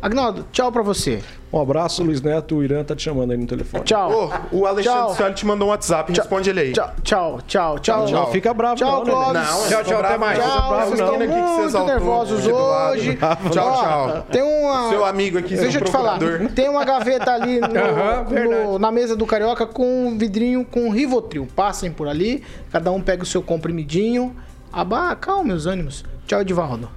Agnaldo, 0.01 0.47
tchau 0.53 0.71
pra 0.71 0.81
você. 0.83 1.21
Um 1.53 1.61
abraço, 1.61 2.05
Luiz 2.05 2.21
Neto. 2.21 2.57
O 2.57 2.63
Irã 2.63 2.85
tá 2.85 2.95
te 2.95 3.03
chamando 3.03 3.33
aí 3.33 3.37
no 3.37 3.47
telefone. 3.47 3.83
Tchau. 3.83 4.31
Ô, 4.53 4.59
o 4.59 4.67
Alexandre 4.67 5.01
Tchau. 5.01 5.15
Cioli 5.17 5.35
te 5.35 5.45
mandou 5.47 5.67
um 5.67 5.71
WhatsApp, 5.73 6.13
responde 6.13 6.51
ele 6.51 6.61
aí. 6.61 6.73
Tchau, 6.73 6.91
tchau, 7.03 7.41
tchau, 7.47 7.79
tchau. 7.81 8.07
Tchau. 8.07 8.21
Não 8.25 8.27
fica 8.31 8.55
bravo, 8.55 8.77
Tchau, 8.77 9.05
não, 9.05 9.05
né, 9.05 9.11
Clóvis. 9.11 9.33
Não, 9.63 9.69
Tchau, 9.69 9.85
tchau, 9.85 10.01
até 10.01 10.19
mais. 10.19 10.39
Tchau, 10.39 10.69
bravo, 10.69 10.87
vocês 10.87 11.01
não. 11.01 11.07
estão 11.07 11.17
Aqui 11.17 11.27
que 11.27 11.63
você 11.71 11.79
muito 11.79 11.87
nervosos 11.91 12.39
aqui 12.41 12.49
do 12.49 12.55
lado. 12.59 12.93
hoje. 12.93 13.19
Tchau, 13.51 13.67
Ó, 13.67 13.83
tchau. 13.83 14.27
Tem 14.31 14.43
uma... 14.43 14.89
Seu 14.91 15.05
amigo 15.05 15.39
aqui, 15.39 15.57
Deixa 15.57 15.79
eu 15.79 15.85
te 15.85 15.91
falar. 15.91 16.19
Tem 16.55 16.69
uma 16.69 16.85
gaveta 16.85 17.33
ali 17.33 17.59
no- 17.61 17.69
verdade. 18.29 18.49
no- 18.67 18.79
na 18.79 18.93
mesa 18.93 19.17
do 19.17 19.27
Carioca 19.27 19.67
com 19.67 20.07
um 20.09 20.17
vidrinho 20.19 20.65
com 20.65 20.91
Rivotril. 20.91 21.49
Passem 21.57 21.91
por 21.91 22.07
ali, 22.07 22.45
cada 22.71 22.93
um 22.93 23.01
pega 23.01 23.23
o 23.25 23.27
seu 23.27 23.43
comprimidinho. 23.43 24.37
Aba, 24.73 25.17
calma 25.17 25.55
os 25.55 25.67
ânimos. 25.67 26.05
Tchau, 26.27 26.41
Edivaldo. 26.43 26.89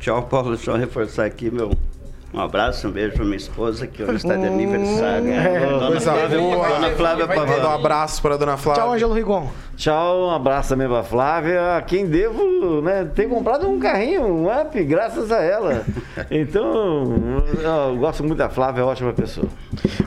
Tchau, 0.00 0.22
Paulo. 0.22 0.56
Deixa 0.56 0.70
eu 0.72 0.76
reforçar 0.76 1.26
aqui 1.26 1.48
meu. 1.50 1.70
Um 2.34 2.40
abraço, 2.40 2.88
um 2.88 2.90
beijo 2.90 3.14
pra 3.14 3.24
minha 3.24 3.36
esposa, 3.36 3.86
que 3.86 4.02
hoje 4.02 4.16
está 4.16 4.34
de 4.34 4.46
aniversário. 4.46 5.30
É, 5.30 5.66
Dona 5.66 6.00
Flávia, 6.00 6.38
boa. 6.38 6.68
Dona 6.68 6.90
Flávia 6.90 7.26
um 7.26 7.70
abraço 7.70 8.22
para 8.22 8.36
dona 8.38 8.56
Flávia. 8.56 8.82
Tchau, 8.82 8.92
Ângelo 8.94 9.12
Rigon. 9.12 9.50
Tchau, 9.76 10.28
um 10.28 10.30
abraço 10.30 10.70
também 10.70 10.88
pra 10.88 11.02
Flávia, 11.02 11.76
a 11.76 11.82
quem 11.82 12.06
devo 12.06 12.80
né, 12.80 13.04
ter 13.14 13.28
comprado 13.28 13.68
um 13.68 13.78
carrinho, 13.78 14.22
um 14.22 14.46
up, 14.48 14.82
graças 14.84 15.30
a 15.30 15.42
ela. 15.42 15.84
Então, 16.30 17.42
eu 17.62 17.96
gosto 17.96 18.22
muito 18.22 18.38
da 18.38 18.48
Flávia, 18.48 18.80
é 18.80 18.84
uma 18.84 18.92
ótima 18.92 19.12
pessoa. 19.12 19.46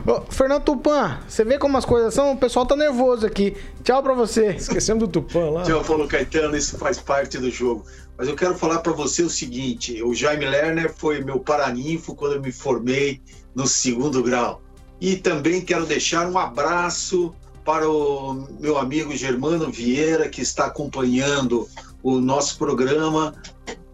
Ô, 0.05 0.21
Fernando 0.29 0.63
Tupan, 0.63 1.17
você 1.27 1.43
vê 1.43 1.57
como 1.57 1.77
as 1.77 1.85
coisas 1.85 2.13
são? 2.13 2.33
O 2.33 2.37
pessoal 2.37 2.65
tá 2.65 2.75
nervoso 2.75 3.25
aqui. 3.25 3.55
Tchau 3.83 4.01
pra 4.01 4.13
você. 4.13 4.51
Esquecemos 4.51 5.01
do 5.01 5.07
Tupã 5.07 5.49
lá. 5.49 5.63
Tchau, 5.63 5.83
Paulo 5.83 6.07
Caetano, 6.07 6.55
isso 6.55 6.77
faz 6.77 6.99
parte 6.99 7.37
do 7.37 7.49
jogo. 7.49 7.83
Mas 8.17 8.27
eu 8.27 8.35
quero 8.35 8.55
falar 8.55 8.79
para 8.79 8.93
você 8.93 9.23
o 9.23 9.29
seguinte: 9.29 10.01
o 10.01 10.13
Jaime 10.13 10.45
Lerner 10.45 10.93
foi 10.93 11.23
meu 11.23 11.39
paraninfo 11.39 12.15
quando 12.15 12.35
eu 12.35 12.41
me 12.41 12.51
formei 12.51 13.21
no 13.53 13.67
segundo 13.67 14.23
grau. 14.23 14.61
E 14.99 15.17
também 15.17 15.61
quero 15.61 15.85
deixar 15.85 16.27
um 16.27 16.37
abraço 16.37 17.33
para 17.65 17.89
o 17.89 18.47
meu 18.59 18.77
amigo 18.77 19.15
Germano 19.15 19.71
Vieira, 19.71 20.29
que 20.29 20.41
está 20.41 20.67
acompanhando 20.67 21.67
o 22.01 22.19
nosso 22.19 22.57
programa 22.57 23.33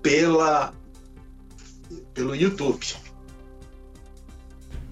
pela, 0.01 0.73
pelo 2.13 2.35
YouTube. 2.35 3.00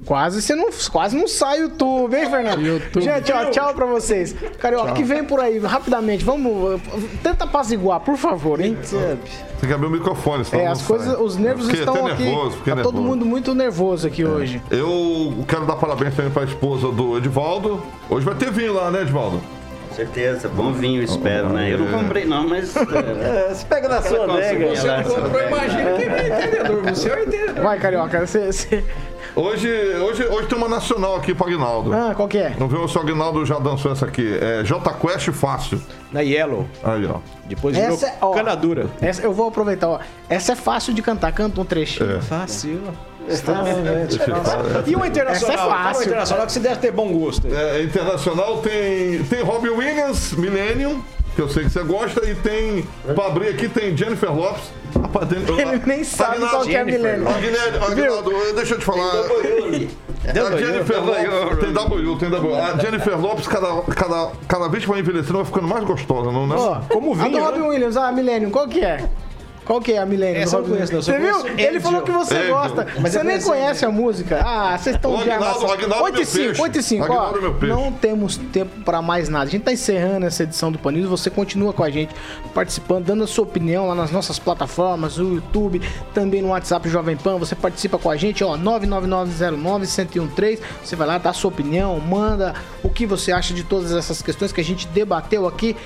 Quase 0.05 0.41
você 0.41 0.55
não, 0.55 0.69
quase 0.91 1.15
não 1.15 1.27
sai 1.27 1.59
o 1.59 1.63
YouTube, 1.63 2.15
hein, 2.17 2.29
Fernando? 2.29 2.61
YouTube. 2.65 3.03
Gente, 3.03 3.31
ó, 3.31 3.45
tchau 3.51 3.73
pra 3.75 3.85
vocês. 3.85 4.33
Carioca, 4.57 4.93
que 4.93 5.03
vem 5.03 5.23
por 5.23 5.39
aí, 5.39 5.59
rapidamente. 5.59 6.23
Vamos, 6.23 6.81
tenta 7.21 7.43
apaziguar, 7.43 7.99
por 7.99 8.17
favor, 8.17 8.59
hein? 8.61 8.77
Tem 9.59 9.67
que 9.67 9.73
abrir 9.73 9.87
o 9.87 9.89
microfone, 9.91 10.45
senão 10.45 10.63
É, 10.63 10.67
as 10.67 10.79
sai. 10.79 10.87
coisas, 10.87 11.19
os 11.19 11.37
nervos 11.37 11.65
Fiquei 11.67 11.81
estão 11.81 12.07
aqui. 12.07 12.23
nervoso, 12.23 12.57
tá 12.57 12.63
todo 12.63 12.75
nervoso. 12.75 12.97
mundo 13.01 13.25
muito 13.25 13.53
nervoso 13.53 14.07
aqui 14.07 14.25
hoje. 14.25 14.61
Eu 14.71 15.43
quero 15.47 15.65
dar 15.65 15.75
parabéns 15.75 16.15
também 16.15 16.31
pra 16.31 16.43
esposa 16.43 16.91
do 16.91 17.17
Edivaldo. 17.17 17.83
Hoje 18.09 18.25
vai 18.25 18.35
ter 18.35 18.49
vinho 18.51 18.73
lá, 18.73 18.89
né, 18.89 19.01
Edivaldo? 19.01 19.41
Com 19.89 19.95
certeza, 19.95 20.47
bom 20.47 20.71
vinho, 20.71 21.03
espero, 21.03 21.49
né? 21.49 21.73
Eu 21.73 21.79
não 21.79 21.99
comprei 21.99 22.23
não, 22.23 22.47
mas... 22.47 22.73
é, 22.77 22.79
É, 23.49 23.53
você 23.53 23.65
pega 23.65 23.89
na 23.89 24.01
sua 24.01 24.23
adega. 24.23 24.33
conseguinha 24.39 24.75
Você 24.75 24.87
não 24.87 25.03
comprou, 25.23 25.41
imagina 25.47 25.91
quem 25.97 26.05
é 26.07 26.27
entendedor. 26.27 26.81
Você 26.83 27.09
é 27.09 27.15
o 27.15 27.19
entendedor. 27.23 27.63
Vai, 27.63 27.79
Carioca, 27.79 28.25
você... 28.25 28.45
você- 28.51 28.83
Hoje, 29.35 29.69
hoje, 29.69 30.25
hoje 30.25 30.47
tem 30.47 30.57
uma 30.57 30.67
nacional 30.67 31.15
aqui 31.15 31.33
pro 31.33 31.45
Aguinaldo. 31.47 31.93
Ah, 31.93 32.13
qual 32.15 32.27
que 32.27 32.37
é? 32.37 32.55
Não 32.59 32.67
viu 32.67 32.87
se 32.87 32.97
o 32.97 33.01
Aguinaldo 33.01 33.45
já 33.45 33.59
dançou 33.59 33.91
essa 33.91 34.05
aqui? 34.05 34.37
É 34.41 34.63
J 34.63 34.93
Quest 34.93 35.29
Fácil. 35.31 35.81
Na 36.11 36.21
Yellow. 36.21 36.67
Aí, 36.83 37.05
ó. 37.05 37.19
Depois 37.45 37.75
virou 37.75 37.93
Essa 37.93 38.07
é- 38.07 38.17
ó. 38.21 38.31
Canadura. 38.31 38.87
Essa, 39.01 39.21
eu 39.21 39.31
vou 39.33 39.47
aproveitar, 39.47 39.87
ó. 39.87 39.99
Essa 40.27 40.53
é 40.53 40.55
fácil 40.55 40.93
de 40.93 41.01
cantar, 41.01 41.31
canta 41.31 41.61
um 41.61 41.65
trechinho. 41.65 42.17
É. 42.17 42.21
Fácil. 42.21 42.81
Esse 43.27 43.43
cara- 43.43 43.63
E 44.87 44.95
o 44.95 45.05
internacional? 45.05 45.31
Essa 45.31 45.53
é 45.53 45.57
Fala 45.57 45.69
o 45.73 45.83
fácil. 45.83 46.03
internacional 46.05 46.45
que 46.47 46.51
você 46.51 46.59
deve 46.59 46.75
ter 46.79 46.91
bom 46.91 47.11
gosto. 47.13 47.47
É, 47.47 47.83
internacional 47.83 48.57
tem, 48.57 49.23
tem 49.25 49.43
Robbie 49.43 49.69
Williams, 49.69 50.33
Millennium, 50.33 51.03
que 51.35 51.41
eu 51.41 51.47
sei 51.47 51.63
que 51.65 51.69
você 51.69 51.83
gosta, 51.83 52.27
e 52.27 52.33
tem, 52.33 52.87
pra 53.13 53.27
abrir 53.27 53.49
aqui, 53.49 53.69
tem 53.69 53.95
Jennifer 53.95 54.33
Lopes. 54.35 54.71
Ele 55.57 55.81
nem 55.85 56.03
sabe 56.03 56.39
qual 56.39 56.63
que 56.63 56.75
é 56.75 56.79
a 56.81 56.85
Milênio. 56.85 57.27
Aguinaldo, 57.27 57.85
Aguinaldo, 57.85 58.31
deixa 58.55 58.75
eu 58.75 58.79
te 58.79 58.85
falar. 58.85 59.11
A 60.27 60.57
Jennifer 60.57 61.03
Lopes, 61.03 61.59
tem 61.59 61.73
W, 61.73 62.17
tem 62.17 62.29
W. 62.29 62.55
A 62.55 62.77
Jennifer 62.77 63.19
Lopes, 63.19 63.47
cada, 63.47 63.81
cada, 63.95 64.31
cada 64.47 64.67
vez 64.67 64.83
que 64.83 64.89
vai 64.89 64.99
envelhecendo, 64.99 65.37
vai 65.37 65.45
ficando 65.45 65.67
mais 65.67 65.83
gostosa, 65.83 66.31
não 66.31 66.53
é? 66.53 66.57
Ó, 66.57 66.81
Como 66.89 67.13
a 67.13 67.15
vinho, 67.15 67.31
do 67.31 67.37
né? 67.37 67.43
Robin 67.43 67.61
Williams, 67.61 67.97
a 67.97 68.11
Millennium, 68.11 68.51
qual 68.51 68.67
que 68.67 68.81
é? 68.81 69.09
Qual 69.69 69.79
que 69.79 69.91
é 69.91 69.99
a 69.99 70.05
Millennium? 70.07 70.41
Essa 70.41 70.57
não 70.57 70.67
conheço, 70.67 70.91
não. 70.93 70.99
Você 71.03 71.15
viu? 71.19 71.45
Ele 71.45 71.67
Angel. 71.67 71.81
falou 71.81 72.01
que 72.01 72.11
você 72.11 72.35
Angel. 72.35 72.55
gosta. 72.55 72.87
Mas 72.99 73.11
você 73.11 73.19
eu 73.19 73.23
nem 73.23 73.33
conheço 73.35 73.49
conhece 73.51 73.85
a 73.85 73.91
música. 73.91 74.41
Ah, 74.43 74.75
vocês 74.75 74.95
estão 74.95 75.11
de 75.17 75.29
Aguinaldo- 75.29 75.45
amassando. 75.45 75.65
o 75.67 75.71
Aguinaldo 75.73 75.95
é 75.95 76.01
8 76.05 76.15
e 76.15 76.17
meu 76.17 76.25
5, 76.25 76.45
peixe. 76.47 76.61
8 76.63 76.79
e 76.79 76.83
5. 76.83 77.13
Ó, 77.13 77.33
é 77.37 77.65
não 77.67 77.91
temos 77.91 78.37
tempo 78.37 78.81
para 78.83 78.99
mais 78.99 79.29
nada. 79.29 79.43
A 79.43 79.47
gente 79.47 79.61
tá 79.61 79.71
encerrando 79.71 80.25
essa 80.25 80.41
edição 80.41 80.71
do 80.71 80.79
Panils. 80.79 81.07
Você 81.07 81.29
continua 81.29 81.71
com 81.71 81.83
a 81.83 81.89
gente, 81.91 82.15
participando, 82.51 83.05
dando 83.05 83.23
a 83.25 83.27
sua 83.27 83.43
opinião 83.43 83.87
lá 83.87 83.93
nas 83.93 84.09
nossas 84.09 84.39
plataformas, 84.39 85.19
o 85.19 85.35
YouTube, 85.35 85.83
também 86.15 86.41
no 86.41 86.47
WhatsApp 86.47 86.89
Jovem 86.89 87.15
Pan. 87.15 87.37
Você 87.37 87.53
participa 87.53 87.99
com 87.99 88.09
a 88.09 88.17
gente, 88.17 88.43
ó, 88.43 88.57
99909-1013. 88.57 90.57
Você 90.83 90.95
vai 90.95 91.05
lá, 91.07 91.19
dá 91.19 91.29
a 91.29 91.33
sua 91.33 91.49
opinião, 91.49 91.99
manda 91.99 92.55
o 92.81 92.89
que 92.89 93.05
você 93.05 93.31
acha 93.31 93.53
de 93.53 93.63
todas 93.63 93.91
essas 93.91 94.19
questões 94.23 94.51
que 94.51 94.61
a 94.61 94.63
gente 94.63 94.87
debateu 94.87 95.47
aqui 95.47 95.77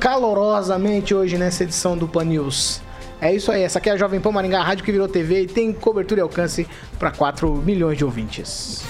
calorosamente 0.00 1.14
hoje 1.14 1.36
nessa 1.36 1.62
edição 1.62 1.94
do 1.94 2.08
Pan 2.08 2.24
News. 2.24 2.80
É 3.22 3.32
isso 3.32 3.52
aí, 3.52 3.62
essa 3.62 3.78
aqui 3.78 3.88
é 3.88 3.92
a 3.92 3.96
Jovem 3.96 4.20
Pan 4.20 4.32
Maringá, 4.32 4.58
a 4.58 4.64
rádio 4.64 4.84
que 4.84 4.90
virou 4.90 5.06
TV 5.06 5.42
e 5.42 5.46
tem 5.46 5.72
cobertura 5.72 6.20
e 6.20 6.22
alcance 6.22 6.66
para 6.98 7.12
4 7.12 7.54
milhões 7.58 7.96
de 7.96 8.04
ouvintes. 8.04 8.80